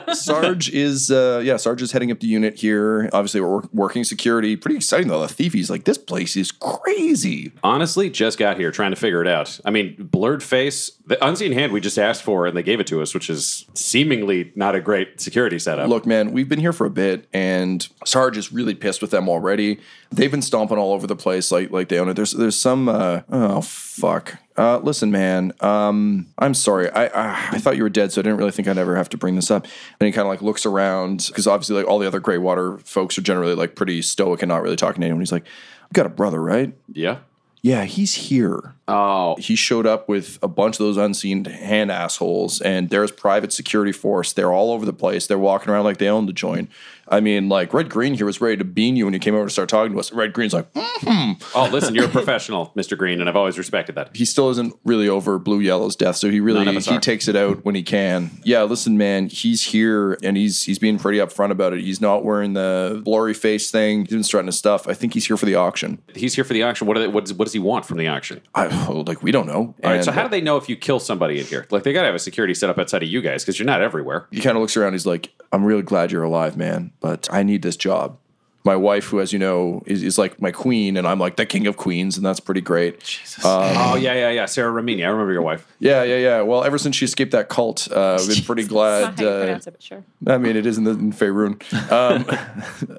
Sarge 0.13 0.69
is 0.71 1.09
uh, 1.09 1.41
yeah, 1.43 1.57
Sarge 1.57 1.81
is 1.81 1.91
heading 1.93 2.11
up 2.11 2.19
the 2.19 2.27
unit 2.27 2.59
here. 2.59 3.09
Obviously, 3.13 3.39
we're 3.39 3.47
work- 3.49 3.73
working 3.73 4.03
security. 4.03 4.55
Pretty 4.57 4.75
exciting 4.75 5.07
though. 5.07 5.21
The 5.21 5.27
thief. 5.27 5.53
thiefies 5.53 5.69
like 5.69 5.83
this 5.83 5.97
place 5.97 6.35
is 6.35 6.51
crazy. 6.51 7.51
Honestly, 7.63 8.09
just 8.09 8.37
got 8.37 8.57
here 8.57 8.71
trying 8.71 8.91
to 8.91 8.95
figure 8.95 9.21
it 9.21 9.27
out. 9.27 9.59
I 9.65 9.71
mean, 9.71 9.95
blurred 9.99 10.41
face, 10.43 10.91
the 11.05 11.23
unseen 11.25 11.51
hand 11.51 11.71
we 11.71 11.79
just 11.81 11.97
asked 11.99 12.23
for 12.23 12.47
and 12.47 12.57
they 12.57 12.63
gave 12.63 12.79
it 12.79 12.87
to 12.87 13.01
us, 13.01 13.13
which 13.13 13.29
is 13.29 13.65
seemingly 13.73 14.51
not 14.55 14.75
a 14.75 14.81
great 14.81 15.21
security 15.21 15.59
setup. 15.59 15.89
Look, 15.89 16.05
man, 16.05 16.31
we've 16.31 16.49
been 16.49 16.59
here 16.59 16.73
for 16.73 16.85
a 16.85 16.89
bit, 16.89 17.27
and 17.33 17.87
Sarge 18.05 18.37
is 18.37 18.51
really 18.51 18.73
pissed 18.75 19.01
with 19.01 19.11
them 19.11 19.29
already. 19.29 19.79
They've 20.11 20.31
been 20.31 20.41
stomping 20.41 20.77
all 20.77 20.93
over 20.93 21.07
the 21.07 21.15
place, 21.15 21.51
like 21.51 21.71
like 21.71 21.89
they 21.89 21.99
own 21.99 22.09
it. 22.09 22.15
There's 22.15 22.31
there's 22.31 22.59
some. 22.59 22.89
Uh, 22.89 23.21
oh 23.29 23.61
fuck. 23.61 24.37
Uh, 24.55 24.77
listen, 24.79 25.09
man. 25.11 25.51
Um, 25.61 26.27
I'm 26.37 26.53
sorry. 26.53 26.89
I, 26.91 27.05
I 27.07 27.49
I 27.53 27.57
thought 27.57 27.75
you 27.75 27.83
were 27.83 27.89
dead, 27.89 28.11
so 28.11 28.21
I 28.21 28.23
didn't 28.23 28.37
really 28.37 28.51
think 28.51 28.67
I'd 28.67 28.77
ever 28.77 28.95
have 28.95 29.09
to 29.09 29.17
bring 29.17 29.35
this 29.35 29.49
up. 29.49 29.65
And 29.99 30.05
he 30.05 30.11
kind 30.11 30.27
of 30.27 30.29
like 30.29 30.41
looks 30.41 30.65
around 30.65 31.25
because 31.27 31.47
obviously, 31.47 31.75
like 31.75 31.87
all 31.87 31.99
the 31.99 32.07
other 32.07 32.21
Greywater 32.21 32.81
folks 32.85 33.17
are 33.17 33.21
generally 33.21 33.55
like 33.55 33.75
pretty 33.75 34.01
stoic 34.01 34.41
and 34.41 34.49
not 34.49 34.61
really 34.61 34.75
talking 34.75 35.01
to 35.01 35.05
anyone. 35.07 35.21
He's 35.21 35.31
like, 35.31 35.45
"I've 35.85 35.93
got 35.93 36.05
a 36.05 36.09
brother, 36.09 36.41
right? 36.41 36.73
yeah. 36.91 37.17
Yeah, 37.65 37.85
he's 37.85 38.13
here." 38.13 38.75
Oh, 38.89 39.37
he 39.37 39.55
showed 39.55 39.87
up 39.87 40.09
with 40.09 40.37
a 40.43 40.49
bunch 40.49 40.75
of 40.75 40.79
those 40.79 40.97
unseen 40.97 41.45
hand 41.45 41.91
assholes, 41.91 42.59
and 42.59 42.89
there's 42.89 43.09
private 43.09 43.53
security 43.53 43.93
force. 43.93 44.33
They're 44.33 44.51
all 44.51 44.71
over 44.71 44.85
the 44.85 44.91
place. 44.91 45.27
They're 45.27 45.39
walking 45.39 45.71
around 45.71 45.85
like 45.85 45.97
they 45.97 46.09
own 46.09 46.25
the 46.25 46.33
joint. 46.33 46.69
I 47.13 47.19
mean, 47.19 47.47
like 47.47 47.76
Red 47.76 47.89
Green 47.89 48.15
here 48.15 48.26
was 48.26 48.41
ready 48.41 48.58
to 48.58 48.63
bean 48.63 48.95
you 48.95 49.06
when 49.06 49.13
you 49.13 49.19
came 49.19 49.36
over 49.36 49.45
to 49.45 49.52
start 49.52 49.69
talking 49.69 49.93
to 49.93 49.99
us. 49.99 50.12
Red 50.12 50.34
Green's 50.34 50.54
like, 50.54 50.73
"Mm." 50.73 51.43
oh, 51.54 51.69
listen, 51.71 51.93
you're 51.93 52.06
a 52.06 52.10
professional, 52.10 52.73
Mr. 52.76 52.97
Green, 52.97 53.19
and 53.19 53.30
I've 53.30 53.36
always 53.36 53.58
respected 53.58 53.93
that. 53.95 54.15
he 54.15 54.26
still 54.26 54.49
isn't 54.49 54.73
really 54.84 55.08
over 55.08 55.38
Blue 55.38 55.60
Yellow's 55.60 55.95
death, 55.95 56.15
so 56.15 56.32
he 56.32 56.39
really 56.39 56.65
None 56.65 56.69
of 56.69 56.78
us 56.78 56.88
he 56.88 56.97
takes 56.97 57.28
it 57.28 57.36
out 57.36 57.63
when 57.63 57.76
he 57.76 57.84
can. 57.84 58.32
Yeah, 58.43 58.63
listen, 58.63 58.97
man, 58.97 59.28
he's 59.28 59.63
here 59.63 60.17
and 60.23 60.36
he's 60.36 60.63
he's 60.63 60.80
being 60.80 60.97
pretty 60.97 61.19
upfront 61.19 61.52
about 61.52 61.73
it. 61.73 61.82
He's 61.82 62.02
not 62.02 62.26
wearing 62.26 62.54
the 62.54 63.02
blurry 63.06 63.36
face 63.36 63.69
thing. 63.69 64.06
He's 64.06 64.13
been 64.13 64.23
strutting 64.23 64.47
his 64.47 64.58
stuff. 64.58 64.88
I 64.88 64.95
think 64.95 65.13
he's 65.13 65.28
here 65.28 65.38
for 65.38 65.45
the 65.45 65.56
auction. 65.56 66.02
He's 66.15 66.34
here 66.34 66.43
for 66.43 66.54
the 66.54 66.63
auction. 66.63 66.88
What, 66.88 66.97
are 66.97 67.02
they, 67.02 67.08
what, 67.08 67.26
does, 67.26 67.34
what 67.36 67.45
does 67.45 67.54
he 67.54 67.60
want 67.60 67.86
from 67.86 67.97
the 67.97 68.08
auction? 68.08 68.41
I 68.56 68.67
like 68.89 69.21
we 69.21 69.32
don't 69.32 69.45
know. 69.45 69.76
All 69.84 69.91
right, 69.91 70.04
so 70.04 70.12
how 70.12 70.23
do 70.23 70.30
they 70.30 70.41
know 70.41 70.58
if 70.58 70.67
you 70.67 70.76
kill 70.76 70.99
somebody 70.99 71.39
in 71.39 71.45
here? 71.45 71.67
Like, 71.69 71.84
they 71.84 71.93
got 71.93 72.02
to 72.02 72.08
have 72.08 72.15
a 72.15 72.19
security 72.19 72.56
set 72.56 72.69
up 72.71 72.80
outside 72.80 73.04
of 73.04 73.10
you 73.10 73.21
guys 73.21 73.43
because 73.43 73.60
you're 73.60 73.67
not 73.67 73.82
everywhere. 73.82 74.28
he 74.32 74.41
kind 74.41 74.58
of 74.58 74.62
looks 74.62 74.76
around. 74.76 74.93
He's 74.93 75.06
like, 75.06 75.30
"I'm 75.52 75.63
really 75.63 75.82
glad 75.84 76.12
you're 76.12 76.23
alive, 76.23 76.58
man, 76.58 76.91
but 77.03 77.27
I 77.31 77.43
need 77.43 77.61
this 77.61 77.75
job." 77.77 78.17
My 78.65 78.77
wife, 78.77 79.07
who, 79.07 79.19
as 79.19 79.33
you 79.33 79.39
know, 79.39 79.83
is, 79.85 80.01
is 80.03 80.17
like 80.17 80.41
my 80.41 80.51
queen, 80.51 80.95
and 80.95 81.05
I'm 81.05 81.19
like 81.19 81.35
the 81.35 81.45
king 81.45 81.67
of 81.67 81.75
queens, 81.75 82.15
and 82.15 82.25
that's 82.25 82.39
pretty 82.39 82.61
great. 82.61 83.01
Jesus. 83.01 83.43
oh, 83.43 83.97
yeah, 83.97 84.13
yeah, 84.13 84.29
yeah. 84.29 84.45
Sarah 84.45 84.71
Ramini. 84.71 85.03
I 85.03 85.09
remember 85.09 85.33
your 85.33 85.41
wife. 85.41 85.67
Yeah, 85.79 86.03
yeah, 86.03 86.15
yeah. 86.15 86.41
Well, 86.43 86.63
ever 86.63 86.77
since 86.77 86.95
she 86.95 87.03
escaped 87.03 87.33
that 87.33 87.49
cult, 87.49 87.91
uh, 87.91 88.15
we've 88.19 88.37
been 88.37 88.45
pretty 88.45 88.63
glad. 88.75 89.01
Not 89.01 89.19
how 89.19 89.23
you 89.23 89.29
Uh, 89.29 89.55
it, 89.57 89.65
but 89.65 89.83
sure. 89.83 90.03
I 90.27 90.37
mean, 90.37 90.55
it 90.55 90.65
is 90.65 90.77
in, 90.77 90.85
the, 90.85 90.91
in 90.91 91.11
Faerun. 91.11 91.59
Um, 91.91 92.25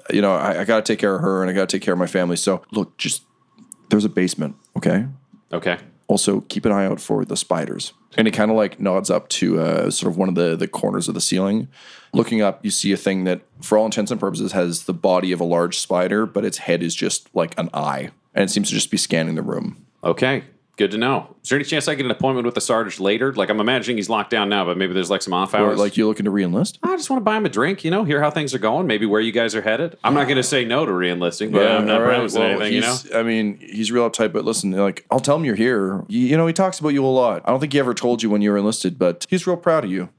you 0.13 0.21
know, 0.21 0.35
I, 0.35 0.61
I 0.61 0.65
got 0.65 0.85
to 0.85 0.93
take 0.93 0.99
care 0.99 1.15
of 1.15 1.21
her, 1.21 1.41
and 1.41 1.49
I 1.49 1.53
got 1.53 1.67
to 1.67 1.75
take 1.75 1.81
care 1.83 1.95
of 1.95 1.99
my 1.99 2.05
family. 2.05 2.35
So, 2.37 2.61
look, 2.71 2.95
just 2.97 3.23
there's 3.89 4.05
a 4.05 4.09
basement, 4.09 4.57
okay? 4.77 5.07
Okay. 5.51 5.77
also 6.07 6.41
keep 6.41 6.65
an 6.65 6.71
eye 6.71 6.85
out 6.85 6.99
for 7.01 7.25
the 7.25 7.35
spiders. 7.37 7.93
And 8.17 8.27
it 8.27 8.31
kind 8.31 8.49
of 8.49 8.57
like 8.57 8.79
nods 8.79 9.09
up 9.09 9.27
to 9.29 9.59
uh, 9.59 9.91
sort 9.91 10.11
of 10.11 10.17
one 10.17 10.29
of 10.29 10.35
the 10.35 10.55
the 10.55 10.67
corners 10.67 11.07
of 11.07 11.13
the 11.13 11.21
ceiling. 11.21 11.67
Looking 12.13 12.41
up, 12.41 12.63
you 12.63 12.71
see 12.71 12.93
a 12.93 12.97
thing 12.97 13.25
that, 13.25 13.41
for 13.61 13.77
all 13.77 13.85
intents 13.85 14.09
and 14.09 14.19
purposes, 14.19 14.53
has 14.53 14.85
the 14.85 14.93
body 14.93 15.33
of 15.33 15.41
a 15.41 15.43
large 15.43 15.77
spider, 15.77 16.25
but 16.25 16.45
its 16.45 16.59
head 16.59 16.81
is 16.81 16.95
just 16.95 17.29
like 17.35 17.57
an 17.59 17.69
eye, 17.73 18.11
and 18.33 18.45
it 18.45 18.49
seems 18.49 18.69
to 18.69 18.73
just 18.73 18.89
be 18.89 18.97
scanning 18.97 19.35
the 19.35 19.41
room. 19.41 19.85
Okay. 20.03 20.43
Good 20.77 20.91
to 20.91 20.97
know. 20.97 21.33
Is 21.41 21.49
there 21.49 21.57
any 21.57 21.63
chance 21.63 21.87
I 21.87 21.95
get 21.95 22.05
an 22.05 22.11
appointment 22.11 22.45
with 22.45 22.55
the 22.55 22.59
sergeant 22.61 22.99
later? 22.99 23.31
Like, 23.33 23.49
I'm 23.49 23.61
imagining 23.61 23.95
he's 23.95 24.09
locked 24.09 24.29
down 24.29 24.49
now, 24.49 24.65
but 24.65 24.77
maybe 24.77 24.93
there's 24.93 25.09
like 25.09 25.21
some 25.21 25.33
off 25.33 25.53
Or 25.53 25.57
hours. 25.57 25.79
like 25.79 25.95
you're 25.95 26.07
looking 26.07 26.25
to 26.25 26.31
reenlist? 26.31 26.79
I 26.83 26.97
just 26.97 27.09
want 27.09 27.21
to 27.21 27.23
buy 27.23 27.37
him 27.37 27.45
a 27.45 27.49
drink, 27.49 27.85
you 27.85 27.91
know, 27.91 28.03
hear 28.03 28.19
how 28.21 28.29
things 28.29 28.53
are 28.53 28.59
going, 28.59 28.85
maybe 28.85 29.05
where 29.05 29.21
you 29.21 29.31
guys 29.31 29.55
are 29.55 29.61
headed. 29.61 29.97
I'm 30.03 30.13
not 30.13 30.25
going 30.25 30.35
to 30.35 30.43
say 30.43 30.65
no 30.65 30.85
to 30.85 30.91
reenlisting, 30.91 31.53
but 31.53 31.65
I'm 31.65 31.85
not 31.85 32.01
all 32.01 32.01
right. 32.07 32.15
promising 32.15 32.41
Well, 32.41 32.49
anything, 32.51 32.73
you 32.73 32.81
know. 32.81 32.87
he's- 32.87 33.07
I 33.15 33.23
mean, 33.23 33.57
he's 33.61 33.89
real 33.89 34.09
uptight, 34.09 34.33
but 34.33 34.43
listen, 34.43 34.71
like 34.71 35.05
I'll 35.09 35.21
tell 35.21 35.37
him 35.37 35.45
you're 35.45 35.55
here. 35.55 36.03
You, 36.09 36.19
you 36.27 36.35
know, 36.35 36.45
he 36.45 36.51
talks 36.53 36.79
about 36.79 36.89
you 36.89 37.05
a 37.05 37.07
lot. 37.07 37.41
I 37.45 37.51
don't 37.51 37.61
think 37.61 37.71
he 37.71 37.79
ever 37.79 37.93
told 37.93 38.21
you 38.21 38.29
when 38.29 38.41
you 38.41 38.51
were 38.51 38.57
enlisted, 38.57 38.99
but 38.99 39.25
he's 39.29 39.47
real 39.47 39.55
proud 39.57 39.85
of 39.85 39.91
you. 39.91 40.09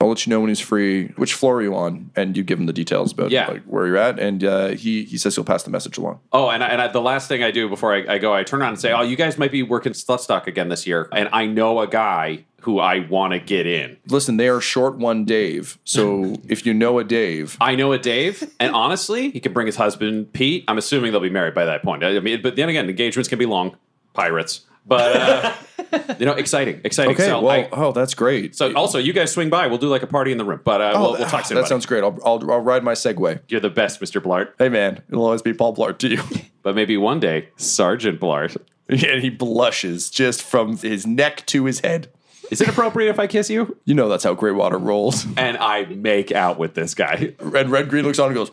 I'll 0.00 0.08
let 0.08 0.26
you 0.26 0.30
know 0.30 0.40
when 0.40 0.48
he's 0.48 0.60
free. 0.60 1.08
Which 1.16 1.34
floor 1.34 1.56
are 1.56 1.62
you 1.62 1.74
on? 1.74 2.10
And 2.16 2.36
you 2.36 2.42
give 2.42 2.58
him 2.58 2.66
the 2.66 2.72
details 2.72 3.12
about 3.12 3.30
Yeah. 3.30 3.46
like 3.48 3.62
where 3.64 3.86
you're 3.86 3.96
at, 3.96 4.18
and 4.18 4.42
uh, 4.44 4.68
he 4.68 5.04
he 5.04 5.16
says 5.18 5.34
he'll 5.34 5.44
pass 5.44 5.62
the 5.62 5.70
message 5.70 5.96
along. 5.98 6.20
Oh, 6.32 6.48
and, 6.50 6.62
I, 6.62 6.68
and 6.68 6.82
I, 6.82 6.88
the 6.88 7.00
last 7.00 7.28
thing 7.28 7.42
I 7.42 7.50
do 7.50 7.68
before 7.68 7.94
I, 7.94 8.14
I 8.14 8.18
go, 8.18 8.34
I 8.34 8.42
turn 8.44 8.60
around 8.60 8.70
and 8.72 8.80
say, 8.80 8.92
"Oh, 8.92 9.02
you 9.02 9.16
guys 9.16 9.38
might 9.38 9.52
be 9.52 9.62
working 9.62 9.92
Slutstock 9.92 10.46
again 10.46 10.68
this 10.68 10.86
year, 10.86 11.08
and 11.12 11.28
I 11.32 11.46
know 11.46 11.80
a 11.80 11.86
guy 11.86 12.44
who 12.62 12.78
I 12.78 13.00
want 13.00 13.34
to 13.34 13.38
get 13.38 13.66
in. 13.66 13.98
Listen, 14.08 14.38
they 14.38 14.48
are 14.48 14.58
short 14.58 14.96
one 14.96 15.26
Dave. 15.26 15.78
So 15.84 16.36
if 16.48 16.64
you 16.64 16.72
know 16.72 16.98
a 16.98 17.04
Dave, 17.04 17.56
I 17.60 17.74
know 17.76 17.92
a 17.92 17.98
Dave, 17.98 18.50
and 18.58 18.74
honestly, 18.74 19.30
he 19.30 19.40
could 19.40 19.52
bring 19.54 19.66
his 19.66 19.76
husband 19.76 20.32
Pete. 20.32 20.64
I'm 20.66 20.78
assuming 20.78 21.12
they'll 21.12 21.20
be 21.20 21.28
married 21.30 21.54
by 21.54 21.66
that 21.66 21.82
point. 21.82 22.02
I 22.04 22.18
mean, 22.20 22.40
but 22.42 22.56
then 22.56 22.68
again, 22.68 22.88
engagements 22.88 23.28
can 23.28 23.38
be 23.38 23.46
long. 23.46 23.76
Pirates. 24.14 24.62
But 24.86 25.16
uh, 25.16 26.14
you 26.18 26.26
know, 26.26 26.32
exciting, 26.32 26.80
exciting. 26.84 27.14
Okay, 27.14 27.26
so, 27.26 27.40
well, 27.40 27.50
I- 27.60 27.68
oh, 27.72 27.92
that's 27.92 28.14
great. 28.14 28.54
so 28.54 28.72
also, 28.74 28.98
you 28.98 29.12
guys 29.12 29.32
swing 29.32 29.50
by. 29.50 29.66
We'll 29.66 29.78
do 29.78 29.88
like 29.88 30.02
a 30.02 30.06
party 30.06 30.30
in 30.32 30.38
the 30.38 30.44
room. 30.44 30.60
But 30.62 30.80
uh, 30.80 30.92
we'll, 30.94 31.12
we'll 31.12 31.26
talk 31.28 31.46
soon. 31.46 31.56
That 31.56 31.68
sounds 31.68 31.86
great. 31.86 32.02
I'll, 32.04 32.18
I'll, 32.24 32.50
I'll 32.50 32.60
ride 32.60 32.84
my 32.84 32.92
Segway. 32.92 33.40
You're 33.48 33.60
the 33.60 33.70
best, 33.70 34.00
Mister 34.00 34.20
Blart. 34.20 34.52
Hey, 34.58 34.68
man, 34.68 35.02
it'll 35.08 35.24
always 35.24 35.42
be 35.42 35.54
Paul 35.54 35.74
Blart 35.74 35.98
to 35.98 36.08
you. 36.08 36.22
But 36.64 36.74
maybe 36.74 36.96
one 36.96 37.20
day, 37.20 37.50
Sergeant 37.56 38.18
Blart. 38.18 38.56
and 38.88 38.98
he 39.22 39.28
blushes 39.28 40.08
just 40.08 40.40
from 40.42 40.78
his 40.78 41.06
neck 41.06 41.44
to 41.46 41.66
his 41.66 41.80
head. 41.80 42.08
Is 42.50 42.62
it 42.62 42.68
appropriate 42.68 43.10
if 43.10 43.18
I 43.18 43.26
kiss 43.26 43.50
you? 43.50 43.76
You 43.84 43.92
know 43.94 44.08
that's 44.08 44.24
how 44.24 44.34
Greywater 44.34 44.82
rolls. 44.82 45.26
And 45.36 45.58
I 45.58 45.84
make 45.84 46.32
out 46.32 46.58
with 46.58 46.72
this 46.72 46.94
guy. 46.94 47.34
Red 47.38 47.68
Red 47.68 47.90
Green 47.90 48.02
looks 48.04 48.18
on 48.18 48.28
and 48.28 48.34
goes, 48.34 48.50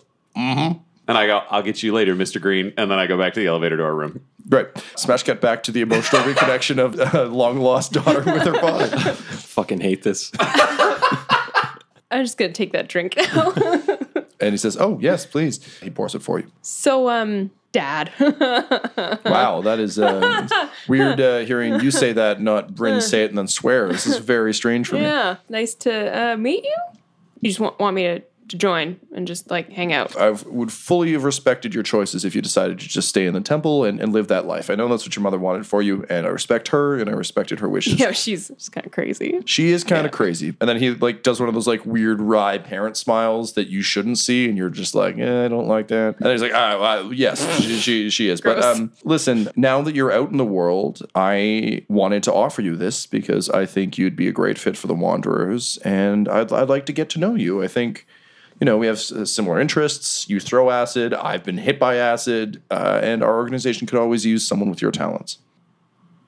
And 1.11 1.17
I 1.17 1.27
go, 1.27 1.43
I'll 1.49 1.61
get 1.61 1.83
you 1.83 1.91
later, 1.91 2.15
Mr. 2.15 2.39
Green. 2.41 2.71
And 2.77 2.89
then 2.89 2.97
I 2.97 3.05
go 3.05 3.17
back 3.17 3.33
to 3.33 3.41
the 3.41 3.47
elevator 3.47 3.75
to 3.75 3.83
our 3.83 3.93
room. 3.93 4.21
right. 4.47 4.67
Smash 4.95 5.23
cut 5.23 5.41
back 5.41 5.61
to 5.63 5.71
the 5.73 5.81
emotional 5.81 6.21
reconnection 6.33 6.79
of 6.79 6.97
a 7.13 7.25
long 7.25 7.59
lost 7.59 7.91
daughter 7.91 8.19
with 8.23 8.43
her 8.43 8.53
father. 8.61 8.87
Fucking 9.15 9.81
hate 9.81 10.03
this. 10.03 10.31
I'm 10.39 12.23
just 12.23 12.37
gonna 12.37 12.53
take 12.53 12.71
that 12.71 12.87
drink 12.87 13.17
now. 13.17 13.51
And 14.39 14.51
he 14.51 14.57
says, 14.57 14.77
"Oh 14.79 14.99
yes, 15.01 15.25
please." 15.25 15.59
He 15.81 15.89
pours 15.89 16.15
it 16.15 16.21
for 16.23 16.39
you. 16.39 16.49
so, 16.61 17.09
um, 17.09 17.51
Dad. 17.73 18.13
Wow, 18.17 19.59
that 19.65 19.79
is 19.81 19.99
uh, 19.99 20.47
weird 20.87 21.19
uh, 21.19 21.39
hearing 21.39 21.81
you 21.81 21.91
say 21.91 22.13
that, 22.13 22.39
not 22.39 22.73
Bryn 22.73 23.01
say 23.01 23.25
it 23.25 23.31
and 23.31 23.37
then 23.37 23.47
swear. 23.49 23.89
This 23.89 24.07
is 24.07 24.15
very 24.19 24.53
strange 24.53 24.87
for 24.87 24.95
me. 24.95 25.01
yeah, 25.01 25.35
nice 25.49 25.73
to 25.75 26.31
uh, 26.31 26.37
meet 26.37 26.63
you. 26.63 26.75
You 27.41 27.49
just 27.49 27.59
want, 27.59 27.79
want 27.79 27.95
me 27.95 28.03
to, 28.03 28.21
to 28.51 28.57
join 28.57 28.99
and 29.13 29.25
just 29.25 29.49
like 29.49 29.71
hang 29.71 29.91
out. 29.93 30.15
I 30.15 30.31
would 30.31 30.71
fully 30.71 31.13
have 31.13 31.23
respected 31.23 31.73
your 31.73 31.83
choices 31.83 32.23
if 32.23 32.35
you 32.35 32.41
decided 32.41 32.79
to 32.79 32.87
just 32.87 33.09
stay 33.09 33.25
in 33.25 33.33
the 33.33 33.41
temple 33.41 33.83
and, 33.83 33.99
and 33.99 34.13
live 34.13 34.27
that 34.27 34.45
life. 34.45 34.69
I 34.69 34.75
know 34.75 34.87
that's 34.87 35.05
what 35.05 35.15
your 35.15 35.23
mother 35.23 35.39
wanted 35.39 35.65
for 35.65 35.81
you, 35.81 36.05
and 36.09 36.25
I 36.25 36.29
respect 36.29 36.67
her 36.69 36.97
and 36.97 37.09
I 37.09 37.13
respected 37.13 37.59
her 37.59 37.69
wishes. 37.69 37.99
Yeah, 37.99 38.11
she's 38.11 38.49
just 38.49 38.71
kind 38.71 38.85
of 38.85 38.91
crazy. 38.91 39.39
She 39.45 39.71
is 39.71 39.83
kind 39.83 40.05
of 40.05 40.11
crazy. 40.11 40.55
And 40.59 40.69
then 40.69 40.77
he 40.77 40.91
like 40.91 41.23
does 41.23 41.39
one 41.39 41.49
of 41.49 41.55
those 41.55 41.67
like 41.67 41.85
weird 41.85 42.21
wry 42.21 42.57
parent 42.57 42.97
smiles 42.97 43.53
that 43.53 43.67
you 43.67 43.81
shouldn't 43.81 44.17
see, 44.17 44.47
and 44.47 44.57
you're 44.57 44.69
just 44.69 44.93
like, 44.93 45.17
eh, 45.17 45.45
I 45.45 45.47
don't 45.47 45.67
like 45.67 45.87
that. 45.87 46.17
And 46.19 46.27
he's 46.27 46.41
like, 46.41 46.53
ah, 46.53 46.77
well, 46.79 47.13
yes, 47.13 47.61
she, 47.61 47.77
she 47.79 48.09
she 48.09 48.29
is. 48.29 48.41
But 48.41 48.63
um, 48.63 48.91
listen, 49.03 49.49
now 49.55 49.81
that 49.81 49.95
you're 49.95 50.11
out 50.11 50.29
in 50.29 50.37
the 50.37 50.45
world, 50.45 51.01
I 51.15 51.85
wanted 51.87 52.23
to 52.23 52.33
offer 52.33 52.61
you 52.61 52.75
this 52.75 53.05
because 53.05 53.49
I 53.49 53.65
think 53.65 53.97
you'd 53.97 54.15
be 54.15 54.27
a 54.27 54.33
great 54.33 54.57
fit 54.57 54.77
for 54.77 54.87
the 54.87 54.95
Wanderers, 54.95 55.77
and 55.85 56.27
I'd 56.27 56.51
I'd 56.51 56.69
like 56.69 56.85
to 56.87 56.93
get 56.93 57.09
to 57.11 57.19
know 57.19 57.35
you. 57.35 57.63
I 57.63 57.67
think. 57.67 58.05
You 58.61 58.65
know, 58.65 58.77
we 58.77 58.85
have 58.85 58.97
s- 58.97 59.31
similar 59.31 59.59
interests. 59.59 60.29
You 60.29 60.39
throw 60.39 60.69
acid. 60.69 61.15
I've 61.15 61.43
been 61.43 61.57
hit 61.57 61.79
by 61.79 61.95
acid, 61.95 62.61
uh, 62.69 62.99
and 63.01 63.23
our 63.23 63.35
organization 63.35 63.87
could 63.87 63.97
always 63.97 64.23
use 64.23 64.45
someone 64.47 64.69
with 64.69 64.83
your 64.83 64.91
talents. 64.91 65.39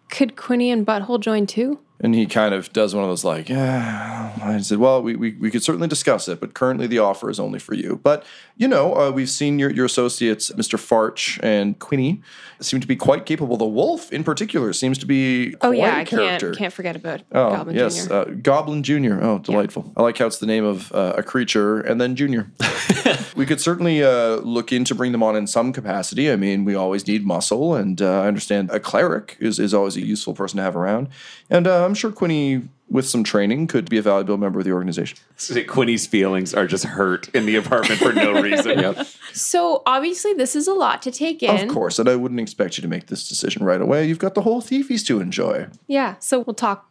Could 0.10 0.36
Quinny 0.36 0.72
and 0.72 0.86
Butthole 0.86 1.20
join 1.20 1.46
too? 1.46 1.80
And 2.04 2.14
he 2.14 2.26
kind 2.26 2.54
of 2.54 2.72
does 2.74 2.94
one 2.94 3.04
of 3.06 3.10
those 3.10 3.24
like, 3.24 3.48
yeah. 3.48 4.34
I 4.44 4.60
said, 4.60 4.78
well, 4.78 5.02
we, 5.02 5.16
we, 5.16 5.32
we 5.34 5.50
could 5.50 5.64
certainly 5.64 5.88
discuss 5.88 6.28
it, 6.28 6.42
but 6.42 6.54
currently 6.54 6.86
the 6.86 7.00
offer 7.00 7.30
is 7.30 7.40
only 7.40 7.60
for 7.60 7.74
you. 7.74 8.00
But, 8.04 8.26
you 8.58 8.68
know, 8.68 8.94
uh, 8.94 9.10
we've 9.12 9.30
seen 9.30 9.58
your, 9.58 9.72
your 9.72 9.86
associates, 9.86 10.52
Mr. 10.52 10.78
Farch 10.78 11.40
and 11.42 11.80
Quinny, 11.80 12.22
seem 12.60 12.82
to 12.82 12.88
be 12.88 12.98
quite 12.98 13.26
capable. 13.26 13.56
The 13.56 13.66
wolf, 13.66 14.12
in 14.12 14.24
particular, 14.26 14.74
seems 14.74 14.98
to 14.98 15.06
be 15.06 15.56
Oh 15.62 15.70
quite 15.70 15.78
yeah, 15.78 15.98
a 15.98 16.02
I 16.02 16.04
character. 16.06 16.48
can't 16.50 16.58
can't 16.58 16.74
forget 16.74 16.96
about 16.96 17.22
Oh, 17.32 17.50
Goblin 17.52 17.76
yes. 17.76 18.06
Jr. 18.08 18.14
Uh, 18.14 18.26
Goblin 18.26 18.84
Jr. 18.84 19.20
Oh, 19.22 19.40
delightful. 19.40 19.92
I 19.98 20.02
like 20.02 20.18
how 20.18 20.28
it's 20.28 20.38
the 20.40 20.46
name 20.46 20.64
of 20.66 20.92
uh, 20.94 21.14
a 21.18 21.24
creature 21.24 21.80
and 21.80 22.00
then 22.02 22.16
Junior. 22.16 22.52
we 23.36 23.46
could 23.46 23.62
certainly 23.62 24.04
uh, 24.04 24.36
look 24.38 24.72
in 24.74 24.84
to 24.86 24.96
bring 24.96 25.12
them 25.14 25.24
on 25.24 25.36
in 25.36 25.48
some 25.48 25.72
capacity. 25.74 26.32
I 26.32 26.36
mean, 26.36 26.66
we 26.66 26.76
always 26.76 27.08
need 27.08 27.26
muscle, 27.26 27.76
and 27.76 28.02
uh, 28.02 28.22
I 28.22 28.28
understand 28.28 28.72
a 28.72 28.80
cleric 28.80 29.38
is, 29.40 29.58
is 29.60 29.74
always 29.74 29.96
a 29.98 30.02
useful 30.06 30.34
person 30.34 30.58
to 30.58 30.64
have 30.64 30.76
around. 30.76 31.08
And 31.50 31.68
uh, 31.68 31.86
I'm 31.94 31.96
sure 31.96 32.12
Quinny, 32.12 32.64
with 32.90 33.08
some 33.08 33.24
training, 33.24 33.68
could 33.68 33.88
be 33.88 34.00
a 34.00 34.02
valuable 34.02 34.36
member 34.36 34.58
of 34.58 34.66
the 34.66 34.72
organization. 34.72 35.20
Quinny's 35.68 36.08
feelings 36.08 36.52
are 36.52 36.66
just 36.66 36.86
hurt 36.86 37.30
in 37.36 37.46
the 37.46 37.56
apartment 37.56 38.00
for 38.02 38.12
no 38.14 38.42
reason. 38.42 38.80
yep. 38.80 39.06
so 39.32 39.84
obviously 39.86 40.34
this 40.34 40.56
is 40.56 40.68
a 40.68 40.74
lot 40.74 41.04
to 41.04 41.12
take 41.12 41.44
in. 41.44 41.70
Of 41.70 41.72
course, 41.72 42.00
and 42.00 42.10
I 42.10 42.16
wouldn't 42.16 42.40
expect 42.40 42.80
you 42.80 42.82
to 42.82 42.88
make 42.88 43.06
this 43.08 43.30
decision 43.30 43.64
right 43.64 43.80
away. 43.80 44.08
You've 44.08 44.18
got 44.18 44.34
the 44.34 44.42
whole 44.42 44.60
Thiefies 44.60 45.06
to 45.06 45.22
enjoy. 45.22 45.68
Yeah. 45.86 46.16
So 46.18 46.40
we'll 46.40 46.56
talk 46.56 46.90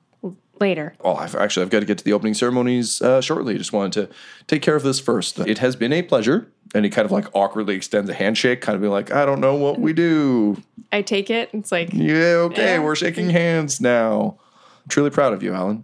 later. 0.61 0.95
Oh, 1.01 1.17
I've, 1.17 1.35
actually, 1.35 1.65
I've 1.65 1.71
got 1.71 1.81
to 1.81 1.87
get 1.87 1.99
to 1.99 2.05
the 2.05 2.13
opening 2.13 2.35
ceremonies 2.35 3.03
uh, 3.03 3.21
shortly. 3.21 3.59
Just 3.59 3.73
wanted 3.73 3.93
to 4.09 4.15
take 4.47 4.63
care 4.63 4.77
of 4.77 4.85
this 4.85 5.01
first. 5.01 5.41
It 5.41 5.59
has 5.59 5.75
been 5.75 5.93
a 5.93 6.03
pleasure. 6.03 6.47
And 6.77 6.85
he 6.85 6.93
kind 6.93 7.05
of 7.05 7.11
like 7.11 7.27
awkwardly 7.35 7.75
extends 7.75 8.09
a 8.09 8.15
handshake, 8.15 8.61
kind 8.61 8.77
of 8.77 8.81
being 8.81 8.93
like, 8.93 9.13
I 9.13 9.27
don't 9.27 9.41
know 9.41 9.57
what 9.57 9.81
we 9.81 9.93
do. 9.93 10.63
I 10.93 11.03
take 11.03 11.29
it. 11.29 11.51
It's 11.53 11.73
like 11.73 11.93
Yeah, 11.93 12.47
okay, 12.47 12.77
Yeah. 12.77 12.79
we're 12.79 12.95
shaking 12.95 13.31
hands 13.31 13.81
now. 13.81 14.39
I'm 14.85 14.89
truly 14.89 15.11
proud 15.11 15.33
of 15.33 15.43
you, 15.43 15.53
Alyn. 15.53 15.83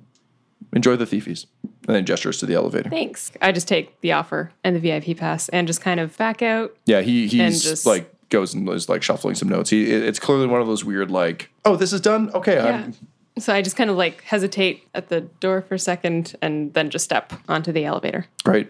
Enjoy 0.72 0.96
the 0.96 1.06
Thiefies. 1.06 1.46
And 1.87 1.96
then 1.96 2.04
gestures 2.04 2.37
to 2.38 2.46
the 2.46 2.52
elevator. 2.54 2.90
thanks. 2.90 3.32
I 3.40 3.50
just 3.52 3.66
take 3.66 3.98
the 4.02 4.12
offer 4.12 4.52
and 4.62 4.76
the 4.76 4.80
VIP 4.80 5.16
pass 5.16 5.48
and 5.48 5.66
just 5.66 5.80
kind 5.80 5.98
of 6.00 6.14
back 6.18 6.42
out. 6.42 6.76
Yeah, 6.84 7.00
he 7.00 7.26
he's 7.26 7.62
just- 7.62 7.87
like 7.87 8.12
goes 8.28 8.52
and 8.52 8.68
is 8.68 8.90
like 8.90 9.02
shuffling 9.02 9.34
some 9.34 9.48
notes. 9.48 9.70
He 9.70 9.90
it's 9.90 10.18
clearly 10.18 10.46
one 10.46 10.61
of 10.61 10.66
those 10.66 10.84
weird 10.84 11.11
like, 11.11 11.48
oh, 11.64 11.76
this 11.76 11.94
is 11.94 12.02
done. 12.02 12.30
Okay, 12.34 12.56
Yeah. 12.56 12.84
I'm 12.84 12.94
So 13.40 13.54
I 13.54 13.62
just 13.62 13.74
kind 13.76 13.88
of 13.88 13.96
like 13.96 14.22
hesitate 14.24 14.87
at 14.94 15.08
the 15.08 15.22
door 15.22 15.62
for 15.62 15.76
a 15.76 15.78
second 15.78 16.34
and 16.42 16.74
then 16.74 16.90
just 16.90 17.06
step 17.06 17.32
onto 17.48 17.72
the 17.72 17.87
elevator. 17.87 18.26
great. 18.44 18.68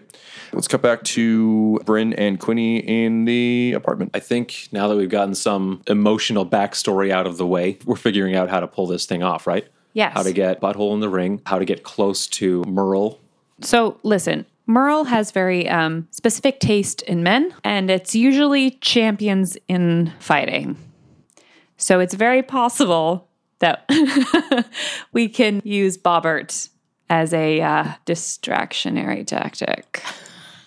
Let's 0.53 0.69
cut 0.69 0.81
back 0.81 1.03
to 1.03 1.79
Bryn 1.85 2.13
and 2.13 2.39
Quinny 2.39 2.77
in 2.77 3.25
the 3.25 3.73
apartment. 3.75 4.11
I 4.13 4.19
think 4.19 4.69
now 4.71 4.87
that 4.87 4.95
we've 4.95 5.09
gotten 5.09 5.35
some 5.35 5.81
emotional 5.87 6.45
backstory 6.45 7.11
out 7.11 7.27
of 7.27 7.35
the 7.37 7.45
way, 7.45 7.79
we're 7.85 7.97
figuring 7.97 8.35
out 8.35 8.49
how 8.49 8.61
to 8.61 8.67
pull 8.67 8.87
this 8.87 9.05
thing 9.05 9.21
off, 9.23 9.45
right? 9.45 9.67
Yes. 9.93 10.13
How 10.13 10.23
to 10.23 10.33
get 10.33 10.61
butthole 10.61 10.93
in 10.93 10.99
the 10.99 11.09
ring, 11.09 11.41
how 11.45 11.59
to 11.59 11.65
get 11.65 11.83
close 11.83 12.27
to 12.27 12.63
Merle. 12.65 13.19
So 13.61 13.99
listen, 14.03 14.45
Merle 14.65 15.05
has 15.05 15.31
very 15.31 15.67
um, 15.67 16.07
specific 16.11 16.59
taste 16.59 17.01
in 17.01 17.23
men, 17.23 17.53
and 17.63 17.89
it's 17.89 18.13
usually 18.13 18.71
champions 18.71 19.57
in 19.67 20.13
fighting. 20.19 20.77
So 21.77 21.99
it's 21.99 22.13
very 22.13 22.43
possible 22.43 23.27
that 23.59 23.89
we 25.11 25.27
can 25.27 25.61
use 25.63 25.97
Bobbert 25.97 26.69
as 27.09 27.33
a 27.33 27.61
uh, 27.61 27.93
distractionary 28.05 29.25
tactic. 29.25 30.03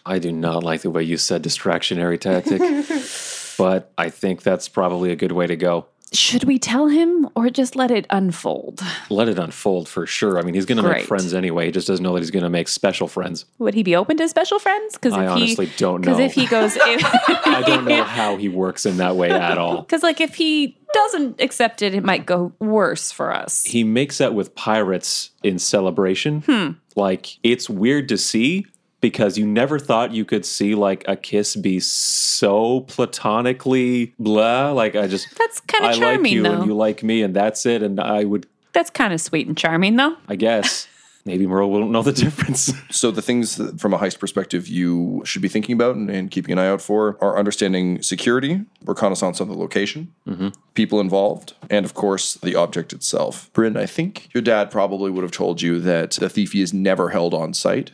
I 0.05 0.19
do 0.19 0.33
not 0.33 0.65
like 0.65 0.83
the 0.83 0.91
way 0.91 1.05
you 1.05 1.17
said 1.17 1.45
distractionary 1.45 2.19
tactic, 2.19 2.61
but 3.59 3.93
I 3.97 4.11
think 4.11 4.43
that's 4.43 4.69
probably 4.69 5.13
a 5.13 5.17
good 5.17 5.33
way 5.33 5.47
to 5.47 5.57
go. 5.57 5.87
Should 6.13 6.45
we 6.45 6.59
tell 6.59 6.89
him 6.89 7.29
or 7.35 7.49
just 7.49 7.75
let 7.75 7.91
it 7.91 8.07
unfold? 8.11 8.83
Let 9.09 9.29
it 9.29 9.39
unfold 9.39 9.89
for 9.89 10.07
sure. 10.07 10.39
I 10.39 10.43
mean, 10.43 10.55
he's 10.55 10.67
going 10.67 10.83
to 10.83 10.89
make 10.89 11.07
friends 11.07 11.33
anyway. 11.33 11.67
He 11.67 11.73
just 11.73 11.87
doesn't 11.87 12.03
know 12.03 12.13
that 12.15 12.21
he's 12.21 12.31
going 12.31 12.43
to 12.43 12.51
make 12.51 12.69
special 12.69 13.09
friends. 13.09 13.47
Would 13.59 13.75
he 13.75 13.83
be 13.83 13.97
open 13.97 14.19
to 14.19 14.29
special 14.29 14.59
friends? 14.59 14.95
Because 14.95 15.15
I 15.15 15.27
honestly 15.27 15.71
don't 15.79 16.03
know. 16.03 16.13
Because 16.13 16.19
if 16.19 16.35
he 16.35 16.47
goes, 16.47 16.77
I 16.83 17.63
don't 17.67 17.87
know 17.87 18.05
how 18.05 18.37
he 18.37 18.49
works 18.49 18.85
in 18.85 18.99
that 18.99 19.17
way 19.17 19.31
at 19.31 19.57
all. 19.57 19.81
because 19.83 20.03
like 20.03 20.21
if 20.21 20.35
he 20.35 20.77
doesn't 20.93 21.41
accept 21.41 21.81
it, 21.81 21.95
it 21.95 22.05
might 22.05 22.27
go 22.27 22.53
worse 22.59 23.11
for 23.11 23.33
us. 23.33 23.65
He 23.65 23.83
makes 23.83 24.21
out 24.21 24.35
with 24.35 24.55
pirates 24.55 25.31
in 25.43 25.59
celebration. 25.59 26.43
Hmm. 26.43 26.71
Like, 26.95 27.39
it's 27.43 27.71
weird 27.71 28.11
to 28.11 28.19
see 28.19 28.67
because 29.03 29.37
you 29.37 29.45
never 29.45 29.79
thought 29.79 30.15
you 30.15 30.25
could 30.25 30.47
see 30.47 30.75
like 30.75 31.05
a 31.07 31.17
kiss 31.17 31.55
be 31.57 31.81
so 31.81 32.81
platonically 32.83 34.15
blah. 34.19 34.71
Like, 34.71 34.97
I 34.97 35.09
just, 35.09 35.37
That's 35.37 35.61
kinda 35.61 35.89
I 35.89 35.91
like 35.91 36.01
charming, 36.01 36.33
you 36.33 36.43
though. 36.45 36.53
and 36.53 36.67
you 36.67 36.75
like 36.75 37.03
me, 37.03 37.21
and 37.23 37.37
that's 37.37 37.67
it. 37.67 37.83
And 37.83 38.01
I 38.01 38.25
would, 38.25 38.47
That's 38.73 38.89
kind 38.89 39.13
of 39.13 39.21
sweet 39.21 39.47
and 39.47 39.59
charming, 39.59 39.97
though. 39.97 40.17
I 40.29 40.37
guess, 40.37 40.87
maybe 41.25 41.49
Merle 41.49 41.71
won't 41.71 41.91
know 41.91 42.03
the 42.03 42.13
difference. 42.25 42.73
So 42.91 43.11
the 43.11 43.23
things 43.23 43.57
that, 43.57 43.81
from 43.81 43.93
a 43.93 43.99
heist 43.99 44.21
perspective 44.21 44.69
you 44.69 45.23
should 45.25 45.43
be 45.43 45.49
thinking 45.49 45.75
about 45.75 45.97
and, 45.97 46.09
and 46.09 46.31
keeping 46.31 46.53
an 46.53 46.61
eye 46.61 46.69
out 46.69 46.81
for 46.81 47.19
are 47.21 47.37
understanding 47.37 48.01
security, 48.03 48.65
reconnaissance 48.85 49.41
of 49.41 49.49
the 49.49 49.55
location, 49.55 50.15
mm-hmm. 50.29 50.49
people 50.75 51.01
involved, 51.01 51.55
and 51.69 51.85
of 51.85 51.95
course 51.95 52.35
the 52.35 52.55
object 52.55 52.93
itself. 52.93 53.53
Bryn, 53.53 53.77
I 53.77 53.87
think 53.87 54.29
your 54.33 54.43
dad 54.43 54.71
probably 54.71 55.11
would 55.11 55.25
have 55.25 55.33
told 55.33 55.61
you 55.61 55.81
that 55.81 56.13
the 56.13 56.27
thiefy 56.27 56.63
is 56.63 56.73
never 56.73 57.09
held 57.09 57.35
on 57.35 57.53
site. 57.53 57.91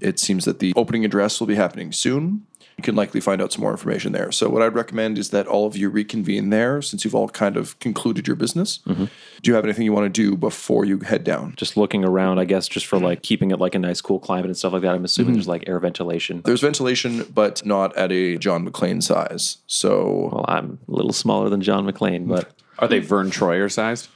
It 0.00 0.18
seems 0.18 0.44
that 0.44 0.58
the 0.58 0.72
opening 0.76 1.04
address 1.04 1.40
will 1.40 1.46
be 1.46 1.54
happening 1.54 1.92
soon. 1.92 2.46
You 2.76 2.82
can 2.82 2.96
likely 2.96 3.20
find 3.20 3.40
out 3.40 3.52
some 3.52 3.60
more 3.62 3.70
information 3.70 4.10
there. 4.10 4.32
So 4.32 4.48
what 4.48 4.60
I'd 4.60 4.74
recommend 4.74 5.16
is 5.16 5.30
that 5.30 5.46
all 5.46 5.64
of 5.64 5.76
you 5.76 5.88
reconvene 5.88 6.50
there 6.50 6.82
since 6.82 7.04
you've 7.04 7.14
all 7.14 7.28
kind 7.28 7.56
of 7.56 7.78
concluded 7.78 8.26
your 8.26 8.34
business. 8.34 8.78
Do 8.78 9.08
you 9.44 9.54
have 9.54 9.62
anything 9.62 9.84
you 9.84 9.92
want 9.92 10.12
to 10.12 10.22
do 10.22 10.36
before 10.36 10.84
you 10.84 10.98
head 10.98 11.22
down? 11.22 11.54
just 11.56 11.76
looking 11.76 12.04
around, 12.04 12.40
I 12.40 12.44
guess, 12.46 12.66
just 12.66 12.86
for 12.86 12.98
like 12.98 13.22
keeping 13.22 13.52
it 13.52 13.60
like 13.60 13.76
a 13.76 13.78
nice, 13.78 14.00
cool 14.00 14.18
climate 14.18 14.46
and 14.46 14.56
stuff 14.56 14.72
like 14.72 14.82
that. 14.82 14.92
I'm 14.92 15.04
assuming 15.04 15.34
there's 15.34 15.46
like 15.46 15.68
air 15.68 15.78
ventilation. 15.78 16.42
There's 16.44 16.62
ventilation, 16.62 17.22
but 17.32 17.64
not 17.64 17.96
at 17.96 18.10
a 18.10 18.38
John 18.38 18.68
McClane 18.68 19.04
size. 19.04 19.58
So 19.68 20.30
Well, 20.32 20.44
I'm 20.48 20.80
a 20.88 20.90
little 20.90 21.12
smaller 21.12 21.48
than 21.48 21.60
John 21.60 21.86
McClane, 21.86 22.26
but 22.26 22.50
Are 22.80 22.88
they 22.88 22.98
Vern 22.98 23.30
Troyer 23.30 23.70
sized? 23.70 24.08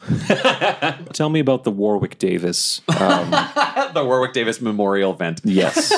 tell 1.15 1.29
me 1.31 1.39
about 1.39 1.63
the 1.63 1.71
Warwick 1.71 2.19
Davis. 2.19 2.81
Um, 2.89 3.31
the 3.95 4.05
Warwick 4.05 4.33
Davis 4.33 4.61
Memorial 4.61 5.13
Vent. 5.15 5.41
yes. 5.45 5.93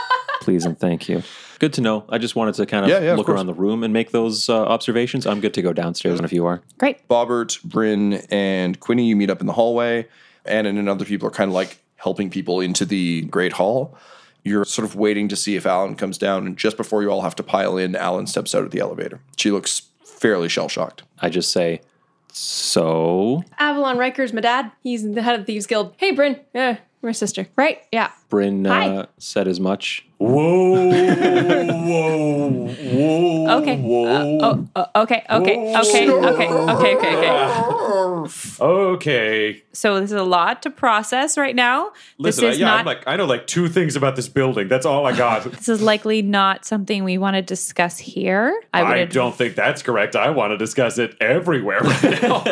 Please 0.40 0.64
and 0.64 0.78
thank 0.78 1.08
you. 1.08 1.22
Good 1.58 1.72
to 1.74 1.80
know. 1.80 2.04
I 2.08 2.18
just 2.18 2.36
wanted 2.36 2.54
to 2.56 2.66
kind 2.66 2.84
of 2.84 2.90
Yeah, 2.90 3.00
yeah, 3.00 3.10
of 3.12 3.18
look 3.18 3.26
course. 3.26 3.36
around 3.36 3.46
the 3.46 3.54
room 3.54 3.82
and 3.82 3.92
make 3.92 4.10
those 4.12 4.48
uh, 4.48 4.62
observations. 4.64 5.26
I'm 5.26 5.40
good 5.40 5.54
to 5.54 5.62
go 5.62 5.72
downstairs 5.72 6.20
if 6.20 6.32
you 6.32 6.46
are. 6.46 6.62
Great. 6.78 7.06
Bobbert, 7.08 7.62
Bryn, 7.64 8.14
and 8.30 8.78
Quinny, 8.78 9.06
you 9.06 9.16
meet 9.16 9.30
up 9.30 9.40
in 9.40 9.46
the 9.46 9.52
hallway. 9.54 10.06
Anna 10.44 10.68
and 10.68 10.88
other 10.88 11.04
people 11.04 11.26
are 11.26 11.32
kind 11.32 11.48
of 11.48 11.54
like 11.54 11.78
helping 11.96 12.30
people 12.30 12.60
into 12.60 12.84
the 12.84 13.22
Great 13.22 13.54
Hall. 13.54 13.96
You're 14.44 14.64
sort 14.64 14.86
of 14.86 14.94
waiting 14.94 15.26
to 15.28 15.34
see 15.36 15.56
if 15.56 15.64
Alyn 15.64 15.98
comes 15.98 16.18
down, 16.18 16.46
and 16.46 16.56
just 16.56 16.76
before 16.76 17.02
you 17.02 17.10
all 17.10 17.22
have 17.22 17.34
to 17.36 17.42
pile 17.42 17.76
in, 17.76 17.94
Alyn 17.94 18.28
steps 18.28 18.54
out 18.54 18.62
of 18.62 18.70
the 18.70 18.78
elevator. 18.78 19.18
She 19.36 19.50
looks 19.50 19.82
fairly 20.04 20.48
shell 20.48 20.68
shocked. 20.68 21.02
I 21.18 21.30
just 21.30 21.50
say, 21.50 21.80
so 22.32 23.42
Avalon 23.58 23.98
Riker's 23.98 24.32
my 24.32 24.40
dad. 24.42 24.70
He's 24.82 25.02
the 25.10 25.22
head 25.22 25.34
of 25.34 25.40
the 25.46 25.46
Thieves 25.54 25.66
Guild. 25.66 25.94
Hey, 25.96 26.12
Bryn. 26.12 26.38
Yeah, 26.54 26.76
we're 27.02 27.10
a 27.10 27.14
sister. 27.14 27.46
Right? 27.56 27.82
Yeah. 27.92 28.10
Bryn 28.28 28.66
uh, 28.66 29.06
said 29.18 29.48
as 29.48 29.60
much. 29.60 30.06
Whoa, 30.18 30.88
whoa, 30.88 32.48
whoa. 32.50 33.60
Okay. 33.60 33.74
Uh, 33.74 34.38
oh, 34.42 34.68
uh, 34.74 34.86
okay. 34.96 35.24
Okay. 35.30 35.76
Okay. 35.76 36.10
Okay. 36.10 36.48
Okay. 36.50 36.96
Okay. 36.96 37.16
Okay. 37.16 37.86
Okay. 38.60 39.62
So 39.72 40.00
this 40.00 40.10
is 40.10 40.18
a 40.18 40.24
lot 40.24 40.62
to 40.62 40.70
process 40.70 41.36
right 41.36 41.54
now. 41.54 41.92
Listen, 42.18 42.44
this 42.44 42.54
is 42.54 42.60
yeah, 42.60 42.66
not. 42.66 42.80
I'm 42.80 42.86
like, 42.86 43.02
I 43.06 43.16
know 43.16 43.26
like 43.26 43.46
two 43.46 43.68
things 43.68 43.94
about 43.94 44.16
this 44.16 44.28
building. 44.28 44.68
That's 44.68 44.86
all 44.86 45.06
I 45.06 45.16
got. 45.16 45.44
this 45.50 45.68
is 45.68 45.82
likely 45.82 46.22
not 46.22 46.64
something 46.64 47.04
we 47.04 47.18
want 47.18 47.36
to 47.36 47.42
discuss 47.42 47.98
here. 47.98 48.58
I. 48.72 48.96
I 48.96 49.04
don't 49.04 49.34
think 49.34 49.54
that's 49.54 49.82
correct. 49.82 50.16
I 50.16 50.30
want 50.30 50.52
to 50.52 50.56
discuss 50.56 50.98
it 50.98 51.14
everywhere 51.20 51.80
right 51.80 52.22
now. 52.22 52.42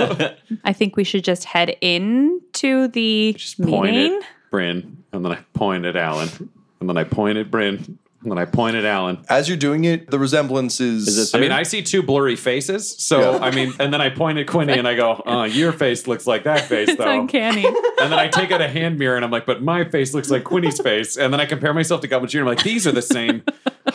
I 0.65 0.73
think 0.75 0.97
we 0.97 1.05
should 1.05 1.25
just 1.25 1.45
head 1.45 1.77
into 1.81 2.89
the 2.89 3.37
point 3.63 3.95
meeting. 3.95 4.21
at 4.21 4.29
Bryn, 4.55 5.05
and 5.13 5.25
then 5.25 5.33
I 5.33 5.39
point 5.53 5.85
at 5.85 5.97
Alyn, 5.97 6.49
and 6.79 6.89
then 6.89 6.97
I 6.97 7.03
point 7.03 7.39
at 7.39 7.51
Bryn, 7.51 7.99
and 8.23 8.31
then 8.31 8.39
I 8.39 8.45
point 8.45 8.77
at 8.77 8.85
Alyn. 8.85 9.25
As 9.29 9.49
you're 9.49 9.57
doing 9.59 9.85
it, 9.85 10.13
the 10.13 10.19
resemblance 10.19 10.81
is. 10.81 11.09
Is 11.09 11.35
it 11.35 11.37
I 11.37 11.41
mean, 11.41 11.51
I 11.51 11.65
see 11.65 11.83
two 11.83 12.05
blurry 12.05 12.37
faces. 12.37 12.97
So, 13.03 13.33
Yeah. 13.33 13.39
I 13.45 13.51
mean, 13.51 13.73
and 13.81 13.93
then 13.93 14.01
I 14.01 14.11
point 14.11 14.39
at 14.39 14.47
Quinny 14.47 14.75
and 14.75 14.87
I 14.87 14.95
go, 14.95 15.21
uh, 15.27 15.43
your 15.51 15.73
face 15.73 16.07
looks 16.07 16.25
like 16.27 16.45
that 16.45 16.61
face, 16.69 16.89
It's 16.89 16.99
though. 16.99 17.21
uncanny. 17.21 17.67
And 17.67 18.13
then 18.13 18.19
I 18.19 18.29
take 18.29 18.51
out 18.53 18.61
a 18.63 18.69
hand 18.69 18.97
mirror 18.99 19.17
and 19.17 19.25
I'm 19.25 19.31
like, 19.33 19.45
but 19.45 19.61
my 19.61 19.83
face 19.85 20.15
looks 20.15 20.31
like 20.31 20.45
Quinny's 20.45 20.81
face. 20.81 21.17
And 21.19 21.33
then 21.33 21.41
I 21.41 21.47
compare 21.47 21.75
myself 21.75 22.01
to 22.03 22.07
Goblin 22.09 22.31
Jr. 22.31 22.41
I'm 22.41 22.47
like, 22.47 22.63
these 22.63 22.87
are 22.87 22.93
the 22.93 23.03
same. 23.03 23.43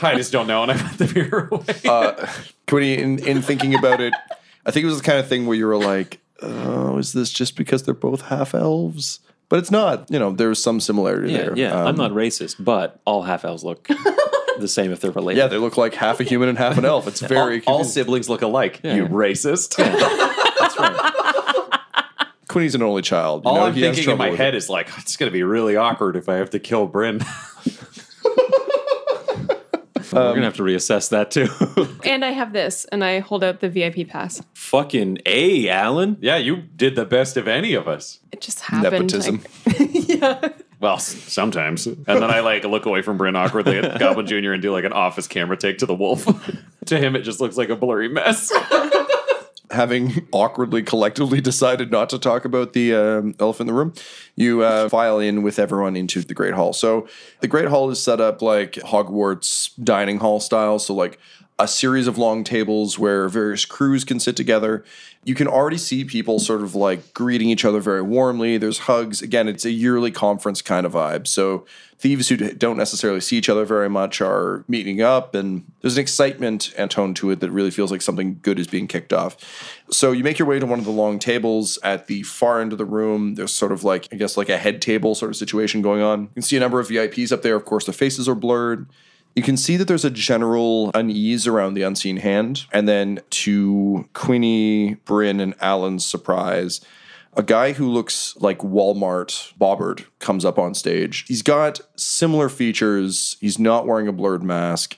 I 0.02 0.16
just 0.16 0.32
don't 0.34 0.46
know. 0.48 0.62
And 0.64 0.72
I 0.74 0.78
put 0.78 0.98
the 1.00 1.14
mirror 1.14 1.48
away. 1.52 1.76
uh, 1.86 2.28
Quinny, 2.68 2.98
in, 3.00 3.20
in 3.26 3.42
thinking 3.42 3.74
about 3.76 4.00
it, 4.02 4.14
I 4.66 4.72
think 4.72 4.84
it 4.84 4.88
was 4.88 4.98
the 4.98 5.04
kind 5.06 5.20
of 5.20 5.28
thing 5.28 5.48
where 5.48 5.58
you 5.58 5.66
were 5.66 5.78
like, 5.78 6.20
oh, 6.44 6.98
is 7.00 7.14
this 7.14 7.32
just 7.32 7.56
because 7.56 7.82
they're 7.84 7.94
both 7.96 8.22
half 8.24 8.54
elves? 8.54 9.22
But 9.50 9.60
it's 9.60 9.72
not. 9.72 10.10
You 10.12 10.20
know, 10.20 10.32
there's 10.32 10.62
some 10.62 10.80
similarity 10.80 11.32
Yeah, 11.32 11.38
there. 11.40 11.58
yeah. 11.58 11.82
Um, 11.82 11.88
I'm 11.88 11.96
not 11.96 12.12
racist, 12.12 12.56
but 12.64 13.00
all 13.06 13.24
half 13.24 13.44
elves 13.44 13.64
look 13.64 13.88
the 14.60 14.68
same 14.68 14.92
if 14.92 15.02
they're 15.02 15.12
related. 15.12 15.40
Yeah, 15.40 15.48
they 15.48 15.58
look 15.58 15.76
like 15.76 15.96
half 15.96 16.20
a 16.20 16.24
human 16.24 16.50
and 16.50 16.58
half 16.58 16.78
an 16.78 16.86
elf. 16.86 17.08
It's 17.08 17.20
very 17.20 17.64
all, 17.66 17.80
all 17.80 17.84
siblings 17.84 18.30
look 18.30 18.42
alike. 18.44 18.80
You 18.84 19.08
racist. 19.08 19.76
that's 20.60 20.80
right 20.80 21.14
Quinny's 22.48 22.74
an 22.74 22.82
only 22.82 23.04
child. 23.04 23.44
All 23.46 23.56
know, 23.56 23.62
I'm 23.66 23.74
thinking 23.76 24.10
in 24.10 24.18
my 24.18 24.32
head 24.32 24.56
it. 24.56 24.58
is 24.58 24.70
like, 24.70 24.90
it's 24.98 25.18
going 25.18 25.30
to 25.30 25.34
be 25.34 25.44
really 25.44 25.76
awkward 25.76 26.16
if 26.16 26.28
I 26.28 26.36
have 26.36 26.50
to 26.52 26.60
kill 26.60 26.88
Bryn. 26.88 27.24
We're 30.14 30.20
gonna 30.30 30.38
um, 30.38 30.44
have 30.44 30.56
to 30.56 30.64
reassess 30.64 31.10
that 31.10 31.32
too. 31.32 31.48
And 32.10 32.24
I 32.26 32.32
have 32.32 32.54
this, 32.54 32.86
and 32.86 33.04
I 33.04 33.20
hold 33.20 33.44
out 33.44 33.60
the 33.60 33.70
VIP 33.70 34.08
pass. 34.08 34.42
Fucking 34.54 35.20
a, 35.26 35.66
Alyn. 35.68 36.18
yeah, 36.22 36.38
you 36.38 36.56
did 36.58 36.96
the 36.96 37.06
best 37.06 37.36
of 37.38 37.48
any 37.48 37.74
of 37.74 37.88
us. 37.88 38.20
It 38.32 38.42
just 38.42 38.62
happened. 38.62 39.12
Nepotism. 39.14 39.44
like- 40.22 40.56
Well, 40.80 40.98
sometimes. 40.98 41.86
And 41.88 42.06
then 42.08 42.24
I 42.32 42.40
like 42.40 42.64
look 42.64 42.86
away 42.86 43.02
from 43.02 43.18
Bryn 43.18 43.36
awkwardly 43.36 43.80
at 43.80 44.00
Goblin 44.00 44.26
Jr. 44.28 44.54
and 44.54 44.62
do 44.62 44.72
like 44.72 44.86
an 44.86 44.94
office 44.94 45.28
camera 45.28 45.58
take 45.58 45.80
to 45.80 45.86
the 45.86 45.94
wolf. 45.94 46.26
to 46.86 46.98
him, 46.98 47.16
it 47.18 47.22
just 47.24 47.42
looks 47.42 47.58
like 47.58 47.68
a 47.70 47.76
blurry 47.76 48.08
mess. 48.08 48.50
Having 49.72 50.28
awkwardly 50.32 50.84
collectively 50.84 51.42
decided 51.52 51.92
not 51.92 52.10
to 52.10 52.20
talk 52.20 52.46
about 52.46 52.74
the 52.74 52.94
um, 52.94 53.36
elephant 53.40 53.70
in 53.70 53.76
the 53.76 53.80
room, 53.80 53.94
you 54.36 54.62
uh, 54.62 54.90
file 54.90 55.20
in 55.20 55.44
with 55.44 55.60
everyone 55.60 55.96
into 55.96 56.22
the 56.22 56.34
Great 56.34 56.54
Hall. 56.54 56.74
So 56.74 57.08
the 57.42 57.48
Great 57.48 57.68
Hall 57.68 57.90
is 57.90 58.02
set 58.02 58.20
up 58.22 58.42
like 58.42 58.74
Hogwarts 58.74 59.72
dining 59.84 60.20
hall 60.20 60.40
style. 60.40 60.80
So 60.80 60.94
like 60.94 61.20
a 61.60 61.68
series 61.68 62.08
of 62.08 62.18
long 62.18 62.44
tables 62.44 62.98
where 62.98 63.28
various 63.28 63.66
crews 63.66 64.06
can 64.06 64.20
sit 64.20 64.36
together. 64.38 64.84
You 65.26 65.36
can 65.36 65.48
already 65.48 65.78
see 65.78 66.06
people 66.06 66.40
sort 66.40 66.62
of 66.62 66.74
like 66.74 67.14
greeting 67.14 67.50
each 67.50 67.66
other 67.66 67.82
very 67.82 68.02
warmly. 68.02 68.58
There's 68.58 68.80
hugs. 68.80 69.22
Again, 69.22 69.50
it's 69.50 69.66
a 69.66 69.72
yearly 69.72 70.10
conference 70.10 70.62
kind 70.62 70.86
of 70.86 70.94
vibe. 70.94 71.28
So 71.28 71.66
thieves 71.98 72.30
who 72.30 72.38
don't 72.38 72.78
necessarily 72.78 73.20
see 73.20 73.38
each 73.38 73.50
other 73.50 73.66
very 73.66 73.90
much 73.90 74.22
are 74.22 74.64
meeting 74.70 75.02
up, 75.02 75.36
and 75.36 75.70
there's 75.82 75.98
an 75.98 76.02
excitement 76.02 76.74
and 76.78 76.90
tone 76.90 77.14
to 77.16 77.30
it 77.30 77.42
that 77.42 77.52
really 77.52 77.72
feels 77.72 77.92
like 77.92 78.02
something 78.02 78.40
good 78.42 78.58
is 78.58 78.68
being 78.68 78.88
kicked 78.88 79.12
off. 79.12 79.36
So 79.92 80.14
you 80.14 80.24
make 80.24 80.40
your 80.40 80.48
way 80.48 80.60
to 80.60 80.66
one 80.66 80.80
of 80.80 80.86
the 80.86 80.92
long 80.92 81.20
tables 81.20 81.78
at 81.84 82.08
the 82.08 82.24
far 82.24 82.62
end 82.62 82.72
of 82.72 82.78
the 82.78 82.86
room. 82.86 83.36
There's 83.36 83.54
sort 83.54 83.74
of 83.74 83.84
like, 83.84 84.08
I 84.14 84.16
guess, 84.16 84.38
like 84.38 84.48
a 84.48 84.58
head 84.58 84.82
table 84.82 85.14
sort 85.14 85.30
of 85.30 85.36
situation 85.36 85.82
going 85.82 86.02
on. 86.02 86.22
You 86.22 86.30
can 86.36 86.42
see 86.42 86.56
a 86.56 86.62
number 86.62 86.80
of 86.80 86.88
VIPs 86.88 87.34
up 87.34 87.42
there. 87.42 87.58
Of 87.58 87.66
course, 87.66 87.86
the 87.86 87.94
faces 87.94 88.30
are 88.30 88.36
blurred. 88.36 88.88
You 89.40 89.44
can 89.44 89.56
see 89.56 89.78
that 89.78 89.88
there's 89.88 90.04
a 90.04 90.10
general 90.10 90.92
unease 90.94 91.48
around 91.48 91.74
the 91.76 91.82
unseen 91.82 92.18
hand. 92.18 92.66
And 92.74 92.90
then 92.90 93.22
to 93.30 94.10
Quinny, 94.14 94.96
Bryn, 95.06 95.40
and 95.40 95.58
Alyn's 95.62 96.06
surprise, 96.06 96.82
a 97.38 97.42
guy 97.42 97.72
who 97.72 97.90
looks 97.90 98.36
like 98.42 98.58
Walmart 98.58 99.54
Bobbert 99.58 100.04
comes 100.20 100.44
up 100.44 100.60
on 100.60 100.74
stage. 100.74 101.24
He's 101.30 101.42
got 101.42 101.80
similar 101.96 102.50
features. 102.50 103.38
He's 103.40 103.58
not 103.58 103.88
wearing 103.88 104.10
a 104.10 104.12
blurred 104.12 104.44
mask, 104.44 104.98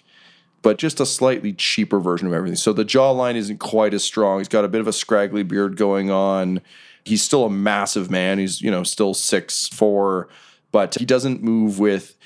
but 0.63 0.79
just 0.79 0.99
a 0.99 1.05
slightly 1.05 1.53
cheaper 1.53 1.99
version 1.99 2.25
of 2.25 2.33
everything. 2.33 2.55
So 2.55 2.73
the 2.73 2.83
jawline 2.83 3.35
isn't 3.35 3.59
quite 3.59 3.93
as 3.93 4.03
strong. 4.03 4.39
He's 4.39 4.47
got 4.47 4.65
a 4.65 4.69
bit 4.69 4.81
of 4.81 4.87
a 4.87 4.93
scraggly 4.93 5.43
beard 5.43 5.77
going 5.77 6.09
on. 6.09 6.61
He's 7.05 7.21
still 7.21 7.45
a 7.45 7.51
massive 7.51 8.09
man. 8.09 8.39
He's, 8.39 8.59
you 8.59 8.71
know, 8.71 8.81
still 8.81 9.13
six 9.13 9.67
four, 9.67 10.29
but 10.71 10.95
he 10.95 11.05
doesn't 11.05 11.43
move 11.43 11.77
with 11.77 12.17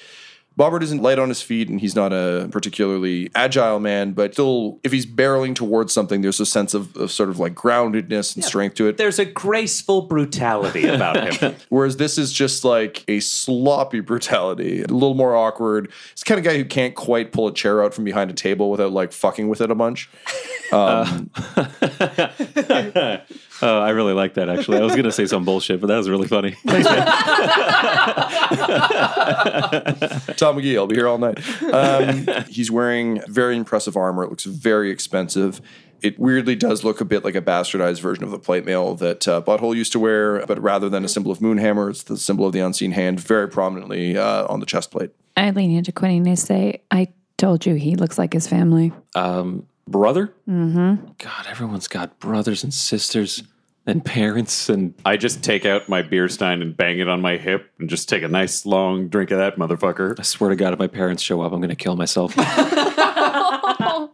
Bobbert 0.58 0.82
isn't 0.84 1.02
light 1.02 1.20
on 1.20 1.30
his 1.30 1.42
feet 1.42 1.68
and 1.68 1.82
he's 1.82 1.96
not 1.96 2.14
a 2.14 2.48
particularly 2.52 3.30
agile 3.36 3.80
man, 3.80 4.14
but 4.14 4.34
still, 4.34 4.80
if 4.84 4.92
he's 4.92 5.06
barreling 5.06 5.54
towards 5.54 5.92
something, 5.92 6.22
there's 6.22 6.40
a 6.40 6.46
sense 6.46 6.74
of, 6.74 6.96
of 6.96 7.12
sort 7.12 7.30
of 7.30 7.40
like 7.40 7.56
groundedness 7.56 8.36
and 8.36 8.44
strength 8.44 8.76
to 8.76 8.88
it. 8.88 8.98
There's 8.98 9.20
a 9.20 9.26
graceful 9.26 10.04
brutality 10.04 10.88
about 10.88 11.34
him. 11.34 11.56
Whereas 11.70 11.98
this 11.98 12.18
is 12.18 12.32
just 12.32 12.64
like 12.64 13.04
a 13.10 13.20
sloppy 13.20 14.00
brutality, 14.00 14.82
a 14.82 14.88
little 14.88 15.14
more 15.14 15.36
awkward. 15.36 15.92
It's 16.14 16.24
the 16.24 16.26
kind 16.26 16.40
of 16.40 16.46
guy 16.46 16.58
who 16.58 16.66
can't 16.66 16.96
quite 16.96 17.32
pull 17.34 17.48
a 17.48 17.54
chair 17.54 17.84
out 17.84 17.94
from 17.94 18.06
behind 18.06 18.32
a 18.32 18.34
table 18.34 18.72
without 18.72 18.94
like 18.94 19.12
fucking 19.12 19.50
with 19.50 19.62
it 19.62 19.72
a 19.72 19.76
bunch. 19.76 20.10
Um, 20.72 21.30
Uh, 21.56 23.18
I 23.62 23.90
really 23.92 24.14
like 24.14 24.36
that 24.36 24.50
actually. 24.50 24.80
I 24.80 24.82
was 24.84 24.96
gonna 24.96 25.12
say 25.12 25.26
some 25.26 25.46
bullshit, 25.46 25.82
but 25.82 25.88
that 25.88 25.98
was 25.98 26.10
really 26.10 26.28
funny. 26.28 26.52
Tom 30.36 30.58
McGee, 30.58 30.76
I'll 30.76 30.88
be 30.88 30.96
here 30.96 31.08
all 31.08 31.18
night. 31.18 31.40
Um, 31.64 32.28
he's 32.50 32.70
wearing 32.70 33.22
very 33.28 33.56
impressive 33.56 33.96
armor. 33.96 34.24
It 34.24 34.30
looks 34.30 34.46
very 34.46 34.92
expensive. 34.92 35.62
It 36.02 36.20
weirdly 36.20 36.56
does 36.56 36.84
look 36.84 37.02
a 37.02 37.06
bit 37.06 37.24
like 37.24 37.36
a 37.36 37.42
bastardized 37.42 38.02
version 38.02 38.24
of 38.24 38.32
the 38.32 38.38
plate 38.38 38.66
mail 38.66 38.96
that 38.96 39.28
uh, 39.28 39.42
Butthole 39.42 39.76
used 39.76 39.92
to 39.94 40.00
wear, 40.00 40.46
but 40.46 40.62
rather 40.62 40.90
than 40.90 41.06
a 41.06 41.08
symbol 41.08 41.32
of 41.32 41.40
Moonhammer, 41.40 41.90
it's 41.90 42.04
the 42.04 42.18
symbol 42.18 42.46
of 42.46 42.54
the 42.54 42.60
unseen 42.60 42.92
hand 42.92 43.20
very 43.20 43.48
prominently 43.48 44.18
uh, 44.18 44.46
on 44.48 44.60
the 44.60 44.66
chest 44.66 44.92
plate. 44.92 45.12
I 45.38 45.50
lean 45.52 45.72
into 45.72 45.92
Quinny 45.92 46.18
and 46.18 46.30
I 46.30 46.36
say, 46.36 46.82
I 46.92 47.08
told 47.38 47.66
you 47.66 47.76
he 47.76 47.96
looks 47.96 48.18
like 48.18 48.34
his 48.34 48.48
family. 48.48 48.94
Um, 49.16 49.66
brother? 49.88 50.34
Mm-hmm. 50.50 51.06
God, 51.18 51.48
everyone's 51.48 51.88
got 51.88 52.20
brothers 52.20 52.64
and 52.64 52.74
sisters 52.74 53.44
and 53.88 54.04
parents 54.04 54.68
and 54.68 54.96
I 55.06 55.16
just 55.16 55.44
take 55.44 55.66
out 55.66 55.88
my 55.88 56.02
beer 56.02 56.28
stein 56.28 56.62
and 56.62 56.76
bang 56.76 57.00
it 57.00 57.08
on 57.08 57.22
my 57.22 57.38
hip 57.38 57.72
and 57.80 57.88
just 57.88 58.10
take 58.10 58.24
a 58.24 58.28
nice 58.28 58.66
long 58.66 59.10
drink 59.10 59.32
of 59.32 59.38
that 59.38 59.58
motherfucker. 59.58 60.20
I 60.20 60.24
swear 60.24 60.50
to 60.50 60.56
God, 60.56 60.74
if 60.74 60.80
my 60.80 60.88
parents 60.88 61.22
show 61.22 61.42
up, 61.42 61.52
I'm 61.52 61.62
gonna 61.62 61.76
kill 61.76 61.96
myself. 61.96 62.34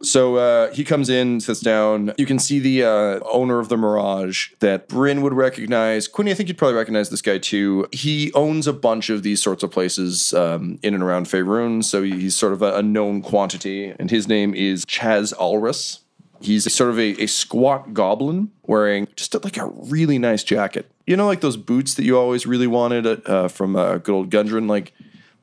So 0.01 0.35
uh, 0.35 0.73
he 0.73 0.83
comes 0.83 1.09
in, 1.09 1.39
sits 1.39 1.59
down. 1.59 2.13
You 2.17 2.25
can 2.25 2.39
see 2.39 2.59
the 2.59 2.83
uh, 2.83 3.19
owner 3.31 3.59
of 3.59 3.69
the 3.69 3.77
Mirage 3.77 4.51
that 4.59 4.87
Bryn 4.87 5.21
would 5.21 5.33
recognize. 5.33 6.07
Quinny, 6.07 6.31
I 6.31 6.33
think 6.33 6.49
you'd 6.49 6.57
probably 6.57 6.75
recognize 6.75 7.09
this 7.09 7.21
guy 7.21 7.37
too. 7.37 7.87
He 7.91 8.31
owns 8.33 8.67
a 8.67 8.73
bunch 8.73 9.09
of 9.09 9.23
these 9.23 9.41
sorts 9.41 9.63
of 9.63 9.71
places 9.71 10.33
um, 10.33 10.79
in 10.81 10.93
and 10.93 11.03
around 11.03 11.27
Faerun, 11.27 11.83
so 11.83 12.03
he's 12.03 12.35
sort 12.35 12.53
of 12.53 12.61
a, 12.61 12.75
a 12.77 12.83
known 12.83 13.21
quantity. 13.21 13.93
And 13.99 14.09
his 14.09 14.27
name 14.27 14.53
is 14.53 14.85
Chaz 14.85 15.33
Alrus. 15.35 15.99
He's 16.39 16.71
sort 16.73 16.89
of 16.89 16.97
a, 16.97 17.21
a 17.21 17.27
squat 17.27 17.93
goblin 17.93 18.51
wearing 18.63 19.07
just 19.15 19.33
like 19.43 19.57
a 19.57 19.67
really 19.67 20.17
nice 20.17 20.43
jacket. 20.43 20.91
You 21.05 21.15
know, 21.15 21.27
like 21.27 21.41
those 21.41 21.57
boots 21.57 21.93
that 21.95 22.03
you 22.03 22.17
always 22.17 22.47
really 22.47 22.67
wanted 22.67 23.05
uh, 23.27 23.47
from 23.47 23.75
uh, 23.75 23.97
good 23.97 24.13
old 24.13 24.29
Gundren, 24.31 24.67
like 24.67 24.93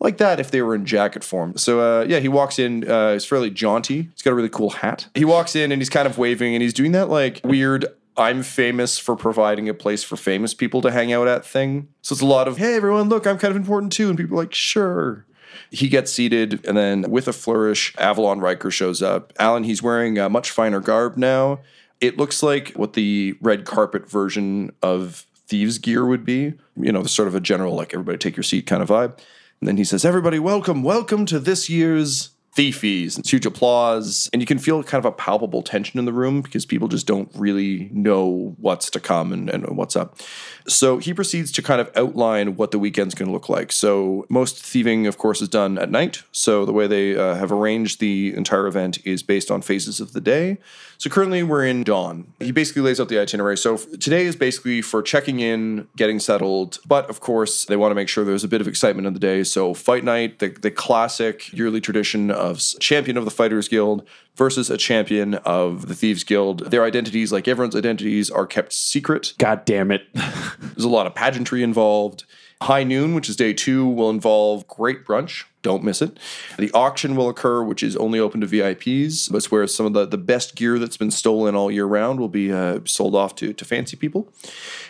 like 0.01 0.19
that 0.19 0.41
if 0.41 0.51
they 0.51 0.63
were 0.63 0.75
in 0.75 0.85
jacket 0.85 1.25
form. 1.25 1.57
So 1.57 1.81
uh, 1.81 2.05
yeah, 2.05 2.19
he 2.19 2.29
walks 2.29 2.59
in. 2.59 2.89
Uh, 2.89 3.15
he's 3.15 3.25
fairly 3.25 3.51
jaunty. 3.51 4.09
He's 4.15 4.23
got 4.23 4.33
a 4.33 4.35
really 4.35 4.49
cool 4.49 4.71
hat. 4.71 5.09
He 5.15 5.25
walks 5.25 5.57
in 5.57 5.73
and 5.73 5.81
he's 5.81 5.91
kind 5.91 6.07
of 6.07 6.19
waving 6.19 6.55
and 6.55 6.63
he's 6.63 6.75
doing 6.75 6.93
that 6.93 7.09
like 7.09 7.41
weird. 7.45 7.87
I'm 8.17 8.43
famous 8.43 8.99
for 8.99 9.15
providing 9.15 9.69
a 9.69 9.75
place 9.75 10.03
for 10.03 10.17
famous 10.17 10.53
people 10.53 10.81
to 10.83 10.91
hang 10.91 11.13
out 11.13 11.29
at 11.29 11.47
thing. 11.47 11.89
So 12.03 12.15
it's 12.15 12.23
a 12.23 12.27
lot 12.27 12.49
of 12.49 12.57
hey 12.57 12.75
everyone, 12.75 13.09
look, 13.09 13.27
I'm 13.27 13.39
kind 13.39 13.51
of 13.51 13.57
important 13.57 13.93
too, 13.93 14.09
and 14.09 14.19
people 14.19 14.37
are 14.37 14.43
like 14.43 14.55
sure. 14.55 15.25
He 15.71 15.89
gets 15.89 16.13
seated, 16.13 16.65
and 16.67 16.77
then 16.77 17.11
with 17.11 17.29
a 17.29 17.33
flourish, 17.33 17.95
Avalon 17.99 18.41
Riker 18.41 18.71
shows 18.71 19.03
up. 19.03 19.33
Alyn, 19.35 19.65
he's 19.65 19.83
wearing 19.83 20.19
a 20.19 20.29
much 20.29 20.51
finer 20.51 20.81
garb 20.81 21.17
now. 21.17 21.61
It 22.01 22.17
looks 22.17 22.43
like 22.43 22.71
what 22.71 22.95
the 22.95 23.37
red 23.41 23.65
carpet 23.65 24.09
version 24.09 24.73
of 24.83 25.27
thieves' 25.47 25.79
gear 25.79 26.07
would 26.07 26.25
be. 26.25 26.55
You 26.77 26.93
know, 26.93 27.05
sort 27.05 27.29
of 27.29 27.35
a 27.35 27.41
general, 27.41 27.75
like, 27.75 27.93
everybody 27.93 28.19
take 28.19 28.37
your 28.37 28.45
seat 28.45 28.67
kind 28.67 28.83
of 28.83 28.89
vibe. 28.89 29.19
And 29.61 29.69
then 29.69 29.77
he 29.77 29.85
says, 29.85 30.05
Everybody, 30.05 30.39
welcome, 30.39 30.83
welcome 30.83 31.27
to 31.27 31.39
this 31.41 31.69
year's 31.69 32.31
Thiefies. 32.53 33.19
It's 33.19 33.31
huge 33.31 33.47
applause. 33.47 34.29
And 34.33 34.43
you 34.43 34.47
can 34.47 34.59
feel 34.59 34.83
kind 34.83 34.99
of 34.99 35.05
a 35.05 35.13
palpable 35.13 35.63
tension 35.63 35.99
in 35.99 36.07
the 36.07 36.13
room 36.13 36.43
because 36.43 36.67
people 36.67 36.89
just 36.89 37.07
don't 37.07 37.31
really 37.35 37.89
know 37.93 38.57
what's 38.59 38.91
to 38.91 39.01
come 39.01 39.33
and, 39.33 39.49
and 39.49 39.77
what's 39.77 39.95
up. 39.95 40.19
So 40.67 40.99
he 40.99 41.15
proceeds 41.15 41.53
to 41.53 41.63
kind 41.63 41.81
of 41.81 41.89
outline 41.95 42.57
what 42.57 42.73
the 42.73 42.79
weekend's 42.79 43.15
going 43.15 43.29
to 43.29 43.33
look 43.33 43.49
like. 43.49 43.71
So 43.71 44.27
most 44.29 44.61
thieving, 44.61 45.07
of 45.07 45.19
course, 45.19 45.41
is 45.41 45.49
done 45.49 45.79
at 45.79 45.91
night. 45.91 46.23
So 46.33 46.65
the 46.65 46.73
way 46.73 46.89
they 46.89 47.17
uh, 47.17 47.37
have 47.37 47.53
arranged 47.53 48.01
the 48.01 48.35
entire 48.35 48.67
event 48.67 48.99
is 49.07 49.23
based 49.23 49.53
on 49.53 49.63
phases 49.63 50.01
of 50.01 50.13
the 50.13 50.21
day. 50.21 50.59
So 50.99 51.09
currently 51.09 51.45
we're 51.45 51.65
in 51.65 51.85
dawn. 51.85 52.33
He 52.41 52.51
basically 52.51 52.83
lays 52.83 52.99
out 52.99 53.09
the 53.09 53.21
itinerary. 53.21 53.57
So 53.57 53.77
today 53.77 54.25
is 54.27 54.35
basically 54.35 54.83
for 54.83 55.01
checking 55.01 55.39
in, 55.39 55.87
getting 55.97 56.19
settled, 56.19 56.81
but 56.87 57.09
of 57.09 57.21
course 57.21 57.67
they 57.67 57.77
want 57.77 57.93
to 57.93 57.95
make 57.95 58.09
sure 58.09 58.25
there's 58.25 58.43
a 58.43 58.49
bit 58.49 58.61
of 58.61 58.67
excitement 58.67 59.07
in 59.07 59.15
the 59.15 59.21
day. 59.21 59.45
So 59.45 59.75
fight 59.75 60.03
night, 60.03 60.41
the, 60.41 60.49
the 60.49 60.73
classic 60.73 61.53
yearly 61.53 61.81
tradition 61.81 62.33
of 62.33 62.61
champion 62.81 63.17
of 63.17 63.25
the 63.25 63.31
Fighters 63.31 63.69
Guild 63.69 64.05
versus 64.35 64.71
a 64.71 64.77
champion 64.77 65.35
of 65.35 65.87
the 65.87 65.95
Thieves 65.95 66.25
Guild. 66.25 66.69
Their 66.73 66.83
identities, 66.83 67.31
like 67.31 67.47
everyone's 67.47 67.77
identities, 67.77 68.29
are 68.29 68.47
kept 68.47 68.73
secret. 68.73 69.35
God 69.39 69.65
damn 69.65 69.93
it. 69.93 70.03
There's 70.15 70.85
a 70.85 70.89
lot 70.89 71.07
of 71.07 71.15
pageantry 71.15 71.63
involved. 71.63 72.25
High 72.63 72.83
noon, 72.83 73.15
which 73.15 73.29
is 73.29 73.37
day 73.37 73.53
two, 73.53 73.87
will 73.87 74.11
involve 74.11 74.67
great 74.67 75.05
brunch. 75.05 75.45
Don't 75.63 75.85
miss 75.85 76.03
it. 76.03 76.19
The 76.59 76.73
auction 76.73 77.15
will 77.15 77.29
occur, 77.29 77.63
which 77.63 77.85
is 77.85 77.97
only 77.97 78.19
open 78.19 78.41
to 78.41 78.49
VIPs. 78.49 79.29
That's 79.31 79.51
where 79.51 79.67
some 79.69 79.87
of 79.87 79.93
the, 79.93 80.07
the 80.07 80.19
best 80.19 80.57
gear 80.57 80.79
that's 80.79 80.97
been 80.97 81.13
stolen 81.13 81.55
all 81.55 81.71
year 81.71 81.85
round 81.85 82.19
will 82.19 82.29
be 82.29 82.53
uh, 82.53 82.81
sold 82.85 83.15
off 83.15 83.37
to, 83.37 83.53
to 83.53 83.65
fancy 83.65 83.97
people, 83.97 84.33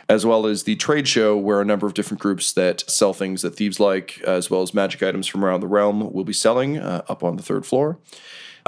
as 0.09 0.25
well 0.25 0.47
as 0.47 0.63
the 0.63 0.77
trade 0.77 1.09
show, 1.09 1.37
where 1.37 1.61
a 1.61 1.65
number 1.65 1.87
of 1.87 1.93
different 1.93 2.23
groups 2.23 2.53
that 2.53 2.89
sell 2.89 3.13
things 3.13 3.43
that 3.43 3.57
thieves 3.57 3.79
like, 3.79 4.21
as 4.23 4.51
well 4.51 4.63
as 4.63 4.73
magic 4.73 5.03
items 5.03 5.27
from 5.27 5.45
around 5.45 5.61
the 5.61 5.67
realm, 5.67 6.11
will 6.13 6.25
be 6.25 6.33
selling 6.33 6.79
uh, 6.79 7.03
up 7.09 7.23
on 7.23 7.37
the 7.37 7.43
third 7.43 7.67
floor. 7.67 7.99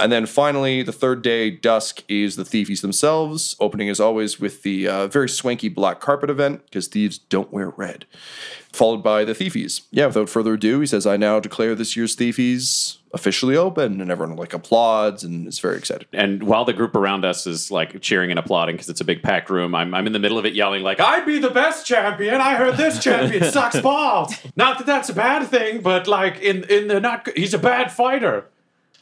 And 0.01 0.11
then 0.11 0.27
finally, 0.27 0.83
the 0.83 0.93
third 0.93 1.23
day, 1.23 1.51
dusk, 1.51 2.03
is 2.09 2.37
the 2.37 2.45
Thiefies 2.45 2.81
themselves. 2.81 3.55
Opening, 3.61 3.89
as 3.89 4.01
always, 4.01 4.41
with 4.41 4.63
the 4.63 4.89
uh, 4.89 5.07
very 5.07 5.29
swanky 5.29 5.69
black 5.69 6.01
carpet 6.01 6.31
event, 6.31 6.65
because 6.65 6.89
thieves 6.89 7.19
don't 7.19 7.53
wear 7.53 7.71
red. 7.71 8.07
Followed 8.73 9.03
by 9.03 9.25
the 9.25 9.35
Thiefies. 9.35 9.83
Yeah, 9.91 10.07
without 10.07 10.29
further 10.29 10.55
ado, 10.55 10.81
he 10.81 10.87
says, 10.87 11.07
I 11.07 11.17
now 11.17 11.41
declare 11.41 11.75
this 11.75 11.97
year's 11.97 12.15
Thiefies 12.15 12.99
officially 13.13 13.57
open. 13.57 14.01
And 14.01 14.11
everyone, 14.11 14.37
like, 14.37 14.55
applauds 14.55 15.25
and 15.25 15.49
is 15.49 15.59
very 15.59 15.77
excited. 15.77 16.07
And 16.13 16.45
while 16.45 16.65
the 16.65 16.73
group 16.73 16.95
around 16.95 17.25
us 17.25 17.47
is 17.47 17.71
like 17.71 18.01
cheering 18.01 18.31
and 18.31 18.39
applauding 18.39 18.77
because 18.77 18.89
it's 18.89 19.01
a 19.01 19.05
big 19.05 19.23
packed 19.23 19.51
room, 19.51 19.75
I'm, 19.75 19.93
I'm 19.95 20.07
in 20.07 20.13
the 20.13 20.21
middle 20.21 20.39
of 20.39 20.47
it 20.47 20.55
yelling 20.55 20.83
like, 20.83 21.01
"I'd 21.01 21.27
be 21.27 21.39
the 21.39 21.51
best 21.51 21.87
champion. 21.87 22.37
I 22.37 22.55
heard 22.55 22.77
this 22.77 23.03
champion 23.03 23.51
sucks 23.51 23.81
balls. 23.83 24.35
Not 24.55 24.79
that 24.79 24.87
that's 24.87 25.09
a 25.09 25.15
bad 25.15 25.49
thing, 25.49 25.83
but 25.83 26.07
like 26.07 26.41
in 26.41 26.65
in 26.65 26.87
the 26.87 27.01
not, 27.01 27.29
he's 27.37 27.55
a 27.55 27.59
bad 27.59 27.91
fighter. 27.91 28.47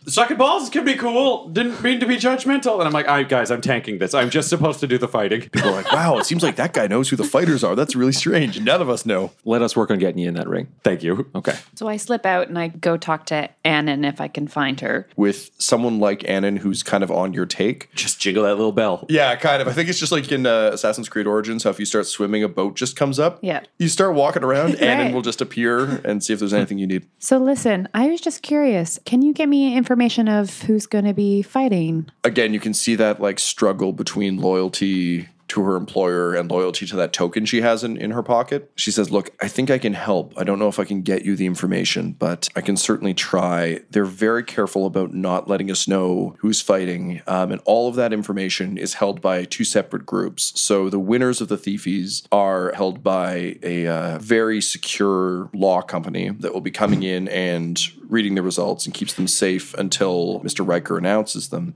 Sucking 0.07 0.37
balls 0.39 0.71
can 0.71 0.85
be 0.85 0.95
cool. 0.95 1.49
Didn't 1.49 1.83
mean 1.83 2.01
to 2.01 2.07
be 2.07 2.17
judgmental. 2.17 2.75
And 2.79 2.85
I'm 2.85 2.93
like, 2.93 3.09
"All 3.09 3.17
right, 3.17 3.29
guys, 3.29 3.51
I'm 3.51 3.61
tanking 3.61 3.99
this. 3.99 4.15
I'm 4.15 4.31
just 4.31 4.49
supposed 4.49 4.81
to 4.81 4.87
do 4.87 4.97
the 4.99 5.09
fighting." 5.09 5.43
People 5.43 5.69
are 5.71 5.73
like, 5.83 5.93
wow, 5.93 6.17
it 6.19 6.25
seems 6.25 6.43
like 6.43 6.57
that 6.57 6.73
guy 6.73 6.87
knows 6.87 7.09
who 7.11 7.17
the 7.17 7.25
fighters 7.25 7.63
are. 7.63 7.75
That's 7.77 7.95
really 7.95 8.13
strange. 8.13 8.59
None 8.61 8.81
of 8.81 8.89
us 8.89 9.05
know. 9.05 9.33
Let 9.45 9.61
us 9.61 9.77
work 9.77 9.91
on 9.91 9.99
getting 9.99 10.19
you 10.19 10.29
in 10.29 10.35
that 10.35 10.49
ring. 10.49 10.69
Thank 10.83 11.03
you. 11.03 11.29
Okay. 11.35 11.57
So 11.75 11.89
I 11.89 11.97
slip 11.99 12.25
out 12.25 12.49
and 12.49 12.59
I 12.59 12.69
go 12.69 12.97
talk 12.97 13.27
to 13.27 13.51
Annan 13.65 14.05
if 14.05 14.21
I 14.21 14.29
can 14.29 14.49
find 14.49 14.81
her. 14.81 15.07
With 15.17 15.51
someone 15.59 16.01
like 16.01 16.27
Annan 16.29 16.57
who's 16.57 16.83
kind 16.83 17.05
of 17.05 17.11
on 17.11 17.35
your 17.35 17.45
take. 17.47 17.95
Just 17.95 18.19
jingle 18.21 18.45
that 18.45 18.55
little 18.57 18.73
bell. 18.73 19.05
Yeah, 19.11 19.37
kind 19.37 19.61
of. 19.61 19.69
I 19.69 19.73
think 19.73 19.91
it's 19.91 19.99
just 20.01 20.13
like 20.13 20.31
in 20.33 20.47
uh, 20.47 20.71
Assassin's 20.73 21.09
Creed 21.11 21.27
Origins, 21.27 21.65
how 21.65 21.71
if 21.71 21.79
you 21.79 21.85
start 21.87 22.07
swimming, 22.07 22.43
a 22.43 22.49
boat 22.49 22.77
just 22.77 22.97
comes 22.97 23.19
up. 23.19 23.39
Yeah. 23.43 23.61
You 23.79 23.89
start 23.89 24.15
walking 24.15 24.43
around, 24.43 24.77
Annan 24.81 25.07
Right. 25.07 25.15
will 25.15 25.23
just 25.23 25.41
appear 25.43 26.01
and 26.05 26.25
see 26.25 26.33
if 26.33 26.39
there's 26.39 26.55
anything 26.55 26.79
you 26.79 26.87
need. 26.87 27.07
So 27.19 27.37
listen, 27.39 27.89
I 27.93 28.09
was 28.09 28.21
just 28.23 28.43
curious. 28.43 28.99
Can 29.05 29.21
you 29.23 29.35
get 29.35 29.49
me 29.51 29.77
information 29.77 29.98
of 30.29 30.63
who's 30.63 30.87
going 30.87 31.05
to 31.05 31.15
be 31.15 31.43
fighting? 31.43 32.09
Again, 32.25 32.55
you 32.55 32.61
can 32.61 32.75
see 32.75 32.95
that 32.95 33.21
like 33.21 33.39
struggle 33.39 33.93
between 33.93 34.39
loyalty 34.39 35.29
to 35.49 35.63
her 35.63 35.77
employer 35.77 36.35
and 36.35 36.51
loyalty 36.51 36.87
to 36.87 36.97
that 36.97 37.13
token 37.13 37.45
she 37.45 37.63
has 37.63 37.83
in, 37.83 37.97
in 37.97 38.11
her 38.13 38.23
pocket. 38.23 38.71
She 38.77 38.91
says, 38.91 39.11
Look, 39.11 39.31
I 39.41 39.49
think 39.49 39.71
I 39.71 39.79
can 39.79 39.95
help. 39.95 40.35
I 40.37 40.45
don't 40.45 40.59
know 40.59 40.69
if 40.69 40.79
I 40.79 40.85
can 40.85 41.03
get 41.03 41.25
you 41.25 41.37
the 41.37 41.47
information, 41.47 42.13
but 42.13 42.49
I 42.55 42.61
can 42.61 42.77
certainly 42.77 43.15
try. 43.15 43.81
They're 43.91 44.05
very 44.05 44.45
careful 44.45 44.87
about 44.87 45.15
not 45.15 45.49
letting 45.49 45.71
us 45.71 45.89
know 45.89 46.37
who's 46.39 46.61
fighting. 46.61 47.23
Um, 47.27 47.53
and 47.53 47.61
all 47.65 47.89
of 47.89 47.97
that 47.97 48.13
information 48.13 48.79
is 48.79 48.95
held 48.95 49.21
by 49.21 49.45
two 49.45 49.65
separate 49.65 50.07
groups. 50.07 50.59
So 50.61 50.89
the 50.89 50.99
winners 50.99 51.41
of 51.41 51.49
the 51.49 51.57
Thiefies 51.57 52.27
are 52.31 52.73
held 52.73 53.03
by 53.03 53.57
a 53.63 53.87
uh, 53.87 54.19
very 54.19 54.61
secure 54.61 55.49
law 55.55 55.83
company 55.83 56.29
that 56.29 56.53
will 56.53 56.61
be 56.61 56.71
coming 56.71 57.03
in 57.03 57.29
and 57.29 57.81
reading 58.09 58.35
the 58.35 58.43
results 58.43 58.85
and 58.85 58.95
keeps 58.95 59.15
them 59.15 59.29
safe 59.29 59.75
until 59.75 60.41
Mr. 60.41 60.67
Riker 60.67 60.99
announces 60.99 61.49
them. 61.49 61.75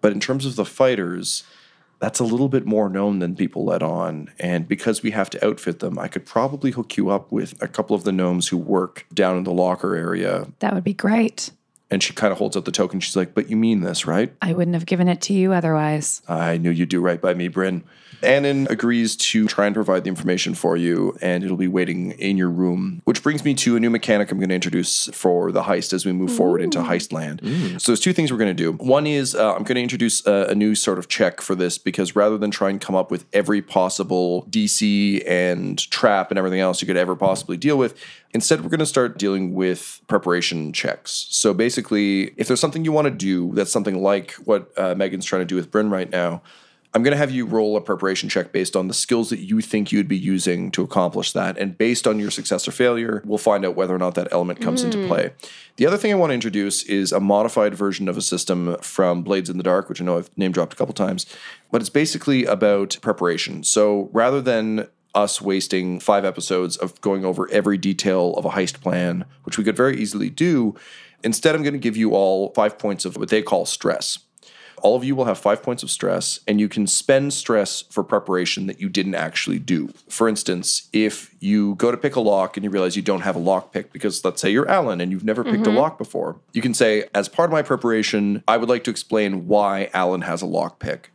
But 0.00 0.12
in 0.12 0.20
terms 0.20 0.46
of 0.46 0.56
the 0.56 0.64
fighters, 0.64 1.44
that's 1.98 2.20
a 2.20 2.24
little 2.24 2.48
bit 2.48 2.66
more 2.66 2.88
known 2.88 3.18
than 3.20 3.36
people 3.36 3.64
let 3.64 3.82
on. 3.82 4.30
And 4.38 4.68
because 4.68 5.02
we 5.02 5.12
have 5.12 5.30
to 5.30 5.46
outfit 5.46 5.78
them, 5.78 5.98
I 5.98 6.08
could 6.08 6.26
probably 6.26 6.70
hook 6.70 6.96
you 6.96 7.10
up 7.10 7.32
with 7.32 7.60
a 7.62 7.68
couple 7.68 7.96
of 7.96 8.04
the 8.04 8.12
gnomes 8.12 8.48
who 8.48 8.58
work 8.58 9.06
down 9.12 9.36
in 9.36 9.44
the 9.44 9.52
locker 9.52 9.94
area. 9.94 10.48
That 10.58 10.74
would 10.74 10.84
be 10.84 10.94
great. 10.94 11.50
And 11.90 12.02
she 12.02 12.12
kind 12.12 12.32
of 12.32 12.38
holds 12.38 12.56
out 12.56 12.64
the 12.64 12.72
token. 12.72 13.00
She's 13.00 13.16
like, 13.16 13.34
But 13.34 13.48
you 13.48 13.56
mean 13.56 13.80
this, 13.80 14.06
right? 14.06 14.32
I 14.42 14.52
wouldn't 14.52 14.74
have 14.74 14.86
given 14.86 15.08
it 15.08 15.20
to 15.22 15.32
you 15.32 15.52
otherwise. 15.52 16.22
I 16.28 16.58
knew 16.58 16.70
you'd 16.70 16.88
do 16.88 17.00
right 17.00 17.20
by 17.20 17.34
me, 17.34 17.48
Bryn. 17.48 17.84
Annan 18.22 18.66
agrees 18.70 19.16
to 19.16 19.46
try 19.46 19.66
and 19.66 19.74
provide 19.74 20.04
the 20.04 20.08
information 20.08 20.54
for 20.54 20.76
you, 20.76 21.16
and 21.20 21.44
it'll 21.44 21.56
be 21.56 21.68
waiting 21.68 22.12
in 22.12 22.36
your 22.36 22.50
room. 22.50 23.02
Which 23.04 23.22
brings 23.22 23.44
me 23.44 23.54
to 23.54 23.76
a 23.76 23.80
new 23.80 23.90
mechanic 23.90 24.30
I'm 24.30 24.38
going 24.38 24.48
to 24.48 24.54
introduce 24.54 25.06
for 25.08 25.52
the 25.52 25.62
heist 25.62 25.92
as 25.92 26.06
we 26.06 26.12
move 26.12 26.32
forward 26.32 26.60
into 26.62 26.78
heist 26.80 27.12
land. 27.12 27.40
So 27.80 27.92
there's 27.92 28.00
two 28.00 28.12
things 28.12 28.32
we're 28.32 28.38
going 28.38 28.54
to 28.56 28.62
do. 28.62 28.72
One 28.72 29.06
is 29.06 29.34
uh, 29.34 29.54
I'm 29.54 29.64
going 29.64 29.76
to 29.76 29.82
introduce 29.82 30.26
a, 30.26 30.46
a 30.50 30.54
new 30.54 30.74
sort 30.74 30.98
of 30.98 31.08
check 31.08 31.40
for 31.40 31.54
this 31.54 31.78
because 31.78 32.16
rather 32.16 32.38
than 32.38 32.50
try 32.50 32.70
and 32.70 32.80
come 32.80 32.96
up 32.96 33.10
with 33.10 33.26
every 33.32 33.60
possible 33.62 34.46
DC 34.50 35.22
and 35.28 35.78
trap 35.90 36.30
and 36.30 36.38
everything 36.38 36.60
else 36.60 36.80
you 36.80 36.86
could 36.86 36.96
ever 36.96 37.16
possibly 37.16 37.56
deal 37.56 37.76
with, 37.76 37.98
Instead, 38.36 38.60
we're 38.60 38.68
going 38.68 38.80
to 38.80 38.84
start 38.84 39.16
dealing 39.16 39.54
with 39.54 40.02
preparation 40.08 40.70
checks. 40.70 41.26
So 41.30 41.54
basically, 41.54 42.34
if 42.36 42.46
there's 42.46 42.60
something 42.60 42.84
you 42.84 42.92
want 42.92 43.06
to 43.06 43.10
do 43.10 43.54
that's 43.54 43.72
something 43.72 44.02
like 44.02 44.32
what 44.44 44.70
uh, 44.76 44.94
Megan's 44.94 45.24
trying 45.24 45.40
to 45.40 45.46
do 45.46 45.56
with 45.56 45.70
Bryn 45.70 45.88
right 45.88 46.10
now, 46.10 46.42
I'm 46.92 47.02
going 47.02 47.12
to 47.12 47.16
have 47.16 47.30
you 47.30 47.46
roll 47.46 47.78
a 47.78 47.80
preparation 47.80 48.28
check 48.28 48.52
based 48.52 48.76
on 48.76 48.88
the 48.88 48.94
skills 48.94 49.30
that 49.30 49.38
you 49.38 49.62
think 49.62 49.90
you'd 49.90 50.06
be 50.06 50.18
using 50.18 50.70
to 50.72 50.82
accomplish 50.82 51.32
that. 51.32 51.56
And 51.56 51.78
based 51.78 52.06
on 52.06 52.18
your 52.18 52.30
success 52.30 52.68
or 52.68 52.72
failure, 52.72 53.22
we'll 53.24 53.38
find 53.38 53.64
out 53.64 53.74
whether 53.74 53.94
or 53.94 53.98
not 53.98 54.16
that 54.16 54.28
element 54.30 54.60
comes 54.60 54.84
into 54.84 55.06
play. 55.06 55.32
The 55.76 55.86
other 55.86 55.96
thing 55.96 56.12
I 56.12 56.16
want 56.16 56.28
to 56.30 56.34
introduce 56.34 56.82
is 56.82 57.12
a 57.12 57.20
modified 57.20 57.74
version 57.74 58.06
of 58.06 58.18
a 58.18 58.22
system 58.22 58.76
from 58.82 59.22
Blades 59.22 59.48
in 59.48 59.56
the 59.56 59.62
Dark, 59.62 59.88
which 59.88 60.02
I 60.02 60.04
know 60.04 60.18
I've 60.18 60.30
name 60.36 60.52
dropped 60.52 60.74
a 60.74 60.76
couple 60.76 60.92
times, 60.92 61.24
but 61.70 61.80
it's 61.80 61.88
basically 61.88 62.44
about 62.44 62.98
preparation. 63.00 63.64
So 63.64 64.10
rather 64.12 64.42
than 64.42 64.88
us 65.16 65.40
wasting 65.40 65.98
five 65.98 66.24
episodes 66.24 66.76
of 66.76 67.00
going 67.00 67.24
over 67.24 67.50
every 67.50 67.78
detail 67.78 68.34
of 68.34 68.44
a 68.44 68.50
heist 68.50 68.80
plan, 68.80 69.24
which 69.44 69.58
we 69.58 69.64
could 69.64 69.76
very 69.76 69.96
easily 69.96 70.30
do. 70.30 70.76
Instead, 71.24 71.54
I'm 71.54 71.62
going 71.62 71.72
to 71.72 71.78
give 71.78 71.96
you 71.96 72.12
all 72.12 72.52
five 72.52 72.78
points 72.78 73.04
of 73.04 73.16
what 73.16 73.30
they 73.30 73.42
call 73.42 73.66
stress. 73.66 74.18
All 74.82 74.94
of 74.94 75.04
you 75.04 75.16
will 75.16 75.24
have 75.24 75.38
five 75.38 75.62
points 75.62 75.82
of 75.82 75.90
stress, 75.90 76.40
and 76.46 76.60
you 76.60 76.68
can 76.68 76.86
spend 76.86 77.32
stress 77.32 77.82
for 77.90 78.04
preparation 78.04 78.66
that 78.66 78.78
you 78.78 78.90
didn't 78.90 79.14
actually 79.14 79.58
do. 79.58 79.88
For 80.08 80.28
instance, 80.28 80.88
if 80.92 81.34
you 81.40 81.76
go 81.76 81.90
to 81.90 81.96
pick 81.96 82.14
a 82.14 82.20
lock 82.20 82.56
and 82.56 82.62
you 82.62 82.70
realize 82.70 82.94
you 82.94 83.02
don't 83.02 83.22
have 83.22 83.36
a 83.36 83.40
lock 83.40 83.72
pick 83.72 83.90
because 83.90 84.22
let's 84.22 84.40
say 84.40 84.50
you're 84.50 84.66
Alyn 84.66 85.02
and 85.02 85.10
you've 85.10 85.24
never 85.24 85.42
picked 85.42 85.66
a 85.66 85.70
mm-hmm. 85.70 85.78
lock 85.78 85.98
before, 85.98 86.36
you 86.52 86.60
can 86.60 86.74
say, 86.74 87.08
as 87.14 87.28
part 87.28 87.48
of 87.48 87.52
my 87.52 87.62
preparation, 87.62 88.44
I 88.46 88.58
would 88.58 88.68
like 88.68 88.84
to 88.84 88.90
explain 88.90 89.48
why 89.48 89.88
Alyn 89.94 90.24
has 90.24 90.42
a 90.42 90.46
lock 90.46 90.78
pick. 90.78 91.10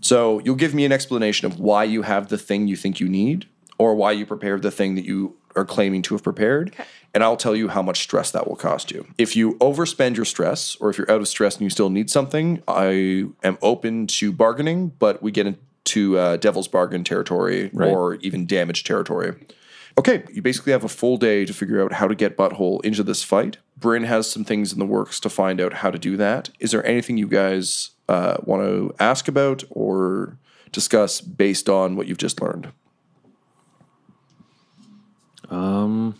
So 0.00 0.40
you'll 0.40 0.56
give 0.56 0.74
me 0.74 0.84
an 0.84 0.92
explanation 0.92 1.46
of 1.46 1.58
why 1.58 1.84
you 1.84 2.02
have 2.02 2.28
the 2.28 2.38
thing 2.38 2.68
you 2.68 2.76
think 2.76 3.00
you 3.00 3.08
need 3.08 3.46
or 3.78 3.94
why 3.94 4.12
you 4.12 4.26
prepared 4.26 4.62
the 4.62 4.70
thing 4.70 4.94
that 4.96 5.04
you 5.04 5.36
are 5.56 5.64
claiming 5.64 6.02
to 6.02 6.14
have 6.14 6.22
prepared. 6.22 6.74
And 7.14 7.24
I'll 7.24 7.36
tell 7.36 7.56
you 7.56 7.68
how 7.68 7.82
much 7.82 8.02
stress 8.02 8.30
that 8.32 8.46
will 8.46 8.56
cost 8.56 8.90
you. 8.90 9.06
If 9.16 9.34
you 9.34 9.54
overspend 9.54 10.16
your 10.16 10.24
stress 10.24 10.76
or 10.76 10.90
if 10.90 10.98
you're 10.98 11.10
out 11.10 11.20
of 11.20 11.28
stress 11.28 11.54
and 11.54 11.62
you 11.62 11.70
still 11.70 11.90
need 11.90 12.10
something, 12.10 12.62
I 12.68 13.26
am 13.42 13.58
open 13.62 14.06
to 14.08 14.32
bargaining, 14.32 14.88
but 14.98 15.22
we 15.22 15.30
get 15.32 15.46
into 15.46 16.18
uh, 16.18 16.36
devil's 16.36 16.68
bargain 16.68 17.04
territory 17.04 17.70
or 17.90 18.16
even 18.16 18.46
damage 18.46 18.84
territory. 18.84 19.34
Okay, 19.96 20.22
you 20.32 20.42
basically 20.42 20.70
have 20.70 20.84
a 20.84 20.88
full 20.88 21.16
day 21.16 21.44
to 21.44 21.52
figure 21.52 21.82
out 21.82 21.94
how 21.94 22.06
to 22.06 22.14
get 22.14 22.36
Butthole 22.36 22.84
into 22.84 23.02
this 23.02 23.24
fight. 23.24 23.56
Bryn 23.76 24.04
has 24.04 24.30
some 24.30 24.44
things 24.44 24.72
in 24.72 24.78
the 24.78 24.86
works 24.86 25.18
to 25.20 25.28
find 25.28 25.60
out 25.60 25.72
how 25.74 25.90
to 25.90 25.98
do 25.98 26.16
that. 26.16 26.50
Is 26.60 26.70
there 26.70 26.86
anything 26.86 27.16
you 27.16 27.26
guys 27.26 27.90
uh, 28.08 28.36
want 28.44 28.62
to 28.62 28.94
ask 28.98 29.28
about 29.28 29.64
or 29.70 30.38
discuss 30.72 31.20
based 31.20 31.68
on 31.68 31.96
what 31.96 32.06
you've 32.06 32.18
just 32.18 32.40
learned? 32.40 32.68
Um, 35.50 36.14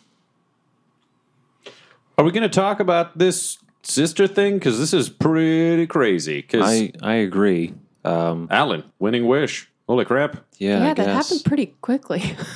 Are 2.16 2.24
we 2.24 2.30
going 2.32 2.42
to 2.42 2.48
talk 2.48 2.80
about 2.80 3.18
this 3.18 3.58
sister 3.82 4.26
thing? 4.26 4.54
Because 4.54 4.78
this 4.78 4.94
is 4.94 5.08
pretty 5.08 5.86
crazy. 5.86 6.40
Because 6.40 6.64
I 6.66 6.92
I 7.02 7.14
agree. 7.14 7.74
Um, 8.04 8.48
Alyn, 8.48 8.84
winning 8.98 9.26
wish. 9.26 9.68
Holy 9.86 10.04
crap. 10.04 10.44
yeah, 10.58 10.78
yeah, 10.78 10.84
I 10.90 10.94
that 10.94 10.96
guess. 10.96 11.06
happened 11.28 11.44
pretty 11.44 11.66
quickly. 11.80 12.36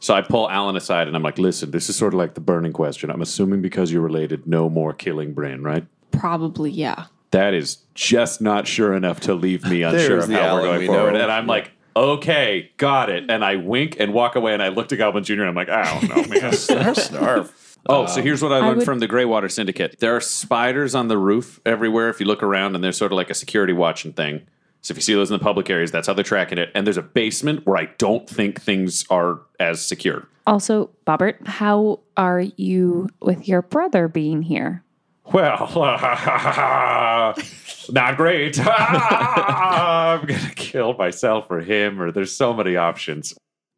So 0.00 0.12
I 0.12 0.20
pull 0.20 0.48
Alyn 0.48 0.76
aside 0.76 1.06
and 1.08 1.16
I'm 1.16 1.22
like, 1.22 1.38
listen, 1.38 1.70
this 1.70 1.88
is 1.88 1.96
sort 1.96 2.12
of 2.12 2.18
like 2.18 2.34
the 2.34 2.40
burning 2.42 2.74
question. 2.74 3.08
I'm 3.08 3.22
assuming 3.22 3.62
because 3.62 3.90
you're 3.90 4.02
related, 4.02 4.46
no 4.46 4.68
more 4.68 4.92
killing 4.92 5.32
Bryn, 5.32 5.62
right? 5.62 5.86
Probably, 6.10 6.70
yeah. 6.70 7.06
That 7.34 7.52
is 7.52 7.78
just 7.94 8.40
not 8.40 8.68
sure 8.68 8.94
enough 8.94 9.20
to 9.20 9.34
leave 9.34 9.64
me 9.64 9.82
unsure 9.88 10.18
of 10.18 10.30
how 10.30 10.54
we're 10.54 10.62
going 10.62 10.80
we 10.80 10.86
forward. 10.86 11.14
know. 11.14 11.20
And 11.20 11.32
I'm 11.32 11.48
like, 11.48 11.72
okay, 11.96 12.70
got 12.76 13.10
it. 13.10 13.28
And 13.28 13.44
I 13.44 13.56
wink 13.56 13.96
and 13.98 14.14
walk 14.14 14.36
away 14.36 14.54
and 14.54 14.62
I 14.62 14.68
look 14.68 14.88
to 14.88 14.96
Goblin 14.96 15.24
Jr. 15.24 15.32
and 15.40 15.48
I'm 15.48 15.54
like, 15.54 15.68
I 15.68 16.00
don't 16.00 16.08
know, 16.08 16.14
man. 16.16 16.28
Snarf, 16.52 17.10
snarf. 17.10 17.76
Oh, 17.86 18.06
so 18.06 18.22
here's 18.22 18.40
what 18.40 18.52
I 18.52 18.60
learned 18.60 18.78
would- 18.78 18.84
from 18.84 19.00
the 19.00 19.08
Greywater 19.08 19.50
Syndicate. 19.50 19.96
There 19.98 20.14
are 20.14 20.20
spiders 20.20 20.94
on 20.94 21.08
the 21.08 21.18
roof 21.18 21.60
everywhere. 21.66 22.08
If 22.08 22.20
you 22.20 22.26
look 22.26 22.42
around, 22.42 22.76
and 22.76 22.82
there's 22.82 22.96
sort 22.96 23.12
of 23.12 23.16
like 23.16 23.30
a 23.30 23.34
security 23.34 23.72
watching 23.72 24.12
thing. 24.12 24.46
So 24.80 24.92
if 24.92 24.98
you 24.98 25.02
see 25.02 25.14
those 25.14 25.30
in 25.30 25.36
the 25.38 25.42
public 25.42 25.68
areas, 25.70 25.90
that's 25.90 26.06
how 26.06 26.14
they're 26.14 26.22
tracking 26.24 26.58
it. 26.58 26.70
And 26.74 26.86
there's 26.86 26.98
a 26.98 27.02
basement 27.02 27.66
where 27.66 27.76
I 27.76 27.86
don't 27.98 28.28
think 28.28 28.60
things 28.60 29.04
are 29.10 29.40
as 29.58 29.84
secure. 29.84 30.28
Also, 30.46 30.90
Bobbert, 31.06 31.46
how 31.46 32.00
are 32.16 32.40
you 32.40 33.08
with 33.20 33.48
your 33.48 33.62
brother 33.62 34.08
being 34.08 34.42
here? 34.42 34.84
Well, 35.32 35.70
not 37.90 38.16
great. 38.16 38.58
I'm 38.64 40.26
gonna 40.26 40.52
kill 40.54 40.94
myself 40.94 41.48
for 41.48 41.60
him, 41.60 42.00
or 42.00 42.12
there's 42.12 42.32
so 42.32 42.52
many 42.52 42.76
options. 42.76 43.34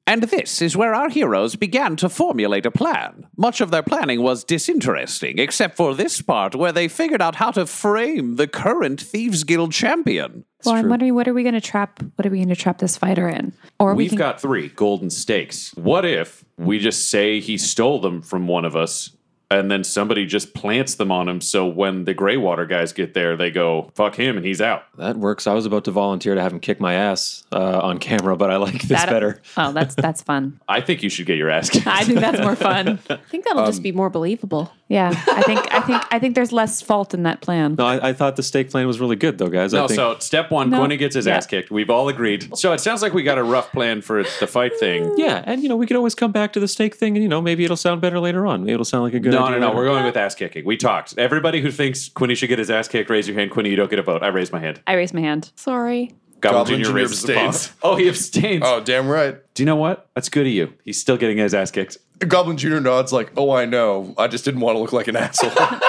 And 0.09 0.23
this 0.23 0.63
is 0.63 0.77
where 0.77 0.95
our 0.95 1.09
heroes 1.09 1.57
began 1.57 1.97
to 1.97 2.09
formulate 2.09 2.65
a 2.65 2.71
plan. 2.71 3.27
Much 3.37 3.61
of 3.61 3.73
their 3.73 3.83
planning 3.83 4.23
was 4.23 4.45
disinteresting, 4.45 5.41
except 5.41 5.77
for 5.77 5.97
this 5.97 6.23
part 6.23 6.55
where 6.55 6.71
they 6.71 6.87
figured 6.87 7.21
out 7.21 7.35
how 7.35 7.51
to 7.51 7.67
frame 7.67 8.37
the 8.37 8.47
current 8.47 9.01
Thieves 9.01 9.43
Guild 9.43 9.73
champion. 9.73 10.45
well, 10.65 10.77
I'm 10.77 10.89
wondering 10.89 11.17
what 11.17 11.27
are 11.27 11.35
we 11.35 11.43
going 11.43 11.57
to 11.57 11.61
trap? 11.61 12.01
What 12.15 12.25
are 12.25 12.31
we 12.31 12.39
going 12.39 12.51
to 12.51 12.55
trap 12.57 12.79
this 12.79 12.97
fighter 12.97 13.29
in? 13.29 13.53
Or 13.81 13.95
we 13.95 14.05
We've 14.05 14.11
can, 14.11 14.19
got 14.19 14.41
three 14.41 14.69
golden 14.69 15.11
stakes. 15.11 15.75
What 15.75 16.05
if 16.05 16.45
we 16.57 16.79
just 16.79 17.11
say 17.11 17.41
he 17.41 17.59
stole 17.59 18.01
them 18.01 18.23
from 18.23 18.47
one 18.47 18.65
of 18.65 18.77
us, 18.77 19.11
and 19.51 19.71
then 19.71 19.85
somebody 19.85 20.27
just 20.27 20.55
plants 20.55 20.97
them 20.97 21.13
on 21.13 21.29
him, 21.29 21.41
so 21.41 21.67
when 21.67 22.05
the 22.05 22.15
Greywater 22.15 22.69
guys 22.69 22.93
get 22.93 23.15
there, 23.15 23.37
they 23.37 23.51
go 23.51 23.91
fuck 23.95 24.17
him, 24.17 24.37
and 24.37 24.45
he's 24.45 24.61
out. 24.61 24.85
That 24.99 25.17
works. 25.17 25.47
I 25.47 25.55
was 25.55 25.67
about 25.67 25.85
to 25.85 25.91
volunteer 25.93 26.35
to 26.35 26.41
have 26.43 26.53
him 26.53 26.61
kick 26.61 26.81
my 26.81 26.95
ass 26.95 27.45
uh, 27.53 27.81
on 27.81 27.99
camera, 27.99 28.37
but 28.37 28.51
I 28.51 28.57
like 28.57 28.81
this 28.83 28.89
That- 29.01 29.09
better. 29.09 29.41
Oh, 29.57 29.73
that's 29.73 29.95
that's 29.95 30.23
fun. 30.23 30.61
I 30.69 30.81
think 30.81 31.03
you 31.03 31.09
should 31.09 31.27
get 31.27 31.39
your 31.39 31.51
ass 31.51 31.71
kicked. 31.71 31.87
I 31.87 32.03
think 32.05 32.19
that's 32.21 32.41
more 32.41 32.57
fun. 32.57 32.99
I 33.11 33.17
think 33.17 33.45
that'll 33.45 33.67
just 33.67 33.83
be 33.83 33.93
more 33.93 34.11
believable. 34.11 34.73
Yeah, 34.89 35.09
I 35.09 35.43
think 35.43 35.75
I 35.75 35.81
think 35.81 36.03
I 36.13 36.19
think 36.21 36.37
there's 36.37 36.53
less 36.53 36.81
fault 36.81 37.13
in 37.13 37.25
that 37.25 37.41
plan. 37.41 37.75
No, 37.77 37.85
I, 37.85 38.11
I 38.11 38.13
thought 38.13 38.37
the 38.37 38.43
stake 38.45 38.71
plan 38.71 38.87
was 38.87 39.01
really 39.01 39.17
good, 39.17 39.37
though, 39.37 39.49
guys. 39.49 39.75
I 39.75 39.79
No, 39.79 39.89
think 39.89 39.97
so 39.97 40.17
step 40.21 40.53
one, 40.53 40.71
No. 40.71 40.79
Quinny 40.79 40.97
gets 40.97 41.17
his 41.17 41.27
Yeah. 41.27 41.37
ass 41.37 41.47
kicked. 41.47 41.73
We've 41.73 41.91
all 41.91 42.09
agreed. 42.09 42.57
So 42.57 42.73
it 42.73 42.79
sounds 42.79 43.03
like 43.03 43.13
we 43.13 43.25
got 43.25 43.37
a 43.37 43.43
rough 43.43 43.73
plan 43.73 44.01
for 44.01 44.23
the 44.39 44.47
fight 44.47 44.79
thing. 44.79 45.13
yeah, 45.17 45.43
and 45.45 45.61
you 45.61 45.69
know 45.69 45.75
we 45.77 45.87
could 45.87 45.97
always 45.97 46.15
come 46.15 46.31
back 46.31 46.53
to 46.53 46.61
the 46.61 46.69
stake 46.69 46.95
thing, 46.95 47.17
and 47.17 47.23
you 47.25 47.29
know 47.29 47.41
maybe 47.43 47.65
it'll 47.65 47.77
sound 47.77 48.01
better 48.01 48.21
later 48.21 48.47
on. 48.47 48.61
Maybe 48.61 48.75
it'll 48.75 48.85
sound 48.85 49.03
like 49.03 49.15
a 49.15 49.19
good. 49.19 49.33
No, 49.33 49.43
idea 49.45 49.59
no, 49.59 49.59
no. 49.61 49.67
later. 49.69 49.77
We're 49.79 49.85
going 49.87 50.05
with 50.05 50.17
ass 50.17 50.37
kicking. 50.37 50.65
We 50.65 50.77
talked. 50.77 51.19
Everybody 51.19 51.61
who 51.63 51.73
thinks 51.73 52.09
Quinny 52.09 52.37
should 52.37 52.49
get 52.49 52.61
his 52.61 52.71
ass 52.71 52.87
kicked, 52.87 53.11
raise 53.11 53.27
your 53.27 53.37
hand. 53.37 53.51
Quinny, 53.51 53.71
you 53.71 53.77
don't 53.77 53.91
get 53.91 53.99
a 53.99 54.03
vote. 54.05 54.23
I 54.23 54.29
raise 54.29 54.53
my 54.53 54.61
hand. 54.61 54.81
I 54.87 54.95
raise 54.95 55.13
my 55.13 55.21
hand. 55.21 55.51
Sorry. 55.57 56.15
Goblin, 56.41 56.81
Goblin 56.81 56.81
Jr. 56.83 56.89
Jr. 56.91 56.95
raises 56.97 57.23
the 57.23 57.35
paw. 57.35 57.41
abstains. 57.47 57.77
Oh, 57.83 57.97
he 57.97 58.09
abstains. 58.09 58.63
Oh, 58.65 58.81
damn 58.81 59.09
right. 59.09 59.37
Do 59.55 59.63
you 59.63 59.67
know 59.67 59.75
what? 59.77 60.09
That's 60.15 60.29
good 60.29 60.47
of 60.47 60.53
you. 60.53 60.75
He's 60.85 61.01
still 61.01 61.17
getting 61.17 61.39
his 61.39 61.55
ass 61.55 61.71
kicked. 61.71 61.97
Goblin 62.21 62.57
Jr. 62.57 62.81
nods 62.81 63.13
like, 63.13 63.33
oh, 63.37 63.51
I 63.51 63.65
know. 63.65 64.15
I 64.17 64.27
just 64.29 64.45
didn't 64.45 64.61
want 64.61 64.77
to 64.77 64.81
look 64.81 64.93
like 64.93 65.09
an 65.09 65.17
asshole. 65.17 65.51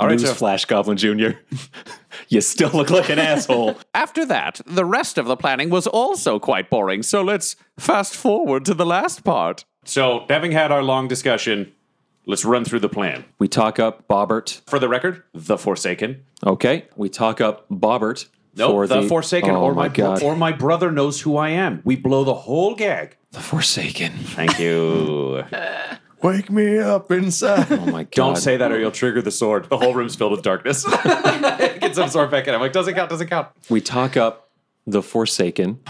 All 0.00 0.06
right, 0.06 0.20
so 0.20 0.32
Flash 0.32 0.64
Goblin 0.64 0.96
Junior. 0.96 1.40
you 2.28 2.40
still 2.40 2.70
look 2.70 2.88
like 2.88 3.08
an 3.08 3.18
asshole. 3.18 3.76
After 3.94 4.24
that, 4.26 4.60
the 4.64 4.84
rest 4.84 5.18
of 5.18 5.26
the 5.26 5.36
planning 5.36 5.70
was 5.70 5.86
also 5.88 6.38
quite 6.38 6.70
boring, 6.70 7.02
so 7.02 7.20
let's 7.22 7.56
fast 7.78 8.14
forward 8.14 8.64
to 8.66 8.74
the 8.74 8.86
last 8.86 9.24
part. 9.24 9.64
So, 9.84 10.24
having 10.28 10.52
had 10.52 10.70
our 10.70 10.82
long 10.84 11.08
discussion, 11.08 11.72
let's 12.26 12.44
run 12.44 12.64
through 12.64 12.80
the 12.80 12.88
plan. 12.88 13.24
We 13.40 13.48
talk 13.48 13.80
up 13.80 14.06
Bobbert. 14.06 14.60
For 14.68 14.78
the 14.78 14.88
record, 14.88 15.24
the 15.34 15.58
Forsaken. 15.58 16.22
Okay, 16.46 16.86
we 16.94 17.08
talk 17.08 17.40
up 17.40 17.68
Bobbert. 17.68 18.26
No, 18.54 18.70
for 18.70 18.86
the, 18.86 19.02
Forsaken, 19.02 19.50
Oh 19.50 19.62
or 19.62 19.74
my 19.74 19.82
my 19.82 19.88
bro- 19.88 20.06
god, 20.14 20.22
or 20.22 20.36
my 20.36 20.52
brother 20.52 20.92
knows 20.92 21.20
who 21.22 21.36
I 21.36 21.50
am. 21.50 21.80
We 21.84 21.96
blow 21.96 22.22
the 22.24 22.34
whole 22.34 22.74
gag. 22.76 23.16
The 23.32 23.40
Forsaken. 23.40 24.12
Thank 24.12 24.58
you. 24.58 25.44
Wake 26.22 26.50
me 26.50 26.78
up 26.78 27.12
inside. 27.12 27.70
Oh 27.70 27.86
my 27.86 28.02
god! 28.02 28.10
Don't 28.10 28.36
say 28.36 28.56
that, 28.56 28.72
or 28.72 28.78
you'll 28.78 28.90
trigger 28.90 29.22
the 29.22 29.30
sword. 29.30 29.68
The 29.68 29.78
whole 29.78 29.94
room's 29.94 30.16
filled 30.16 30.32
with 30.32 30.42
darkness. 30.42 30.84
Get 31.04 31.94
some 31.94 32.08
sword 32.08 32.30
back 32.30 32.48
in. 32.48 32.54
I'm 32.54 32.60
like, 32.60 32.72
doesn't 32.72 32.94
count, 32.94 33.08
doesn't 33.08 33.28
count. 33.28 33.48
We 33.70 33.80
talk 33.80 34.16
up 34.16 34.50
the 34.86 35.02
Forsaken. 35.02 35.80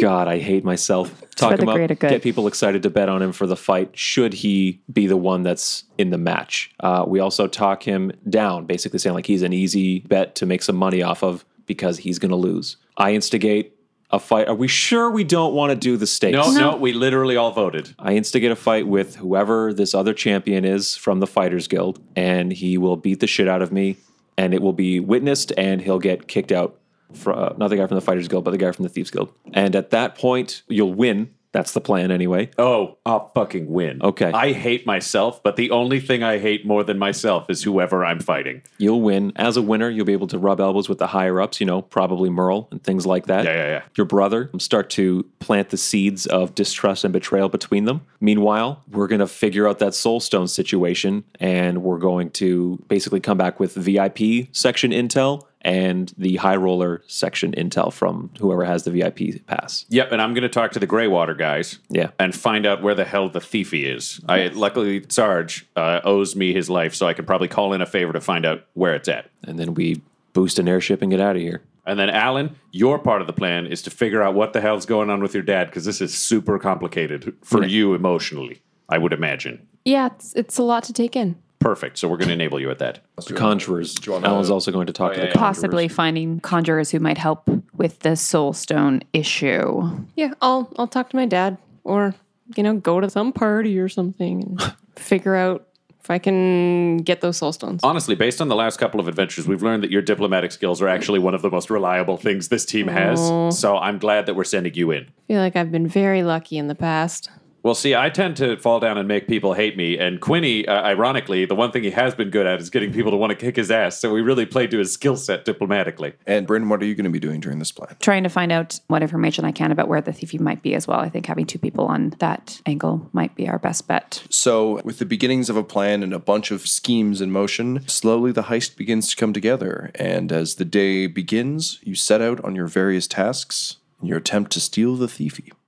God, 0.00 0.26
I 0.28 0.38
hate 0.38 0.64
myself. 0.64 1.20
Talk 1.36 1.58
him 1.60 1.68
up, 1.68 1.98
get 1.98 2.22
people 2.22 2.46
excited 2.46 2.82
to 2.82 2.90
bet 2.90 3.08
on 3.08 3.22
him 3.22 3.32
for 3.32 3.46
the 3.46 3.56
fight. 3.56 3.96
Should 3.96 4.34
he 4.34 4.80
be 4.92 5.06
the 5.06 5.16
one 5.16 5.42
that's 5.42 5.84
in 5.96 6.10
the 6.10 6.18
match? 6.18 6.72
Uh, 6.80 7.04
we 7.06 7.20
also 7.20 7.46
talk 7.48 7.82
him 7.84 8.12
down, 8.28 8.66
basically 8.66 8.98
saying 8.98 9.14
like 9.14 9.26
he's 9.26 9.42
an 9.42 9.52
easy 9.52 10.00
bet 10.00 10.34
to 10.36 10.46
make 10.46 10.62
some 10.62 10.76
money 10.76 11.02
off 11.02 11.22
of 11.22 11.44
because 11.66 11.98
he's 11.98 12.18
going 12.18 12.30
to 12.30 12.36
lose. 12.36 12.76
I 12.96 13.14
instigate 13.14 13.74
a 14.12 14.18
fight. 14.18 14.48
Are 14.48 14.54
we 14.54 14.68
sure 14.68 15.10
we 15.10 15.24
don't 15.24 15.54
want 15.54 15.70
to 15.70 15.76
do 15.76 15.96
the 15.96 16.06
stakes? 16.06 16.34
No, 16.34 16.50
no, 16.52 16.76
we 16.76 16.92
literally 16.92 17.36
all 17.36 17.50
voted. 17.50 17.94
I 17.98 18.14
instigate 18.14 18.50
a 18.50 18.56
fight 18.56 18.86
with 18.86 19.16
whoever 19.16 19.72
this 19.72 19.94
other 19.94 20.12
champion 20.12 20.64
is 20.64 20.96
from 20.96 21.20
the 21.20 21.26
Fighters 21.26 21.66
Guild, 21.66 22.00
and 22.14 22.52
he 22.52 22.78
will 22.78 22.96
beat 22.96 23.20
the 23.20 23.26
shit 23.26 23.48
out 23.48 23.62
of 23.62 23.72
me, 23.72 23.96
and 24.36 24.52
it 24.52 24.62
will 24.62 24.72
be 24.72 25.00
witnessed, 25.00 25.52
and 25.56 25.80
he'll 25.80 25.98
get 25.98 26.28
kicked 26.28 26.52
out. 26.52 26.78
For, 27.14 27.32
uh, 27.34 27.54
not 27.58 27.68
the 27.68 27.76
guy 27.76 27.86
from 27.86 27.96
the 27.96 28.00
Fighters 28.00 28.28
Guild, 28.28 28.44
but 28.44 28.52
the 28.52 28.58
guy 28.58 28.72
from 28.72 28.84
the 28.84 28.88
Thieves 28.88 29.10
Guild. 29.10 29.32
And 29.52 29.76
at 29.76 29.90
that 29.90 30.14
point, 30.14 30.62
you'll 30.68 30.94
win. 30.94 31.34
That's 31.52 31.72
the 31.72 31.80
plan, 31.80 32.10
anyway. 32.10 32.50
Oh, 32.58 32.96
I'll 33.04 33.28
fucking 33.34 33.70
win. 33.70 34.02
Okay. 34.02 34.32
I 34.32 34.52
hate 34.52 34.86
myself, 34.86 35.42
but 35.42 35.56
the 35.56 35.70
only 35.70 36.00
thing 36.00 36.22
I 36.22 36.38
hate 36.38 36.66
more 36.66 36.82
than 36.82 36.98
myself 36.98 37.50
is 37.50 37.62
whoever 37.62 38.04
I'm 38.04 38.20
fighting. 38.20 38.62
You'll 38.78 39.02
win. 39.02 39.32
As 39.36 39.56
a 39.56 39.62
winner, 39.62 39.90
you'll 39.90 40.06
be 40.06 40.14
able 40.14 40.26
to 40.28 40.38
rub 40.38 40.60
elbows 40.60 40.88
with 40.88 40.98
the 40.98 41.08
higher 41.08 41.40
ups, 41.40 41.60
you 41.60 41.66
know, 41.66 41.82
probably 41.82 42.30
Merle 42.30 42.68
and 42.70 42.82
things 42.82 43.06
like 43.06 43.26
that. 43.26 43.44
Yeah, 43.44 43.54
yeah, 43.54 43.66
yeah. 43.66 43.82
Your 43.96 44.06
brother 44.06 44.50
start 44.58 44.88
to 44.90 45.24
plant 45.40 45.70
the 45.70 45.76
seeds 45.76 46.26
of 46.26 46.54
distrust 46.54 47.04
and 47.04 47.12
betrayal 47.12 47.48
between 47.48 47.84
them. 47.84 48.00
Meanwhile, 48.20 48.82
we're 48.90 49.08
going 49.08 49.20
to 49.20 49.26
figure 49.26 49.68
out 49.68 49.78
that 49.80 49.92
soulstone 49.92 50.48
situation 50.48 51.24
and 51.38 51.82
we're 51.82 51.98
going 51.98 52.30
to 52.30 52.82
basically 52.88 53.20
come 53.20 53.36
back 53.36 53.60
with 53.60 53.74
VIP 53.74 54.48
section 54.52 54.90
intel 54.90 55.44
and 55.62 56.12
the 56.18 56.36
high 56.36 56.56
roller 56.56 57.02
section 57.06 57.52
intel 57.52 57.92
from 57.92 58.30
whoever 58.38 58.64
has 58.64 58.84
the 58.84 58.90
VIP 58.90 59.46
pass. 59.46 59.86
Yep, 59.88 60.12
and 60.12 60.20
I'm 60.20 60.34
going 60.34 60.42
to 60.42 60.48
talk 60.48 60.72
to 60.72 60.78
the 60.78 60.86
Greywater 60.86 61.36
guys. 61.36 61.78
Yeah. 61.88 62.10
And 62.18 62.34
find 62.34 62.66
out 62.66 62.82
where 62.82 62.94
the 62.94 63.04
hell 63.04 63.28
the 63.28 63.40
thiefy 63.40 63.92
is. 63.92 64.20
I 64.28 64.48
luckily 64.48 65.04
Sarge 65.08 65.66
uh, 65.76 66.00
owes 66.04 66.36
me 66.36 66.52
his 66.52 66.68
life, 66.68 66.94
so 66.94 67.06
I 67.06 67.14
can 67.14 67.24
probably 67.24 67.48
call 67.48 67.72
in 67.72 67.80
a 67.80 67.86
favor 67.86 68.12
to 68.12 68.20
find 68.20 68.44
out 68.44 68.66
where 68.74 68.94
it's 68.94 69.08
at. 69.08 69.30
And 69.44 69.58
then 69.58 69.74
we 69.74 70.02
boost 70.32 70.58
an 70.58 70.68
airship 70.68 71.02
and 71.02 71.10
get 71.10 71.20
out 71.20 71.36
of 71.36 71.42
here. 71.42 71.62
And 71.84 71.98
then 71.98 72.08
Alyn, 72.08 72.54
your 72.70 72.98
part 72.98 73.20
of 73.20 73.26
the 73.26 73.32
plan 73.32 73.66
is 73.66 73.82
to 73.82 73.90
figure 73.90 74.22
out 74.22 74.34
what 74.34 74.52
the 74.52 74.60
hell's 74.60 74.86
going 74.86 75.10
on 75.10 75.20
with 75.20 75.34
your 75.34 75.42
dad 75.42 75.66
because 75.66 75.84
this 75.84 76.00
is 76.00 76.16
super 76.16 76.58
complicated 76.58 77.34
for 77.42 77.64
you 77.64 77.94
emotionally. 77.94 78.62
I 78.88 78.98
would 78.98 79.12
imagine. 79.12 79.66
Yeah, 79.84 80.06
it's, 80.14 80.34
it's 80.34 80.58
a 80.58 80.62
lot 80.62 80.84
to 80.84 80.92
take 80.92 81.16
in. 81.16 81.36
Perfect. 81.62 81.98
So 81.98 82.08
we're 82.08 82.16
going 82.16 82.28
to 82.28 82.34
enable 82.34 82.60
you 82.60 82.70
at 82.70 82.78
that. 82.80 83.00
The 83.16 83.34
conjurers. 83.34 83.94
wanna- 84.06 84.28
Alyn's 84.28 84.50
also 84.50 84.70
going 84.72 84.86
to 84.88 84.92
talk 84.92 85.12
Oh, 85.12 85.14
to 85.14 85.20
yeah, 85.20 85.24
the 85.24 85.28
yeah. 85.28 85.32
conjurers. 85.34 85.40
Possibly 85.56 85.88
finding 85.88 86.40
conjurers 86.40 86.90
who 86.90 87.00
might 87.00 87.18
help 87.18 87.48
with 87.76 88.00
the 88.00 88.16
soul 88.16 88.52
stone 88.52 89.02
issue. 89.12 89.82
Yeah, 90.16 90.32
I'll 90.42 90.70
I'll 90.78 90.86
talk 90.88 91.10
to 91.10 91.16
my 91.16 91.26
dad 91.26 91.56
or 91.84 92.14
you 92.56 92.62
know 92.62 92.74
go 92.74 93.00
to 93.00 93.08
some 93.08 93.32
party 93.32 93.78
or 93.78 93.88
something 93.88 94.42
and 94.42 94.74
figure 94.96 95.34
out 95.36 95.66
if 96.00 96.10
I 96.10 96.18
can 96.18 96.96
get 96.98 97.20
those 97.20 97.36
soul 97.36 97.52
stones. 97.52 97.80
Honestly, 97.84 98.16
based 98.16 98.40
on 98.40 98.48
the 98.48 98.56
last 98.56 98.78
couple 98.78 98.98
of 98.98 99.06
adventures, 99.06 99.46
we've 99.46 99.62
learned 99.62 99.84
that 99.84 99.90
your 99.92 100.02
diplomatic 100.02 100.50
skills 100.50 100.82
are 100.82 100.88
actually 100.88 101.20
one 101.20 101.32
of 101.32 101.42
the 101.42 101.50
most 101.50 101.70
reliable 101.70 102.16
things 102.16 102.48
this 102.48 102.64
team 102.64 102.88
has. 102.88 103.20
So 103.56 103.78
I'm 103.78 103.98
glad 103.98 104.26
that 104.26 104.34
we're 104.34 104.42
sending 104.42 104.74
you 104.74 104.90
in. 104.90 105.04
I 105.04 105.22
feel 105.28 105.38
like 105.40 105.54
I've 105.54 105.70
been 105.70 105.86
very 105.86 106.24
lucky 106.24 106.58
in 106.58 106.66
the 106.66 106.74
past. 106.74 107.30
Well, 107.62 107.74
see, 107.74 107.94
I 107.94 108.10
tend 108.10 108.36
to 108.38 108.56
fall 108.56 108.80
down 108.80 108.98
and 108.98 109.06
make 109.06 109.28
people 109.28 109.54
hate 109.54 109.76
me. 109.76 109.96
And 109.96 110.20
Quinny, 110.20 110.66
uh, 110.66 110.82
ironically, 110.82 111.44
the 111.44 111.54
one 111.54 111.70
thing 111.70 111.84
he 111.84 111.92
has 111.92 112.14
been 112.14 112.30
good 112.30 112.44
at 112.44 112.60
is 112.60 112.70
getting 112.70 112.92
people 112.92 113.12
to 113.12 113.16
want 113.16 113.30
to 113.30 113.36
kick 113.36 113.54
his 113.54 113.70
ass. 113.70 114.00
So 114.00 114.12
we 114.12 114.20
really 114.20 114.46
played 114.46 114.72
to 114.72 114.78
his 114.78 114.92
skill 114.92 115.16
set 115.16 115.44
diplomatically. 115.44 116.14
and 116.26 116.46
Bryn, 116.46 116.68
what 116.68 116.82
are 116.82 116.86
you 116.86 116.96
going 116.96 117.04
to 117.04 117.10
be 117.10 117.20
doing 117.20 117.40
during 117.40 117.60
this 117.60 117.70
plan? 117.70 117.96
Trying 118.00 118.24
to 118.24 118.28
find 118.28 118.50
out 118.50 118.80
what 118.88 119.02
information 119.02 119.44
I 119.44 119.52
can 119.52 119.70
about 119.70 119.88
where 119.88 120.00
the 120.00 120.10
thiefy 120.10 120.40
might 120.40 120.62
be 120.62 120.74
as 120.74 120.88
well. 120.88 120.98
I 120.98 121.08
think 121.08 121.26
having 121.26 121.46
two 121.46 121.58
people 121.58 121.86
on 121.86 122.10
that 122.18 122.60
angle 122.66 123.08
might 123.12 123.36
be 123.36 123.48
our 123.48 123.58
best 123.58 123.86
bet. 123.86 124.24
So, 124.28 124.80
with 124.82 124.98
the 124.98 125.06
beginnings 125.06 125.48
of 125.48 125.56
a 125.56 125.64
plan 125.64 126.02
and 126.02 126.12
a 126.12 126.18
bunch 126.18 126.50
of 126.50 126.66
schemes 126.66 127.20
in 127.20 127.30
motion, 127.30 127.86
slowly 127.88 128.32
the 128.32 128.44
heist 128.44 128.76
begins 128.76 129.08
to 129.10 129.16
come 129.16 129.32
together. 129.32 129.92
And 129.94 130.32
as 130.32 130.56
the 130.56 130.64
day 130.64 131.06
begins, 131.06 131.78
you 131.82 131.94
set 131.94 132.20
out 132.20 132.44
on 132.44 132.56
your 132.56 132.66
various 132.66 133.06
tasks 133.06 133.76
in 134.00 134.08
your 134.08 134.18
attempt 134.18 134.50
to 134.52 134.60
steal 134.60 134.96
the 134.96 135.06
thiefy. 135.06 135.52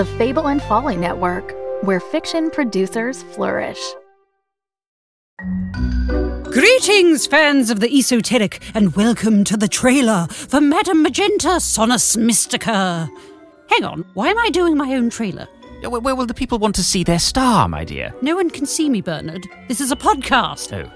The 0.00 0.06
Fable 0.16 0.48
and 0.48 0.62
Folly 0.62 0.96
Network, 0.96 1.54
where 1.82 2.00
fiction 2.00 2.48
producers 2.48 3.22
flourish. 3.34 3.78
Greetings, 6.44 7.26
fans 7.26 7.68
of 7.68 7.80
the 7.80 7.94
esoteric, 7.94 8.62
and 8.74 8.96
welcome 8.96 9.44
to 9.44 9.58
the 9.58 9.68
trailer 9.68 10.26
for 10.30 10.58
Madame 10.58 11.02
Magenta 11.02 11.60
Sonus 11.60 12.16
Mystica. 12.16 13.10
Hang 13.66 13.84
on, 13.84 14.06
why 14.14 14.28
am 14.28 14.38
I 14.38 14.48
doing 14.48 14.74
my 14.74 14.94
own 14.94 15.10
trailer? 15.10 15.46
Where, 15.82 16.00
where 16.00 16.16
will 16.16 16.24
the 16.24 16.32
people 16.32 16.58
want 16.58 16.76
to 16.76 16.82
see 16.82 17.04
their 17.04 17.18
star, 17.18 17.68
my 17.68 17.84
dear? 17.84 18.14
No 18.22 18.36
one 18.36 18.48
can 18.48 18.64
see 18.64 18.88
me, 18.88 19.02
Bernard. 19.02 19.46
This 19.68 19.82
is 19.82 19.92
a 19.92 19.96
podcast. 19.96 20.72
Oh. 20.72 20.90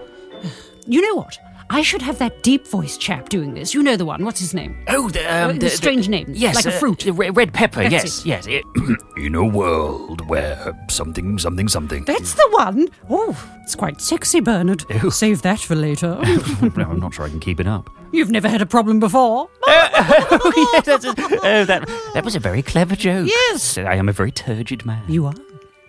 You 0.86 1.02
know 1.02 1.16
what? 1.16 1.38
I 1.74 1.82
should 1.82 2.02
have 2.02 2.18
that 2.18 2.44
deep 2.44 2.68
voice 2.68 2.96
chap 2.96 3.28
doing 3.30 3.52
this. 3.54 3.74
You 3.74 3.82
know 3.82 3.96
the 3.96 4.04
one. 4.04 4.24
What's 4.24 4.38
his 4.38 4.54
name? 4.54 4.76
Oh, 4.86 5.08
the, 5.10 5.24
um, 5.26 5.50
Uh, 5.50 5.52
the, 5.54 5.58
the 5.58 5.70
strange 5.70 6.04
the- 6.04 6.12
name, 6.12 6.26
Yes, 6.32 6.54
like 6.54 6.66
a 6.66 6.76
uh, 6.76 6.78
fruit. 6.78 7.00
the 7.00 7.10
red 7.12 7.52
pepper. 7.52 7.82
That's 7.88 8.24
yes, 8.24 8.46
it. 8.46 8.46
yes. 8.46 8.46
It, 8.46 8.98
in 9.16 9.34
a 9.34 9.44
world 9.44 10.24
where 10.28 10.72
something, 10.88 11.36
something, 11.36 11.66
something. 11.66 12.04
That's 12.04 12.34
the 12.34 12.48
one. 12.52 12.86
Oh, 13.10 13.34
it's 13.64 13.74
quite 13.74 14.00
sexy, 14.00 14.38
Bernard. 14.38 14.84
Ew. 15.02 15.10
Save 15.10 15.42
that 15.42 15.58
for 15.58 15.74
later. 15.74 16.14
no, 16.76 16.84
I'm 16.84 17.00
not 17.00 17.12
sure 17.14 17.24
I 17.26 17.28
can 17.28 17.40
keep 17.40 17.58
it 17.58 17.66
up. 17.66 17.90
You've 18.12 18.30
never 18.30 18.48
had 18.48 18.62
a 18.62 18.66
problem 18.66 19.00
before. 19.00 19.48
oh, 19.66 20.70
yeah, 20.74 20.80
that's 20.80 21.04
a, 21.04 21.08
oh, 21.42 21.64
that 21.64 21.88
that 22.14 22.24
was 22.24 22.36
a 22.36 22.40
very 22.40 22.62
clever 22.62 22.94
joke. 22.94 23.26
Yes. 23.28 23.76
I 23.78 23.96
am 23.96 24.08
a 24.08 24.12
very 24.12 24.30
turgid 24.30 24.86
man. 24.86 25.02
You 25.08 25.26
are. 25.26 25.34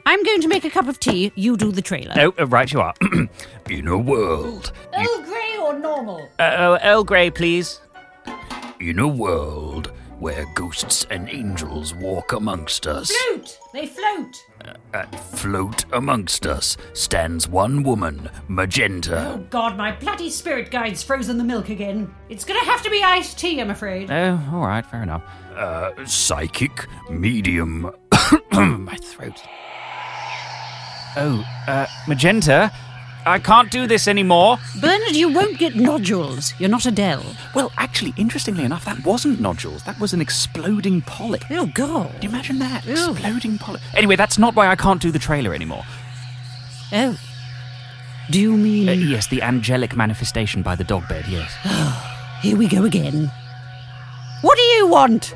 I'm 0.07 0.21
going 0.23 0.41
to 0.41 0.47
make 0.47 0.63
a 0.65 0.69
cup 0.69 0.88
of 0.88 0.99
tea. 0.99 1.31
You 1.36 1.57
do 1.57 1.71
the 1.71 1.81
trailer. 1.81 2.13
Oh, 2.17 2.33
uh, 2.39 2.45
right 2.47 2.71
you 2.71 2.79
are. 2.81 2.93
in 3.69 3.88
a 3.88 3.97
world. 3.97 4.71
Earl 4.93 5.21
Grey 5.23 5.44
or 5.66 5.78
normal? 5.80 6.30
Uh, 6.39 6.43
uh, 6.43 6.80
Earl 6.84 7.03
Grey, 7.03 7.30
please. 7.32 7.82
In 8.80 8.99
a 8.99 9.07
world 9.07 9.91
where 10.20 10.45
ghosts 10.53 11.05
and 11.09 11.28
angels 11.30 11.93
walk 11.93 12.32
amongst 12.34 12.88
us, 12.88 13.11
Float. 13.11 13.57
They 13.74 13.86
float. 13.86 14.36
uh, 14.93 15.05
float 15.18 15.84
amongst 15.91 16.45
us, 16.45 16.78
stands 16.93 17.47
one 17.49 17.84
woman, 17.84 18.30
Magenta. 18.47 19.34
Oh 19.34 19.38
God, 19.49 19.76
my 19.78 19.91
bloody 19.91 20.30
spirit 20.30 20.72
guide's 20.72 21.03
frozen 21.03 21.38
the 21.38 21.43
milk 21.43 21.68
again. 21.70 22.13
It's 22.30 22.45
gonna 22.45 22.63
have 22.63 22.82
to 22.84 22.89
be 22.89 23.03
iced 23.03 23.38
tea, 23.38 23.59
I'm 23.59 23.72
afraid. 23.72 24.09
Oh, 24.09 24.39
all 24.53 24.61
right, 24.66 24.86
fair 24.86 25.03
enough. 25.03 25.24
Uh, 25.53 25.91
psychic, 26.05 26.88
medium. 27.09 27.91
My 28.53 28.95
throat. 29.01 29.41
Oh, 31.18 31.45
uh, 31.68 31.88
Magenta, 32.07 32.72
I 33.28 33.39
can't 33.39 33.71
do 33.71 33.88
this 33.88 34.07
anymore. 34.07 34.59
Bernard, 34.80 35.15
you 35.15 35.34
won't 35.34 35.57
get 35.57 35.76
nodules. 35.76 36.53
You're 36.59 36.69
not 36.69 36.86
Adele. 36.86 37.26
Well, 37.55 37.71
actually, 37.78 38.13
interestingly 38.17 38.63
enough, 38.63 38.86
that 38.86 39.03
wasn't 39.03 39.39
nodules. 39.39 39.84
That 39.84 39.99
was 39.99 40.13
an 40.13 40.21
exploding 40.21 41.01
polyp. 41.01 41.43
Oh 41.49 41.65
God. 41.65 42.11
Can 42.13 42.21
you 42.21 42.30
imagine 42.30 42.59
that? 42.59 42.88
Exploding 42.88 43.57
polyp. 43.57 43.82
Anyway, 43.95 44.15
that's 44.15 44.38
not 44.38 44.55
why 44.55 44.67
I 44.67 44.76
can't 44.76 45.01
do 45.01 45.09
the 45.11 45.17
trailer 45.17 45.55
anymore. 45.55 45.84
Oh. 46.93 47.17
Do 48.30 48.39
you 48.39 48.55
mean? 48.55 48.89
Uh, 48.89 48.93
yes, 48.93 49.28
the 49.28 49.41
angelic 49.41 49.95
manifestation 49.95 50.61
by 50.61 50.76
the 50.76 50.84
dog 50.84 51.07
bed, 51.07 51.26
yes. 51.28 51.51
Here 52.41 52.55
we 52.55 52.67
go 52.67 52.86
again. 52.86 53.32
What 54.41 54.55
do 54.57 54.63
you 54.63 54.88
want? 54.88 55.34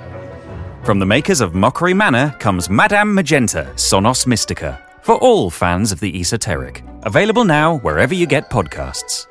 From 0.83 0.99
the 0.99 1.05
makers 1.05 1.41
of 1.41 1.55
Mockery 1.55 1.95
Manor 1.95 2.35
comes 2.39 2.69
Madame 2.69 3.13
Magenta, 3.15 3.71
Sonus 3.75 4.27
Mystica, 4.27 4.79
for 5.09 5.15
all 5.15 5.49
fans 5.49 5.91
of 5.91 5.99
the 5.99 6.19
esoteric. 6.19 6.83
Available 7.01 7.43
now 7.43 7.77
wherever 7.77 8.13
you 8.13 8.27
get 8.27 8.47
podcasts. 8.51 9.25